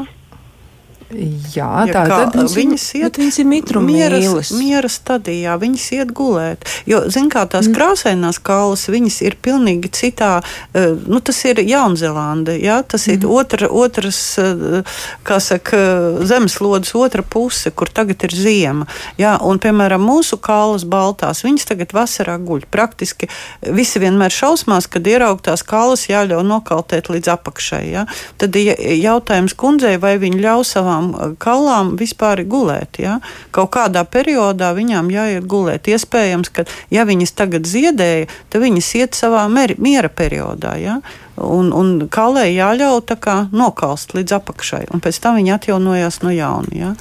Jā, 1.07 1.85
tā 1.87 2.01
ja 2.03 2.15
tad 2.19 2.33
viņas, 2.35 2.53
viņas 2.57 2.85
iet, 2.99 3.17
viņas 3.21 3.37
ir 3.39 3.45
mitrumielas. 3.47 4.49
Miera 4.59 4.89
stadijā, 4.91 5.53
viņas 5.61 5.85
iet 5.95 6.09
gulēt. 6.11 6.65
Jo, 6.89 7.05
zin 7.07 7.29
kā 7.31 7.45
tās 7.47 7.69
mm. 7.69 7.75
krāsainās 7.77 8.39
kālas, 8.43 8.83
viņas 8.91 9.21
ir 9.23 9.37
pilnīgi 9.39 9.87
citā, 9.95 10.33
uh, 10.43 10.97
nu 11.07 11.21
tas 11.23 11.39
ir 11.47 11.61
Jaunzelanda, 11.63 12.57
jā, 12.59 12.81
tas 12.83 13.07
mm. 13.07 13.15
ir 13.15 13.37
otra, 13.37 13.69
otras, 13.71 14.19
uh, 14.41 14.99
kā 15.23 15.37
saka, 15.43 15.79
zemeslodes 16.27 16.91
otra 16.99 17.23
puse, 17.23 17.71
kur 17.71 17.87
tagad 17.87 18.27
ir 18.27 18.35
ziema. 18.35 18.89
Jā, 19.15 19.37
un, 19.39 19.61
piemēram, 19.63 20.03
mūsu 20.03 20.41
kālas 20.43 20.83
baltās, 20.83 21.45
viņas 21.47 21.71
tagad 21.71 21.95
vasarā 21.95 22.35
guļ. 22.35 22.67
Praktiski 22.73 23.31
visi 23.63 24.03
vienmēr 24.03 24.35
šausmās, 24.35 24.91
kad 24.91 25.07
ierauktās 25.07 25.63
kālas 25.63 26.09
jāļauj 26.11 26.43
nokaltēt 26.51 27.07
līdz 27.15 27.31
apakšai. 27.37 27.83
Jā. 27.93 28.05
Tad 28.43 28.59
ja, 28.59 28.75
jautājums 28.75 29.55
kundzei, 29.55 29.95
vai 30.03 30.17
viņi 30.19 30.43
ļauj 30.43 30.67
savām 30.67 30.96
savām 30.97 31.13
eh, 31.13 31.35
kalām 31.39 31.95
vispār 31.97 32.43
gulēt. 32.47 32.99
Ja? 32.99 33.19
Kaut 33.51 33.71
kādā 33.75 34.03
periodā 34.05 34.73
viņām 34.75 35.09
jāiet 35.11 35.45
gulēt. 35.47 35.87
Iespējams, 35.87 36.49
ka 36.49 36.65
ja 36.91 37.05
viņas 37.05 37.33
tagad 37.33 37.65
ziedēja, 37.67 38.27
tad 38.49 38.61
viņas 38.61 38.95
iet 38.95 39.15
savā 39.15 39.47
miera 39.49 40.09
periodā. 40.09 40.77
Ja? 40.77 41.01
Un, 41.37 41.71
un 41.73 42.07
kalē 42.09 42.47
jāļauj 42.49 43.15
kā, 43.21 43.47
nokalst 43.51 44.15
līdz 44.17 44.39
apakšai, 44.39 44.87
un 44.93 45.01
pēc 45.01 45.19
tam 45.21 45.37
viņi 45.37 45.53
atjaunojās 45.53 46.21
no 46.23 46.31
jauna. 46.33 46.73
Ja? 46.73 46.93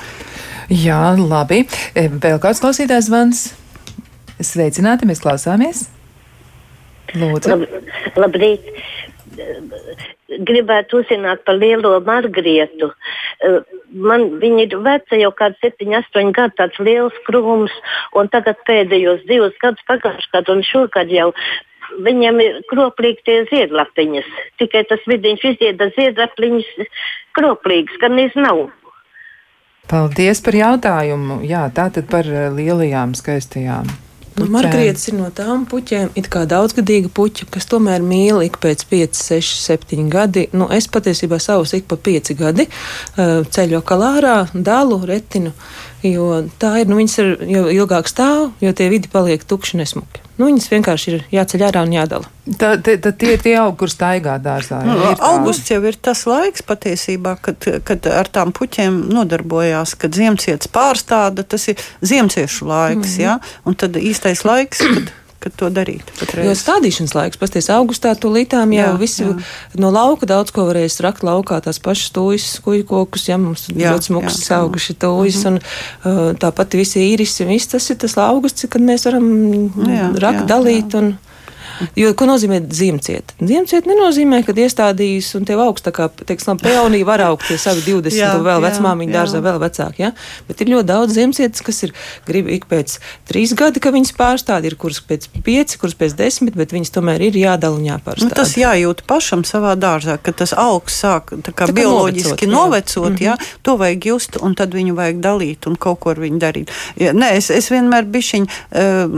Jā, 0.69 1.17
labi. 1.17 1.65
E, 1.95 2.09
vēl 2.11 2.41
kāds 2.43 2.61
klausītājs 2.61 3.09
zvans? 3.09 3.47
Sveicināti, 4.43 5.07
mēs 5.09 5.23
klausāmies. 5.25 5.87
Lūdzu. 7.17 7.55
Lab, 7.55 7.63
labrīt 8.27 8.67
gribētu 10.29 11.01
uzzināt 11.03 11.45
par 11.47 11.59
lielo 11.61 11.97
margrietu. 12.05 12.91
Eh, 13.41 13.61
man 13.93 14.29
viņa 14.43 14.67
ir 14.67 14.77
veca 14.85 15.21
jau 15.21 15.33
kāds 15.37 15.61
7, 15.65 15.95
8 16.01 16.33
gadi, 16.37 16.57
tāds 16.59 16.79
liels 16.83 17.17
krūms, 17.29 17.75
un 18.15 18.31
tagad 18.33 18.61
pēdējos 18.69 19.27
divus 19.31 19.57
gadus 19.63 19.85
pagājušajā 19.91 20.33
gadā 20.35 20.57
un 20.57 20.65
šogad 20.67 21.13
jau 21.13 21.33
viņam 22.03 22.41
ir 22.43 22.63
kroplīgi 22.71 23.23
tie 23.25 23.37
ziedlapiņas. 23.51 24.27
Tikai 24.59 24.83
tas 24.91 25.05
vidiņš 25.07 25.45
izdieda 25.53 25.91
ziedlapiņas 25.95 26.91
kroplīgas, 27.39 28.01
gan 28.03 28.19
iz 28.19 28.35
nav. 28.35 28.67
Paldies 29.87 30.43
par 30.43 30.59
jautājumu. 30.59 31.45
Jā, 31.47 31.69
tā 31.71 31.87
tad 31.95 32.11
par 32.11 32.27
eh, 32.27 32.51
lielajām 32.51 33.15
skaistajām 33.15 34.06
Nu, 34.37 34.47
Margarita 34.53 35.01
ir 35.09 35.15
no 35.17 35.31
tām 35.33 35.63
puķēm, 35.69 36.11
it 36.21 36.27
kā 36.33 36.43
daudzgadīga 36.49 37.09
puķa, 37.17 37.47
kas 37.55 37.69
tomēr 37.71 38.03
mīl 38.05 38.43
ik 38.45 38.59
pēc 38.61 38.85
5, 38.91 39.17
6, 39.17 39.63
7 39.65 40.11
gadi. 40.13 40.45
Nu, 40.53 40.69
es 40.77 40.91
patiesībā 40.93 41.39
savus 41.41 41.73
ik 41.79 41.87
pa 41.89 41.97
5 41.97 42.35
gadi 42.37 42.67
uh, 42.69 43.41
ceļu 43.49 43.81
kalārā, 43.89 44.37
dalu, 44.53 45.01
retinu, 45.09 45.55
jo 46.03 46.45
tā 46.61 46.77
ir, 46.83 46.91
nu, 46.91 46.99
viņas 47.01 47.19
ir 47.23 47.33
jau 47.51 47.67
ilgāk 47.73 48.09
stāv, 48.11 48.53
jo 48.61 48.73
tie 48.77 48.89
vidi 48.93 49.11
paliek 49.13 49.45
tukši 49.45 49.81
nesmuki. 49.81 50.23
Nu, 50.37 50.51
viņas 50.51 50.69
vienkārši 50.69 51.13
ir 51.13 51.23
jāceļ 51.33 51.63
ārā 51.71 51.83
un 51.87 51.95
jādala. 51.95 52.29
Tad 52.61 52.85
tie 52.85 53.31
ir 53.33 53.41
tie 53.43 53.55
augi, 53.57 53.79
kur 53.81 53.91
staigā 53.91 54.37
dārzā. 54.43 54.83
Nu, 54.85 54.99
augusts 55.25 55.73
jau 55.73 55.81
ir 55.89 55.97
tas 55.97 56.27
laiks 56.29 56.65
patiesībā, 56.67 57.39
kad, 57.43 57.69
kad 57.89 58.09
ar 58.13 58.29
tām 58.29 58.53
puķiem 58.57 59.07
nodarbojās, 59.17 59.97
kad 59.99 60.17
ziemcietis 60.17 60.71
pārstāda, 60.73 61.47
tas 61.49 61.65
ir 61.73 61.81
ziemciešu 62.05 62.69
laiks, 62.69 63.17
mm 63.17 63.17
-hmm. 63.17 63.23
ja? 63.25 63.39
un 63.65 63.75
tad 63.75 63.97
īstais 63.97 64.45
laiks, 64.45 64.85
kad 64.85 65.15
kad 65.43 65.55
to 65.59 65.69
darīt. 65.73 66.09
Jo 66.41 66.55
stādīšanas 66.57 67.15
laiks, 67.17 67.41
pasties, 67.41 67.69
augustā 67.73 68.15
to 68.19 68.31
lītām 68.33 68.73
jau 68.75 68.89
jā, 68.89 68.95
visi 69.01 69.25
jā. 69.25 69.35
no 69.81 69.91
lauka 69.95 70.29
daudz 70.29 70.53
ko 70.55 70.67
varēs 70.69 70.99
rakt 71.05 71.27
laukā, 71.27 71.61
tās 71.65 71.81
pašas 71.83 72.15
tūjas, 72.17 72.49
kuģi 72.65 72.87
kokus, 72.89 73.29
ja 73.29 73.39
mums 73.41 73.67
jā, 73.71 73.93
ļoti 73.95 74.11
smuks 74.11 74.41
auguši 74.57 74.97
tūjas, 75.03 75.43
mm 75.45 75.59
-hmm. 75.59 75.69
un 76.07 76.33
uh, 76.33 76.33
tāpat 76.41 76.79
visi 76.81 77.05
īrisi, 77.13 77.47
viss 77.49 77.73
tas 77.75 77.91
ir 77.91 78.01
tas 78.03 78.17
augusts, 78.19 78.67
kad 78.71 78.83
mēs 78.83 79.07
varam 79.09 79.29
jā, 79.87 80.11
rakt, 80.19 80.45
jā, 80.45 80.51
dalīt. 80.57 80.93
Jā. 80.93 81.05
Un, 81.05 81.15
Jo, 81.99 82.13
ko 82.17 82.29
nozīmē 82.29 82.61
ziemciet? 82.73 83.35
Ziemciet 83.41 83.89
nenozīmē, 83.89 84.43
ka 84.47 84.55
iestādījis 84.57 85.33
un 85.39 85.47
tev 85.49 85.63
augsts, 85.65 85.93
kā, 85.95 86.09
teiksim, 86.29 86.61
peonī 86.63 87.03
var 87.07 87.23
augt 87.27 87.47
tie 87.51 87.59
savi 87.61 87.85
20, 87.87 88.17
jā, 88.17 88.33
vēl 88.43 88.63
vecmāmiņa 88.65 89.15
dārzā, 89.17 89.43
vēl 89.45 89.61
vecāki, 89.63 90.05
jā. 90.07 90.13
Bet 90.49 90.63
ir 90.63 90.73
ļoti 90.73 90.89
daudz 90.91 91.17
ziemcietas, 91.17 91.65
kas 91.67 91.83
ir, 91.87 91.95
grib 92.29 92.49
ik 92.53 92.67
pēc 92.71 92.97
trīs 93.29 93.55
gadi, 93.59 93.83
ka 93.83 93.93
viņas 93.95 94.15
pārstāda, 94.17 94.69
ir 94.69 94.79
kuras 94.81 95.03
pēc 95.05 95.29
pieci, 95.47 95.81
kuras 95.81 95.97
pēc 95.99 96.17
desmit, 96.19 96.57
bet 96.59 96.75
viņas 96.75 96.95
tomēr 96.97 97.27
ir 97.29 97.39
jādala 97.41 97.79
un 97.79 97.87
jāpārstāda. 97.89 98.31
Nu, 98.31 98.37
tas 98.37 98.57
jājūt 98.59 99.05
pašam 99.09 99.45
savā 99.49 99.75
dārzā, 99.79 100.19
ka 100.23 100.35
tas 100.37 100.55
augs 100.57 100.97
sāk 101.03 101.35
tā 101.47 101.55
kā 101.57 101.69
tā 101.69 101.77
bioloģiski 101.77 102.49
novecot, 102.51 103.11
novecot 103.11 103.23
jā. 103.23 103.33
jā, 103.33 103.37
mhm. 103.37 103.63
to 103.67 103.77
vajag 103.81 104.09
just, 104.13 104.41
un 104.43 104.57
tad 104.59 104.75
viņu 104.77 104.97
vajag 104.97 105.21
dalīt 105.25 105.69
un 105.71 105.79
kaut 105.81 106.01
ko 106.03 106.15
ar 106.15 106.23
viņu 106.23 106.41
darīt. 106.43 106.73
Ja, 107.01 107.13
nē, 107.17 107.33
es, 107.41 107.51
es 107.55 107.71
vienmēr 107.73 108.09
bišķiņ, 108.13 108.47
uh, 108.47 109.17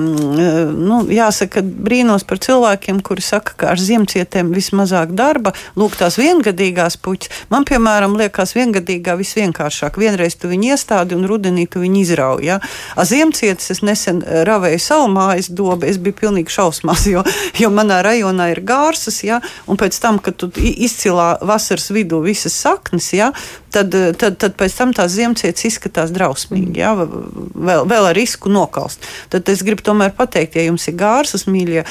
nu, 0.74 1.00
jāsaka, 1.12 1.62
brīnos 1.62 2.26
par 2.28 2.40
cilvēkiem, 2.49 3.03
kuri 3.05 3.24
saka, 3.24 3.55
ka 3.59 3.72
ar 3.74 3.80
ziemcietēm 3.82 4.53
vismazāk 4.55 5.12
darba, 5.16 5.53
lūk, 5.78 5.99
tās 6.01 6.16
viengadīgās 6.20 6.96
puķis. 7.05 7.44
Man, 7.53 7.66
piemēram, 7.68 8.16
liekas, 8.18 8.55
viengadīgā 8.57 9.16
visvienkāršāk. 9.20 9.99
Vienreiz 10.01 10.38
tu 10.40 10.51
viņu 10.51 10.72
iestādi 10.72 11.16
un 11.18 11.26
rudenī 11.28 11.66
tu 11.68 11.82
viņu 11.82 12.01
izrauj. 12.03 12.46
Ja? 12.49 12.59
Ar 12.96 13.09
ziemcietis 13.09 13.74
es 13.74 13.82
nesen 13.84 14.22
ravēju 14.24 14.80
savu 14.82 15.11
mājas 15.12 15.51
dobu, 15.53 15.86
es 15.88 16.01
biju 16.01 16.16
pilnīgi 16.22 16.55
šausmās, 16.55 17.07
jo, 17.14 17.24
jo 17.61 17.72
manā 17.74 18.01
rajonā 18.07 18.51
ir 18.55 18.62
gārsas, 18.66 19.20
ja? 19.26 19.42
un 19.68 19.80
pēc 19.80 20.01
tam, 20.01 20.20
kad 20.22 20.38
tu 20.40 20.51
izcilā 20.57 21.34
vasaras 21.44 21.90
vidū 21.94 22.22
visas 22.24 22.57
saknes, 22.57 23.12
ja? 23.16 23.32
tad, 23.74 23.92
tad, 24.20 24.38
tad 24.40 24.57
pēc 24.59 24.78
tam 24.78 24.94
tās 24.96 25.12
ziemcietis 25.16 25.68
izskatās 25.68 26.12
drausmīgi, 26.14 26.80
ja? 26.80 26.94
vēl, 26.96 27.84
vēl 27.88 28.11
ar 28.11 28.16
risku 28.16 28.53
nokalst. 28.53 29.05
Tad 29.32 29.49
es 29.53 29.64
gribu 29.66 29.84
tomēr 29.90 30.14
pateikt, 30.16 30.57
ja 30.57 30.66
jums 30.68 30.88
ir 30.88 30.96
gārsas, 30.99 31.46
mīļie 31.51 31.84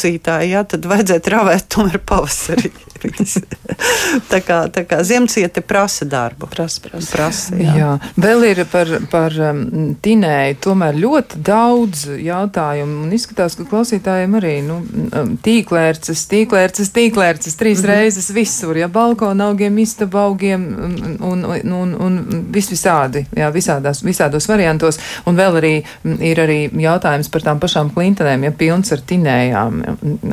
klausītāji, 0.00 0.52
ja? 0.54 0.64
tad 0.64 0.86
vajadzētu 0.88 1.32
ravēt 1.34 1.68
tomēr 1.72 2.00
pavasarī. 2.08 2.70
tā 4.32 4.40
kā, 4.44 4.60
tā 4.72 4.84
kā 4.88 5.00
ziemciete 5.06 5.62
prasa 5.64 6.06
darbu. 6.08 6.48
Prasa, 6.50 6.82
prasa. 6.84 7.10
prasa 7.14 7.58
jā. 7.60 7.74
jā. 7.78 7.90
Vēl 8.20 8.46
ir 8.50 8.62
par, 8.70 8.90
par 9.12 9.36
um, 9.50 9.62
tinēju 10.02 10.58
tomēr 10.64 10.98
ļoti 11.00 11.40
daudz 11.46 12.06
jautājumu. 12.20 13.04
Un 13.06 13.14
izskatās, 13.16 13.56
ka 13.58 13.66
klausītājiem 13.70 14.36
arī 14.40 14.54
nu, 14.66 14.80
um, 14.82 15.32
tīklērces, 15.44 16.24
tīklērces, 16.30 16.92
tīklērces 16.96 17.58
trīs 17.60 17.80
mm 17.80 17.84
-hmm. 17.84 17.94
reizes 17.94 18.30
visur. 18.34 18.76
Ja 18.76 18.88
balkona 18.88 19.50
augiem, 19.50 19.78
istaba 19.78 20.26
augiem 20.28 20.66
un, 21.20 21.44
un, 21.44 21.72
un, 21.72 21.94
un 22.00 22.20
vis 22.52 22.70
visādi, 22.72 23.24
jā, 23.36 23.50
visādās, 23.54 24.02
visādos 24.04 24.48
variantos. 24.48 24.98
Un 25.26 25.36
vēl 25.36 25.60
arī 25.60 25.74
ir 26.20 26.40
arī 26.40 26.60
jautājums 26.82 27.30
par 27.30 27.44
tām 27.46 27.60
pašām 27.62 27.92
klintenēm, 27.94 28.44
ja 28.44 28.52
pilns 28.52 28.92
ar 28.92 29.02
tinējām. 29.06 29.82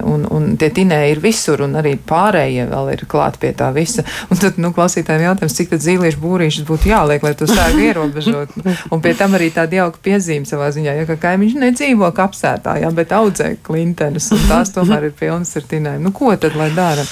Un, 0.03 0.25
un 0.31 0.49
tie 0.59 0.69
tinēji 0.73 1.15
ir 1.15 1.21
visur 1.23 1.61
un 1.65 1.77
arī 1.79 1.95
pārējie 2.09 2.56
pārējie 2.57 2.67
vēl 2.71 2.91
ir 2.93 3.05
klāt 3.09 3.37
pie 3.39 3.53
tā 3.53 3.71
visa. 3.73 4.03
Un 4.31 4.37
tad, 4.37 4.57
nu, 4.57 4.71
klausītājiem 4.73 5.25
jautājums, 5.27 5.55
cik 5.57 5.71
tad 5.71 5.83
zīliešu 5.83 6.21
būrīšus 6.21 6.67
būtu 6.67 6.89
jāliek, 6.89 7.23
lai 7.23 7.33
to 7.37 7.47
sēgu 7.47 7.83
ierobežot. 7.87 8.55
Un 8.91 9.01
pie 9.01 9.13
tam 9.17 9.35
arī 9.37 9.49
tāda 9.53 9.83
jauka 9.83 9.99
piezīme 10.03 10.47
savā 10.47 10.69
ziņā, 10.73 10.95
ja 10.97 11.05
ka 11.07 11.17
kaimiņš 11.21 11.57
nedzīvo 11.61 12.09
kapsētā, 12.15 12.77
jā, 12.81 12.91
bet 12.95 13.13
audzē 13.15 13.55
klintenes, 13.63 14.31
un 14.33 14.43
tās 14.49 14.73
tomēr 14.75 15.09
ir 15.09 15.15
pilnas 15.17 15.55
ar 15.57 15.67
tinēm. 15.67 16.01
Nu, 16.03 16.13
ko 16.15 16.33
tad 16.39 16.57
lai 16.57 16.69
dara? 16.75 17.05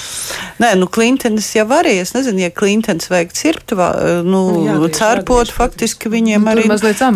Nē, 0.62 0.72
nu, 0.80 0.88
klintenes 0.88 1.50
jau 1.52 1.66
arī, 1.76 1.98
es 2.00 2.14
nezinu, 2.16 2.46
ja 2.46 2.52
klintenes 2.54 3.10
vajag 3.12 3.34
cirptuvā, 3.36 3.90
nu, 4.24 4.42
jā, 4.64 4.76
cērpot, 4.96 5.52
faktiski 5.52 6.10
viņiem 6.12 6.46
nu, 6.46 6.52
arī 6.54 6.64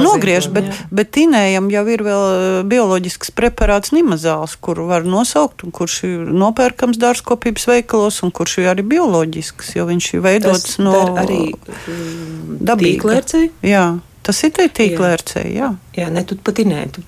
nogriež, 0.00 0.50
bet, 0.52 0.68
jā. 0.68 0.88
bet 1.00 1.12
tinējam 1.16 1.70
jau 1.72 1.84
ir 1.88 2.04
vēl 2.04 2.24
bioloģisks 2.68 3.32
preparāts 3.36 3.94
nimazāls, 3.96 4.58
kuru 4.60 4.84
var 4.90 5.08
nosaukt 5.08 5.64
un 5.64 5.72
kurš 5.72 5.96
ir 6.04 6.28
nopērkams 6.36 7.00
dārzkopības 7.00 7.66
veikalos 7.70 8.19
un 8.26 8.32
kurš 8.34 8.58
ir 8.62 8.70
arī 8.74 8.84
bioloģisks, 8.90 9.74
jo 9.78 9.86
viņš 9.88 10.12
ir 10.14 10.22
veidots 10.26 10.66
Tas 10.68 10.78
no 10.82 10.94
arī 11.20 11.42
mm, 11.54 12.60
dabīga. 12.70 13.20
Jā. 13.66 13.86
Tas 14.30 14.44
ir 14.46 14.52
tīklērcē, 14.54 15.40
jā. 15.50 15.68
Jā, 15.98 16.06
ne, 16.14 16.22
tu 16.22 16.36
pat 16.38 16.60
nē, 16.62 16.84
tu 16.94 17.02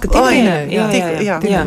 ka 0.00 0.08
tinē, 0.08 0.30
jā, 0.32 0.54
jā, 0.72 0.84
jā, 0.96 1.08
jā, 1.20 1.34
jā. 1.44 1.60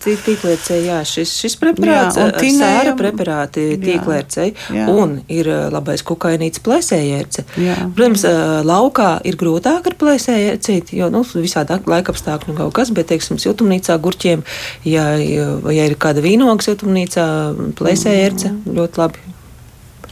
Tīklērcē, 0.00 0.78
jā, 0.80 0.96
šis, 1.04 1.34
šis 1.42 1.56
preparāts, 1.60 2.16
jā, 2.16 2.30
tinē, 2.38 2.62
sēra 2.62 2.94
preparāti 2.96 3.66
tīklērcē, 3.82 4.48
un 4.88 5.18
ir 5.28 5.52
labais 5.74 6.02
kukainīts 6.08 6.64
plēsējērce. 6.64 7.44
Protams, 7.92 8.24
laukā 8.64 9.12
ir 9.28 9.36
grūtāk 9.40 9.92
ar 9.92 9.98
plēsējērcīt, 10.00 10.96
jo, 10.96 11.12
nu, 11.12 11.20
visādi 11.36 11.76
laikapstākļi 11.92 12.54
un 12.54 12.60
kaut 12.64 12.76
kas, 12.80 12.94
bet, 12.96 13.12
teiksim, 13.12 13.36
siltumnīcā 13.42 14.00
gurķiem, 14.00 14.48
ja, 14.88 15.10
ja 15.20 15.88
ir 15.88 16.00
kāda 16.00 16.24
vīnoga 16.24 16.64
siltumnīcā, 16.64 17.30
plēsējērce 17.76 18.54
mm. 18.54 18.78
ļoti 18.80 19.04
labi. 19.04 19.26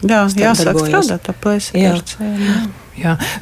Jā, 0.05 0.27
jāsāk 0.37 0.85
strādāt 0.85 1.31
ar 1.33 1.41
plēsējērce. 1.41 2.19
Jā. 2.21 2.59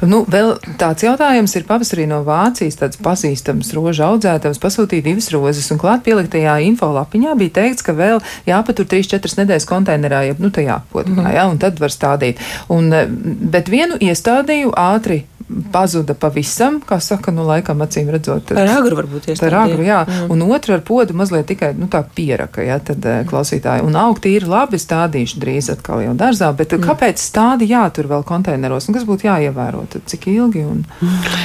Nu, 0.05 0.23
vēl 0.29 0.55
tāds 0.79 1.05
jautājums 1.05 1.55
ir 1.55 1.65
pavasarī 1.67 2.07
no 2.09 2.21
Vācijas, 2.27 2.79
tāds 2.79 2.99
pazīstams 3.01 3.71
rožu 3.75 4.05
audzētājs 4.07 4.61
pasūtīja 4.63 5.05
divas 5.05 5.29
rozes, 5.33 5.69
un 5.73 5.81
klāt 5.81 6.03
pieliktajā 6.07 6.57
infolapiņā 6.69 7.35
bija 7.39 7.55
teikts, 7.59 7.85
ka 7.85 7.95
vēl 7.97 8.21
jāpatur 8.49 8.89
3-4 8.91 9.41
nedēļas 9.41 9.69
konteinerā, 9.69 10.25
jeb 10.29 10.41
nu 10.43 10.51
tajā 10.55 10.81
potiņā, 10.91 11.21
mm. 11.21 11.35
jā, 11.37 11.45
un 11.51 11.61
tad 11.61 11.79
var 11.83 11.93
stādīt. 11.93 12.41
Un, 12.73 12.91
eh, 12.93 13.07
bet 13.55 13.71
vienu 13.71 13.99
iestādīju 14.01 14.75
ātri 14.79 15.23
pazuda 15.71 16.15
pavisam, 16.17 16.79
kā 16.81 16.97
saka, 17.03 17.31
nu, 17.31 17.43
laikam 17.45 17.83
acīm 17.85 18.09
redzot. 18.09 18.51
Ar 18.57 18.71
agru 18.79 18.97
varbūt 18.97 19.27
iestādīt. 19.29 19.45
Ar 19.51 19.57
agru, 19.59 19.83
jā. 19.85 19.99
Mm. 20.07 20.31
Un 20.33 20.53
otra 20.55 20.79
ar 20.79 20.81
podu 20.85 21.13
mazliet 21.17 21.45
tikai, 21.51 21.71
nu, 21.77 21.85
tā 21.91 22.01
pieraka, 22.17 22.63
jā, 22.65 22.79
tad 22.81 23.05
mm. 23.05 23.27
klausītāji. 23.29 23.85
Un 23.85 23.97
augti 23.99 24.33
ir 24.33 24.47
labi 24.49 24.79
stādījuši 24.81 25.41
drīz 25.41 25.69
atkal 25.75 26.01
jau 26.01 26.15
dārzā, 26.17 26.49
bet 26.57 26.73
mm. 26.73 26.85
kāpēc 26.87 27.21
stádi 27.21 27.69
jātur 27.69 28.09
vēl 28.09 28.25
konteineros? 28.25 28.89
Un 28.89 28.97
kas 28.97 29.05
būtu 29.05 29.29
jāievēro? 29.29 29.83
Tad 29.93 30.07
cik 30.09 30.25
ilgi? 30.33 30.65
Un... 30.65 30.81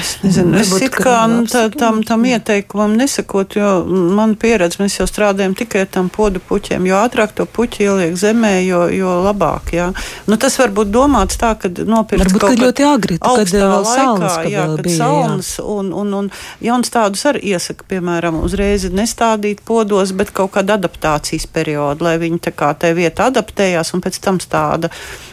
Es 0.01 0.15
nezinu, 0.25 0.57
es 0.63 0.73
it 0.81 0.97
kā 0.97 1.19
nu, 1.29 1.45
tā, 1.51 1.67
tam, 1.77 2.01
tam 2.07 2.25
ieteikumam 2.25 2.97
nesakot, 2.97 3.59
jo 3.61 3.75
man 4.17 4.33
pieredze, 4.41 4.81
mēs 4.81 4.97
jau 5.03 5.09
strādājam 5.11 5.59
tikai 5.59 5.85
ar 5.85 5.93
tam 5.93 6.09
podu 6.13 6.41
puķiem, 6.41 6.89
jo 6.89 6.97
ātrāk 7.05 7.37
to 7.37 7.45
puķi 7.45 7.85
ieliek 7.91 8.17
zemē, 8.17 8.55
jo, 8.65 8.87
jo 8.97 9.19
labāk, 9.27 9.75
jā. 9.77 9.91
Nu, 10.25 10.41
tas 10.41 10.57
varbūt 10.63 10.89
domāts 10.95 11.37
tā, 11.41 11.53
ka 11.61 11.69
nopirkt 11.69 12.31
Varbūt, 12.31 12.47
kad 12.49 12.65
ļoti 12.65 12.89
agri, 12.89 13.21
kad 13.21 13.53
vēl 13.53 13.90
laikā, 13.91 14.33
jā, 14.51 14.67
kad 14.73 14.85
bija, 14.87 14.97
saunas, 14.99 15.53
jā. 15.59 15.65
un, 15.65 15.93
un, 16.03 16.15
un 16.21 16.31
jauns 16.65 16.93
tādus 16.93 17.25
arī 17.31 17.55
iesaka, 17.55 17.87
piemēram, 17.91 18.41
uzreiz 18.45 18.87
nestādīt 18.95 19.65
podos, 19.67 20.15
bet 20.17 20.35
kaut 20.37 20.55
kādu 20.57 20.77
adaptācijas 20.77 21.49
periodu, 21.51 22.07
lai 22.07 22.17
viņi 22.23 22.43
tā 22.49 22.55
kā 22.57 22.73
te 22.79 22.93
vieta 22.97 23.31
adaptējās 23.31 23.95
un 23.97 24.05
pēc 24.05 24.21
tam 24.25 24.41
stāda. 24.43 24.93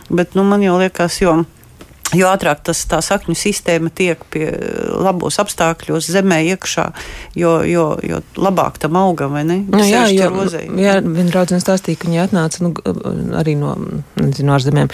Bet, 0.10 0.38
nu, 0.39 0.45
man 0.47 0.64
jau 0.64 0.78
liekas, 0.80 1.22
jo 1.22 1.41
Jo 2.16 2.30
ātrāk 2.32 2.62
tas, 2.64 2.80
tā 2.88 3.01
sakņu 3.03 3.34
sistēma 3.36 3.89
tiek 3.91 4.22
pie 4.32 4.45
labos 4.95 5.36
apstākļos, 5.43 6.08
zemē 6.14 6.38
iekšā, 6.53 6.86
jo, 7.36 7.58
jo, 7.68 7.88
jo 7.99 8.22
labāk 8.39 8.78
tam 8.80 8.95
augam, 8.99 9.36
vai 9.36 9.43
ne? 9.47 9.58
Nu, 9.68 9.82
jā, 9.84 10.05
jā, 10.16 10.30
jā, 10.32 10.93
viena 11.03 11.28
draudzene 11.34 11.60
stāstīja, 11.60 11.99
ka 11.99 12.08
viņi 12.08 12.22
atnāca 12.24 12.64
nu, 12.64 12.72
arī 13.36 13.58
no, 13.60 13.76
nezinu, 14.22 14.55
ārzemēm, 14.55 14.93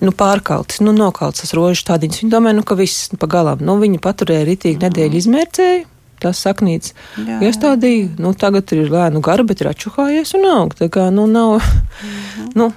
nu, 0.00 0.16
pārkaltis, 0.16 0.80
nu, 0.80 0.96
nokaltis 0.96 1.44
tas 1.44 1.54
rožu 1.58 1.84
tādiņas. 1.90 2.22
Viņi 2.24 2.32
domāja, 2.32 2.56
nu, 2.62 2.64
ka 2.64 2.78
viss 2.80 3.12
pa 3.20 3.28
galam, 3.28 3.60
nu, 3.60 3.76
viņi 3.84 4.00
paturēja 4.08 4.48
ritīgi 4.48 4.84
nedēļu 4.88 5.20
izmērcēju. 5.20 5.86
Tas 6.18 6.40
saknīts 6.42 6.96
iestādīja, 7.44 8.16
nu, 8.18 8.32
tagad 8.34 8.72
ir 8.74 8.88
lēnu 8.90 9.20
gara, 9.22 9.44
bet 9.46 9.60
ir 9.62 9.68
atšuhājies 9.70 10.34
un 10.40 10.48
aug. 10.50 10.74
Tā 10.80 10.88
kā, 10.90 11.10
nu, 11.14 11.28
nav, 11.30 11.60
mm 11.60 12.08
-hmm. 12.08 12.48
nu, 12.58 12.72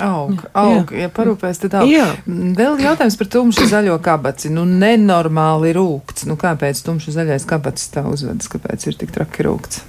Aug, 0.00 0.42
aug, 0.56 0.92
jā. 0.94 1.04
ja 1.04 1.10
parūpēs, 1.12 1.60
tad 1.64 1.76
aug. 1.80 1.90
Jā. 1.90 2.06
Vēl 2.26 2.80
jautājums 2.80 3.16
par 3.20 3.28
tumšu 3.34 3.66
zaļo 3.70 3.98
kabaci. 4.04 4.50
Nu, 4.54 4.64
nenormāli 4.68 5.74
rūkts. 5.76 6.26
Nu, 6.30 6.38
kāpēc 6.40 6.80
tumšu 6.86 7.14
zaļais 7.14 7.46
kabacis 7.48 7.92
tā 7.92 8.04
uzvedas? 8.08 8.48
Kāpēc 8.52 8.86
ir 8.88 8.98
tik 9.00 9.12
traki 9.14 9.46
rūkts? 9.48 9.82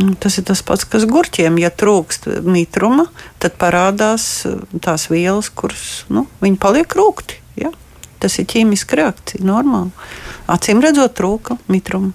Nu, 0.00 0.14
tas 0.16 0.38
ir 0.40 0.46
tas 0.48 0.62
pats, 0.64 0.86
kas 0.88 1.04
gurķiem. 1.08 1.60
Ja 1.60 1.68
trūkst 1.68 2.30
mitruma, 2.48 3.10
tad 3.42 3.58
parādās 3.60 4.46
uh, 4.48 4.62
tās 4.80 5.10
vielas, 5.12 5.52
kuras 5.52 6.06
nu, 6.12 6.24
paliek 6.40 6.96
rūkti. 6.96 7.42
Ja? 7.60 7.74
Tas 8.22 8.38
ir 8.40 8.48
ķīmiska 8.48 9.02
reakcija, 9.02 9.44
normāli. 9.44 9.92
Acīm 10.50 10.80
redzot, 10.84 11.12
trūka 11.18 11.58
mitruma. 11.68 12.14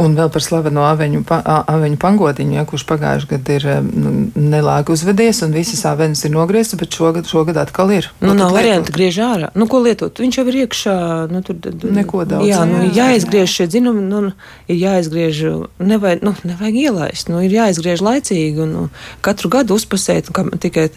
Un 0.00 0.16
vēl 0.16 0.30
par 0.32 0.42
slaveno 0.42 0.82
aveņu, 0.88 1.22
pa, 1.28 1.38
aveņu 1.70 1.98
pangodiņu, 2.00 2.56
ja, 2.56 2.64
kurš 2.68 2.84
pagājušajā 2.88 3.30
gadā 3.30 3.58
ir 3.58 3.66
nu, 3.86 4.12
nelāgi 4.34 4.94
uzvedies 4.94 5.42
un 5.46 5.54
visas 5.54 5.84
avenes 5.88 6.24
ir 6.26 6.32
nogrieztas, 6.34 6.80
bet 6.80 6.96
šogad, 6.96 7.28
šogad 7.30 7.60
atkal 7.62 7.92
ir. 7.94 8.08
Nu, 8.24 8.34
nav 8.38 8.54
variantu 8.56 8.94
griež 8.94 9.20
ārā. 9.22 9.52
Nu, 9.58 9.68
ko 9.70 9.82
lietot? 9.84 10.18
Viņš 10.22 10.40
jau 10.40 10.46
ir 10.50 10.58
iekšā. 10.64 10.96
Nu, 11.32 11.44
tur, 11.46 11.60
Neko 11.94 12.24
daudz. 12.28 12.48
Jā, 12.48 12.64
nu, 12.68 12.82
jāizgriež 12.96 13.56
šie 13.60 13.68
dzinumi, 13.70 14.02
nu, 14.08 14.24
ir 14.66 14.80
jāizgriež, 14.80 15.42
nevajag, 15.82 16.26
nu, 16.26 16.34
nevajag 16.48 16.82
ielaist, 16.86 17.32
nu, 17.32 17.42
ir 17.44 17.56
jāizgriež 17.60 18.04
laicīgi 18.04 18.66
un 18.66 18.76
nu, 18.76 18.84
katru 19.24 19.52
gadu 19.52 19.78
uzpasēt. 19.78 20.32
Tikai, 20.62 20.88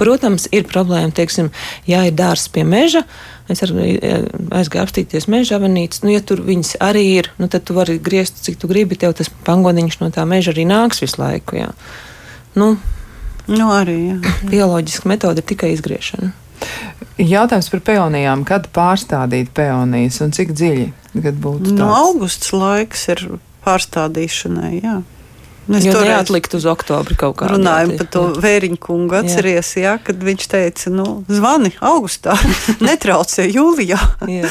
protams, 0.00 0.50
ir 0.54 0.68
problēma, 0.68 1.14
teiksim, 1.16 1.52
ja 1.88 2.04
ir 2.08 2.16
dārs 2.18 2.50
pie 2.52 2.66
meža 2.68 3.06
Es 3.50 3.62
arī 3.66 3.96
eh, 3.98 4.26
aizgāju 4.54 4.86
apstīties 4.86 5.26
meža 5.32 5.58
avanītes. 5.58 6.04
Nu, 6.04 6.12
ja 6.14 6.22
tur 6.24 6.42
viņas 6.46 6.76
arī 6.84 7.04
ir, 7.18 7.30
nu, 7.40 7.48
tad 7.50 7.66
tu 7.68 7.76
vari 7.76 7.98
griezt, 8.02 8.42
cik 8.44 8.60
tu 8.62 8.70
gribi. 8.70 8.98
Tev 9.00 9.16
tas 9.18 9.30
pangoniņš 9.46 10.00
no 10.02 10.10
tā 10.14 10.26
meža 10.28 10.54
arī 10.54 10.66
nāks 10.70 11.02
visu 11.02 11.20
laiku. 11.22 11.58
Jā. 11.60 11.70
Nu, 12.58 12.74
nu, 13.50 13.66
arī, 13.74 13.98
jā. 14.12 14.20
Bioloģiska 14.52 15.10
metode 15.10 15.42
ir 15.42 15.50
tikai 15.50 15.74
izgriešana. 15.74 16.32
Jautājums 17.20 17.68
par 17.72 17.84
peonijām. 17.84 18.44
Kad 18.48 18.68
pārstādīt 18.74 19.52
peonijas 19.56 20.20
un 20.24 20.34
cik 20.36 20.52
dziļi? 20.56 20.90
Nu, 21.20 21.56
no 21.74 21.88
augusts 21.96 22.52
laiks 22.54 23.08
ir 23.10 23.24
pārstādīšanai. 23.64 24.74
Jā. 24.80 25.00
Mēs 25.70 25.86
to 25.86 26.02
neatlikt 26.02 26.54
uz 26.58 26.66
oktobri 26.66 27.16
kaut 27.18 27.36
kā. 27.38 27.48
Runājam 27.52 27.94
par 28.00 28.10
to 28.10 28.26
vēriņu 28.42 28.78
kungu. 28.82 29.16
Atceries, 29.20 29.72
jā. 29.78 29.82
Jā, 29.90 29.96
kad 30.04 30.20
viņš 30.22 30.46
teica, 30.50 30.90
nu, 30.92 31.06
zvani 31.30 31.72
augustā, 31.80 32.34
netraucē 32.88 33.48
jūlijā. 33.50 33.98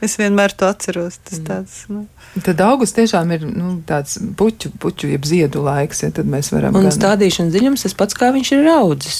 Es 0.00 0.14
vienmēr 0.16 0.54
to 0.56 0.64
atceros. 0.64 1.18
Tas 1.28 1.42
tāds, 1.44 1.74
nu. 1.92 2.06
Tad 2.40 2.60
augusts 2.64 2.96
tiešām 2.96 3.34
ir 3.36 3.42
nu, 3.44 3.74
tāds 3.84 4.14
puķu, 4.16 4.70
puķu 4.80 5.10
jeb 5.12 5.26
ziedu 5.28 5.60
laiks, 5.66 6.00
ja 6.06 6.08
tad 6.16 6.24
mēs 6.30 6.48
varam. 6.54 6.78
Un 6.78 6.86
gan- 6.88 6.94
stādīšanas 6.96 7.52
dziļums 7.52 7.84
tas 7.84 7.96
pats, 7.98 8.16
kā 8.16 8.30
viņš 8.32 8.52
ir 8.56 8.70
audzis. 8.72 9.18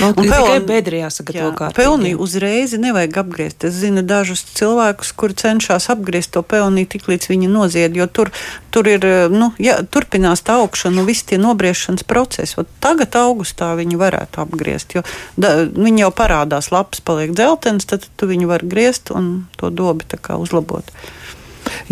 Nu, 0.00 0.08
Un 0.10 0.24
tikai 0.24 0.38
pelni- 0.42 0.66
bedrē 0.66 0.98
jāsagatavo 1.04 1.50
Jā, 1.50 1.54
kārtīgi. 1.58 1.76
Pelnī 1.78 2.10
uzreiz 2.18 2.72
nevajag 2.74 3.18
apgriezt. 3.22 3.64
Es 3.68 3.74
zinu 3.78 4.02
dažus 4.02 4.42
cilvēkus, 4.58 5.12
kuri 5.14 5.34
cenšas 5.38 5.86
apgriezt 5.94 6.32
to 6.34 6.42
pelnī 6.42 6.82
tik 6.88 7.06
līdz 7.06 7.28
viņi 7.30 7.48
nozied, 7.48 7.94
jo 7.96 8.06
tur, 8.06 8.30
tur 8.74 8.88
ir, 8.90 9.06
nu, 9.30 9.52
ja, 9.62 9.78
turpinās 9.86 10.42
tā 10.42 10.58
augšana, 10.58 10.96
nu, 10.98 11.04
visi 11.06 11.26
tie 11.30 11.38
nobriešanas 11.38 12.02
procesi. 12.02 12.58
Ot 12.58 12.68
tagad 12.82 13.14
augustā 13.14 13.70
viņi 13.78 13.94
varētu 14.00 14.42
apgriezt, 14.42 14.96
jo 14.98 15.02
da, 15.38 15.54
viņi 15.70 16.02
jau 16.06 16.10
parādās, 16.10 16.72
lapas 16.74 17.00
paliek 17.00 17.30
dzeltenas, 17.30 17.86
tad 17.86 18.08
tu 18.16 18.26
viņu 18.26 18.50
var 18.50 18.66
griezt 18.66 19.14
un 19.14 19.46
to 19.56 19.70
dobi 19.70 20.04
tā 20.10 20.18
kā 20.18 20.34
uzlabot. 20.42 20.84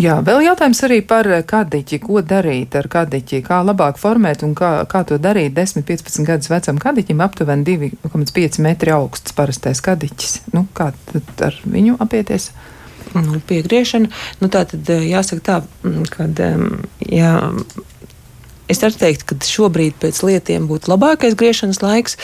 Jā, 0.01 0.17
vēl 0.25 0.43
jautājums 0.47 0.83
arī 0.87 0.99
par 1.07 1.29
kadiķi. 1.47 2.01
Ko 2.03 2.23
darīt 2.25 2.75
ar 2.79 2.89
kadiķi? 2.91 3.41
Kā 3.45 3.61
labāk 3.65 4.01
formēt 4.01 4.45
un 4.47 4.55
kā, 4.57 4.75
kā 4.89 5.03
to 5.07 5.19
darīt 5.21 5.55
10, 5.57 5.85
15 5.87 6.27
gadus 6.27 6.51
vecam 6.51 6.81
kadiķim, 6.81 7.23
aptuveni 7.23 7.77
2,5 8.03 8.61
metri 8.65 8.93
augsts 8.95 9.35
parastais 9.37 9.83
kadiķis. 9.83 10.39
Nu, 10.53 10.67
kā 10.77 10.91
tad 11.11 11.47
ar 11.49 11.59
viņu 11.65 11.99
apieties? 12.03 12.51
nu, 13.21 13.39
piegriešana. 13.47 14.09
Nu, 14.41 14.49
tā 14.51 14.63
tad 14.69 14.89
eh, 14.93 15.05
jāsaka 15.11 15.43
tā, 15.45 15.57
mm, 15.85 16.05
ka 16.13 16.27
jā, 17.09 17.33
es 18.71 18.81
varu 18.83 18.97
teikt, 18.99 19.25
ka 19.27 19.37
šobrīd 19.47 19.97
pēc 20.01 20.21
lietiem 20.25 20.67
būtu 20.69 20.91
labākais 20.91 21.37
griešanas 21.39 21.81
laiks. 21.83 22.17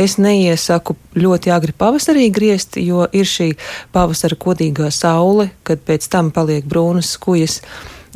Es 0.00 0.16
neiesaku 0.20 0.96
ļoti 1.16 1.52
agri 1.54 1.74
pavasarī 1.76 2.28
griezt, 2.34 2.78
jo 2.80 3.06
ir 3.12 3.28
šī 3.28 3.52
pavasara 3.96 4.38
kodīgā 4.38 4.90
saule, 4.94 5.50
kad 5.66 5.82
pēc 5.86 6.08
tam 6.12 6.32
paliek 6.34 6.66
brūnas 6.68 7.14
skujas 7.16 7.60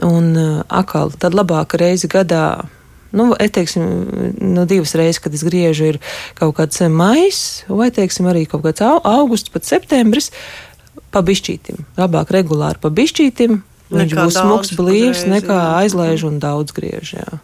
un 0.05 0.35
uh, 0.37 0.51
akal. 0.68 1.12
Tad 1.12 1.37
labāk 1.37 1.76
reizi 1.81 2.11
gadā. 2.11 2.68
Nu, 3.11 3.33
es 3.43 3.51
teiktu, 3.51 3.83
nu, 4.39 4.64
divas 4.70 4.95
reizes, 4.95 5.18
kad 5.18 5.35
es 5.35 5.43
griežu, 5.43 5.89
ir 5.91 5.97
kaut 6.39 6.55
kāds 6.61 6.78
maijs, 6.95 7.64
vai 7.66 7.91
teiksim, 7.91 8.28
arī 8.31 8.45
kaut 8.47 8.62
kāds 8.68 8.85
au- 8.87 9.03
augusts, 9.03 9.51
pat 9.51 9.66
septembris 9.66 10.31
pa 11.11 11.24
bišķītim. 11.26 11.83
Labāk 11.99 12.31
regulāri 12.35 12.78
pa 12.83 12.93
bišķītim. 12.95 13.59
Viņš 13.91 14.14
būs 14.14 14.37
daudz 14.39 14.70
blīvs, 14.78 15.24
nekā 15.26 15.57
jā. 15.57 15.70
aizlaiž 15.83 16.22
un 16.28 16.39
daudz 16.43 16.70
griež. 16.76 17.16
Jā. 17.18 17.41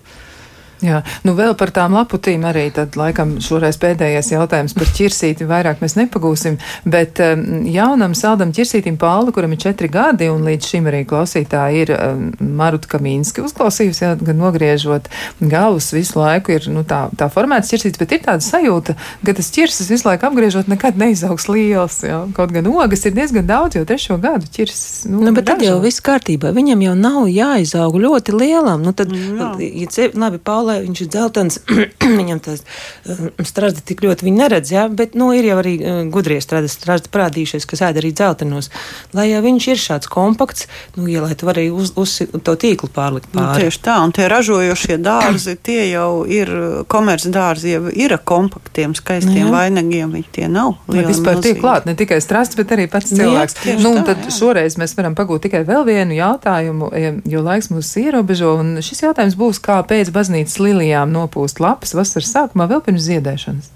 Jā, 0.84 1.00
nu 1.24 1.32
vēl 1.36 1.54
par 1.56 1.70
tām 1.74 1.94
laputīm 1.96 2.44
arī 2.48 2.66
tad 2.74 2.96
laikam 2.98 3.36
šoreiz 3.40 3.78
pēdējais 3.80 4.32
jautājums 4.34 4.74
par 4.76 4.90
ķirsīti 4.96 5.46
vairāk 5.48 5.80
mēs 5.80 5.96
nepagūsim, 5.96 6.58
bet 6.84 7.20
um, 7.24 7.44
jaunam 7.70 8.14
saldam 8.16 8.52
ķirsītim 8.56 8.98
Pālu, 9.00 9.32
kuram 9.32 9.54
ir 9.56 9.60
četri 9.62 9.88
gadi 9.92 10.28
un 10.32 10.44
līdz 10.46 10.70
šim 10.72 10.88
arī 10.90 11.02
klausītāji 11.08 11.84
ir 11.84 11.92
um, 11.96 12.26
Maruta 12.58 12.90
Kamīnski 12.92 13.44
uzklausījusi, 13.44 14.04
jā, 14.04 14.12
gan 14.20 14.40
nogriežot 14.40 15.08
galvas 15.40 15.90
visu 15.96 16.20
laiku 16.20 16.56
ir, 16.56 16.68
nu 16.72 16.84
tā, 16.88 17.06
tā 17.16 17.30
formēts 17.32 17.72
ķirsītis, 17.72 18.00
bet 18.00 18.16
ir 18.16 18.24
tāda 18.26 18.44
sajūta, 18.44 18.96
ka 19.24 19.36
tas 19.36 19.52
ķirsis 19.56 19.90
visu 19.92 20.08
laiku 20.08 20.28
apgriežot 20.30 20.68
nekad 20.72 21.00
neizaugs 21.00 21.48
liels, 21.52 22.02
jā, 22.06 22.22
kaut 22.36 22.52
gan 22.56 22.68
ogas 22.72 23.04
ir 23.08 23.16
diezgan 23.16 23.48
daudz, 23.48 23.78
jo 23.80 23.84
trešo 23.88 24.20
gadu 24.22 24.48
ķirsis, 24.52 25.06
nu, 25.10 25.24
Nu, 25.26 25.32
bet 25.34 25.48
tad 25.48 25.62
jau 25.64 25.76
ražo. 25.78 25.82
viss 25.84 26.02
kārtībā. 26.04 26.52
Viņam 26.54 26.82
jau 26.84 26.94
nav 26.98 27.24
jāizaug 27.32 27.96
ļoti 27.98 28.34
lielam. 28.36 28.84
Nu, 28.86 28.92
tad, 28.96 29.10
Jā. 29.10 29.54
ja 29.58 30.08
labi, 30.14 30.38
Paulai 30.66 30.82
viņš 30.82 31.00
ir 31.04 31.08
dzeltens, 31.14 31.56
viņam 32.18 32.40
tas 32.42 32.62
uh, 33.06 33.28
strādi 33.46 33.82
tik 33.86 34.00
ļoti 34.02 34.26
viņi 34.26 34.40
neredz, 34.40 34.72
jā, 34.74 34.86
bet 34.90 35.14
nu, 35.14 35.28
ir 35.36 35.46
jau 35.46 35.60
arī 35.60 35.74
uh, 35.78 35.98
gudrie 36.10 36.40
strādi, 36.42 36.66
strādi 36.72 37.06
parādījušies, 37.14 37.66
kas 37.70 37.84
ēd 37.86 38.00
arī 38.00 38.10
dzeltenos. 38.18 38.66
Lai 39.14 39.28
jau 39.30 39.42
viņš 39.44 39.66
ir 39.70 39.78
šāds 39.78 40.10
kompakts, 40.10 40.66
nu, 40.98 41.06
ja 41.06 41.22
lai 41.22 41.36
tu 41.38 41.46
vari 41.46 41.68
uz, 41.70 41.92
uz 41.94 42.16
to 42.42 42.56
tīklu 42.58 42.90
pārlikt 42.90 43.30
Nu, 43.30 43.44
pāri. 43.44 43.68
tieši 43.68 43.80
tā, 43.86 43.94
un 44.02 44.10
tie 44.16 44.26
ražojošie 44.32 44.98
dārzi, 45.06 45.54
tie 45.62 45.84
jau 45.92 46.24
ir 46.26 46.50
komercdārzi, 46.90 47.70
jau 47.76 47.84
ir 47.94 48.16
kompaktiem, 48.26 48.96
skaistiem 48.98 49.44
Jā. 49.46 49.52
vainagiem. 49.54 50.10
Viņi 50.16 50.28
tie 50.34 50.48
nav. 50.50 50.74
Vai 50.88 50.98
lieli, 50.98 51.12
vispār 51.12 51.38
tiek 51.44 51.60
klāt 51.62 51.86
ne 51.86 51.94
tikai 51.98 52.18
strasts, 52.24 52.58
bet 52.58 52.74
arī 52.74 52.88
pats 52.90 53.12
Nu, 53.14 53.20
jā, 53.22 53.28
cilvēks. 53.30 53.56
tieši 53.62 53.84
nu, 53.86 53.94
tā, 54.00 54.04
tad 54.10 54.26
jā. 54.26 54.34
šoreiz 54.40 54.74
mēs 54.82 54.96
varam 54.98 55.14
pagūt 55.14 55.46
tikai 55.46 55.62
vēl 55.68 55.86
vienu 55.86 56.18
jautājumu, 56.18 56.90
eh, 56.96 57.20
jo 57.30 57.44
laiks 57.46 57.70
mūs 57.70 57.94
ierobežo. 58.02 58.56
un 58.58 58.74
Šis 58.86 59.02
jautājums 59.06 59.36
būs, 59.38 59.60
kā 59.62 59.78
pēc 59.86 60.10
baznīcas 60.14 60.55
lilijām 60.62 61.12
nopūst 61.14 61.62
lapas 61.62 61.94
vasaras 61.96 62.32
sākumā, 62.34 62.68
vēl 62.70 62.84
pirms 62.86 63.06
ziedēšanas. 63.08 63.75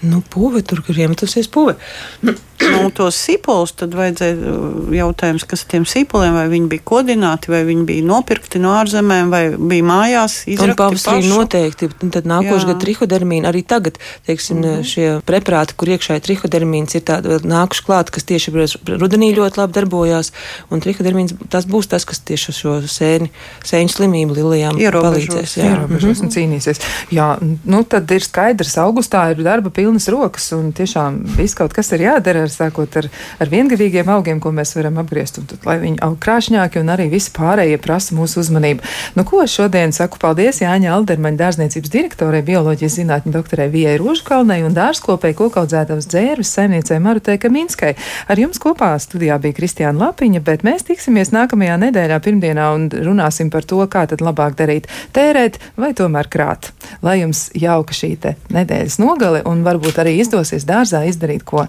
Nu, 0.00 0.22
puve 0.30 0.60
tur, 0.62 0.82
kur 0.84 0.98
iemetusies 0.98 1.48
puve. 1.48 1.76
Nu, 2.22 2.88
tos 2.96 3.16
sīpolus 3.20 3.74
tad 3.76 3.94
vajadzēja 3.96 4.36
uh, 4.36 4.92
jautājums, 4.96 5.44
kas 5.48 5.64
ar 5.64 5.70
tiem 5.72 5.84
sīpoliem, 5.88 6.34
vai 6.36 6.46
viņi 6.50 6.68
bija 6.72 6.84
kodināti, 6.88 7.50
vai 7.52 7.62
viņi 7.68 7.84
bija 7.88 8.04
nopirkti 8.06 8.60
no 8.62 8.72
ārzemēm, 8.80 9.30
vai 9.32 9.42
bija 9.56 9.84
mājās 9.86 10.38
Un 10.46 10.52
izrakti 10.54 10.78
pavasarī 10.80 11.28
noteikti, 11.30 11.88
un 12.02 12.12
tad 12.14 12.28
nākošais 12.28 12.66
gads 12.70 12.82
trihodermīna 12.84 13.52
arī 13.52 13.62
tagad, 13.64 14.00
teiksim, 14.26 14.56
mm 14.56 14.66
Mhm. 14.66 14.80
-hmm. 14.80 14.84
šie 14.84 15.20
preparāti, 15.26 15.74
kur 15.76 15.88
iekšā 15.88 16.16
ir 16.16 16.24
trihodermīns, 16.24 16.94
ir 16.96 17.02
tādi 17.02 17.28
vēl 17.28 17.44
nākuši 17.44 17.84
klāt, 17.86 18.10
kas 18.10 18.24
tieši 18.24 18.52
rudenī 18.96 19.30
ļoti 19.36 19.60
labi 19.60 19.72
darbojās, 19.72 20.32
un 20.70 20.80
trihodermīns 20.80 21.34
tas 21.48 21.66
būs 21.66 21.88
tas, 21.88 22.04
kas 22.04 22.18
tieši 22.20 22.52
šo 22.52 22.80
sēni, 22.88 23.30
sēņu 23.64 23.90
slimību 23.96 24.34
lilijām 24.34 24.78
Ierobežos, 24.80 25.28
palīdzēs. 25.28 25.56
Jā, 25.56 25.70
ierobežos 25.72 26.20
un 26.22 26.28
cīnīsies. 26.30 26.80
Jā, 27.10 27.38
nu 27.64 27.84
tad 27.84 28.10
ir 28.10 28.20
skaidrs, 28.24 28.76
augustā 28.80 29.30
ir 29.30 29.42
darba 29.44 29.70
pilnas 29.86 30.08
rokas 30.10 30.48
un 30.56 30.72
tiešām 30.74 31.20
viss 31.36 31.54
kaut 31.54 31.70
kas 31.76 31.92
ir 31.94 32.02
jādara, 32.02 32.42
ar, 32.46 32.50
sākot 32.50 32.96
ar, 32.98 33.06
ar 33.38 33.50
viengadīgiem 33.52 34.08
augiem, 34.10 34.40
ko 34.42 34.50
mēs 34.54 34.74
varam 34.74 34.96
apgriezt, 34.98 35.38
un 35.38 35.46
tad, 35.46 35.60
lai 35.68 35.76
viņi 35.78 36.00
aug 36.02 36.16
krāšņāki 36.22 36.80
un 36.80 36.90
arī 36.90 37.06
visi 37.12 37.30
pārējie 37.36 37.78
prasa 37.82 38.16
mūsu 38.18 38.40
uzmanību. 38.42 38.82
Nu, 39.14 39.22
ko 39.28 39.44
šodien 39.46 39.94
saku 39.94 40.18
paldies 40.18 40.58
Jāņa 40.64 40.90
Aldermaņa 40.96 41.38
dārzniecības 41.38 41.92
direktorai, 41.92 42.40
bioloģijas 42.48 42.96
zinātņu 42.98 43.34
doktorai 43.36 43.68
Vijai 43.70 43.94
Rožkalnei 44.02 44.64
un 44.66 44.74
dārzkopēji 44.74 45.38
kokaudzētavas 45.38 46.10
dzērves 46.10 46.50
saimniecei 46.58 46.98
Marutei 47.04 47.38
Kaminskai. 47.38 47.94
Ar 48.26 48.42
jums 48.42 48.58
kopā 48.62 48.90
studijā 48.98 49.38
bija 49.38 49.54
Kristiāna 49.60 50.08
Lapiņa, 50.08 50.42
bet 50.42 50.66
mēs 50.66 50.88
tiksimies 50.90 51.30
nākamajā 51.36 51.78
nedēļā 51.84 52.18
pirmdienā 52.26 52.66
un 52.74 52.90
runāsim 52.90 53.54
par 53.54 53.62
to, 53.62 53.84
kā 53.86 54.08
tad 54.10 54.24
labāk 54.24 54.58
darīt- 54.58 54.90
tērēt 55.16 55.62
vai 55.78 55.94
tomēr 55.94 56.26
krāt. 56.26 56.72
Lai 57.06 57.20
jums 57.20 57.46
jauka 57.54 57.94
šī 57.94 58.16
nedēļas 58.50 58.98
nogale 59.02 59.42
un 59.48 59.62
varbūt 59.76 60.02
arī 60.02 60.16
izdosies 60.24 60.66
dārzā 60.68 61.04
izdarīt 61.06 61.44
ko 61.46 61.66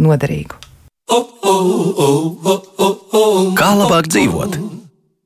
noderīgu. 0.00 0.58
Kā 3.58 3.72
labāk 3.76 4.08
dzīvot? 4.08 4.81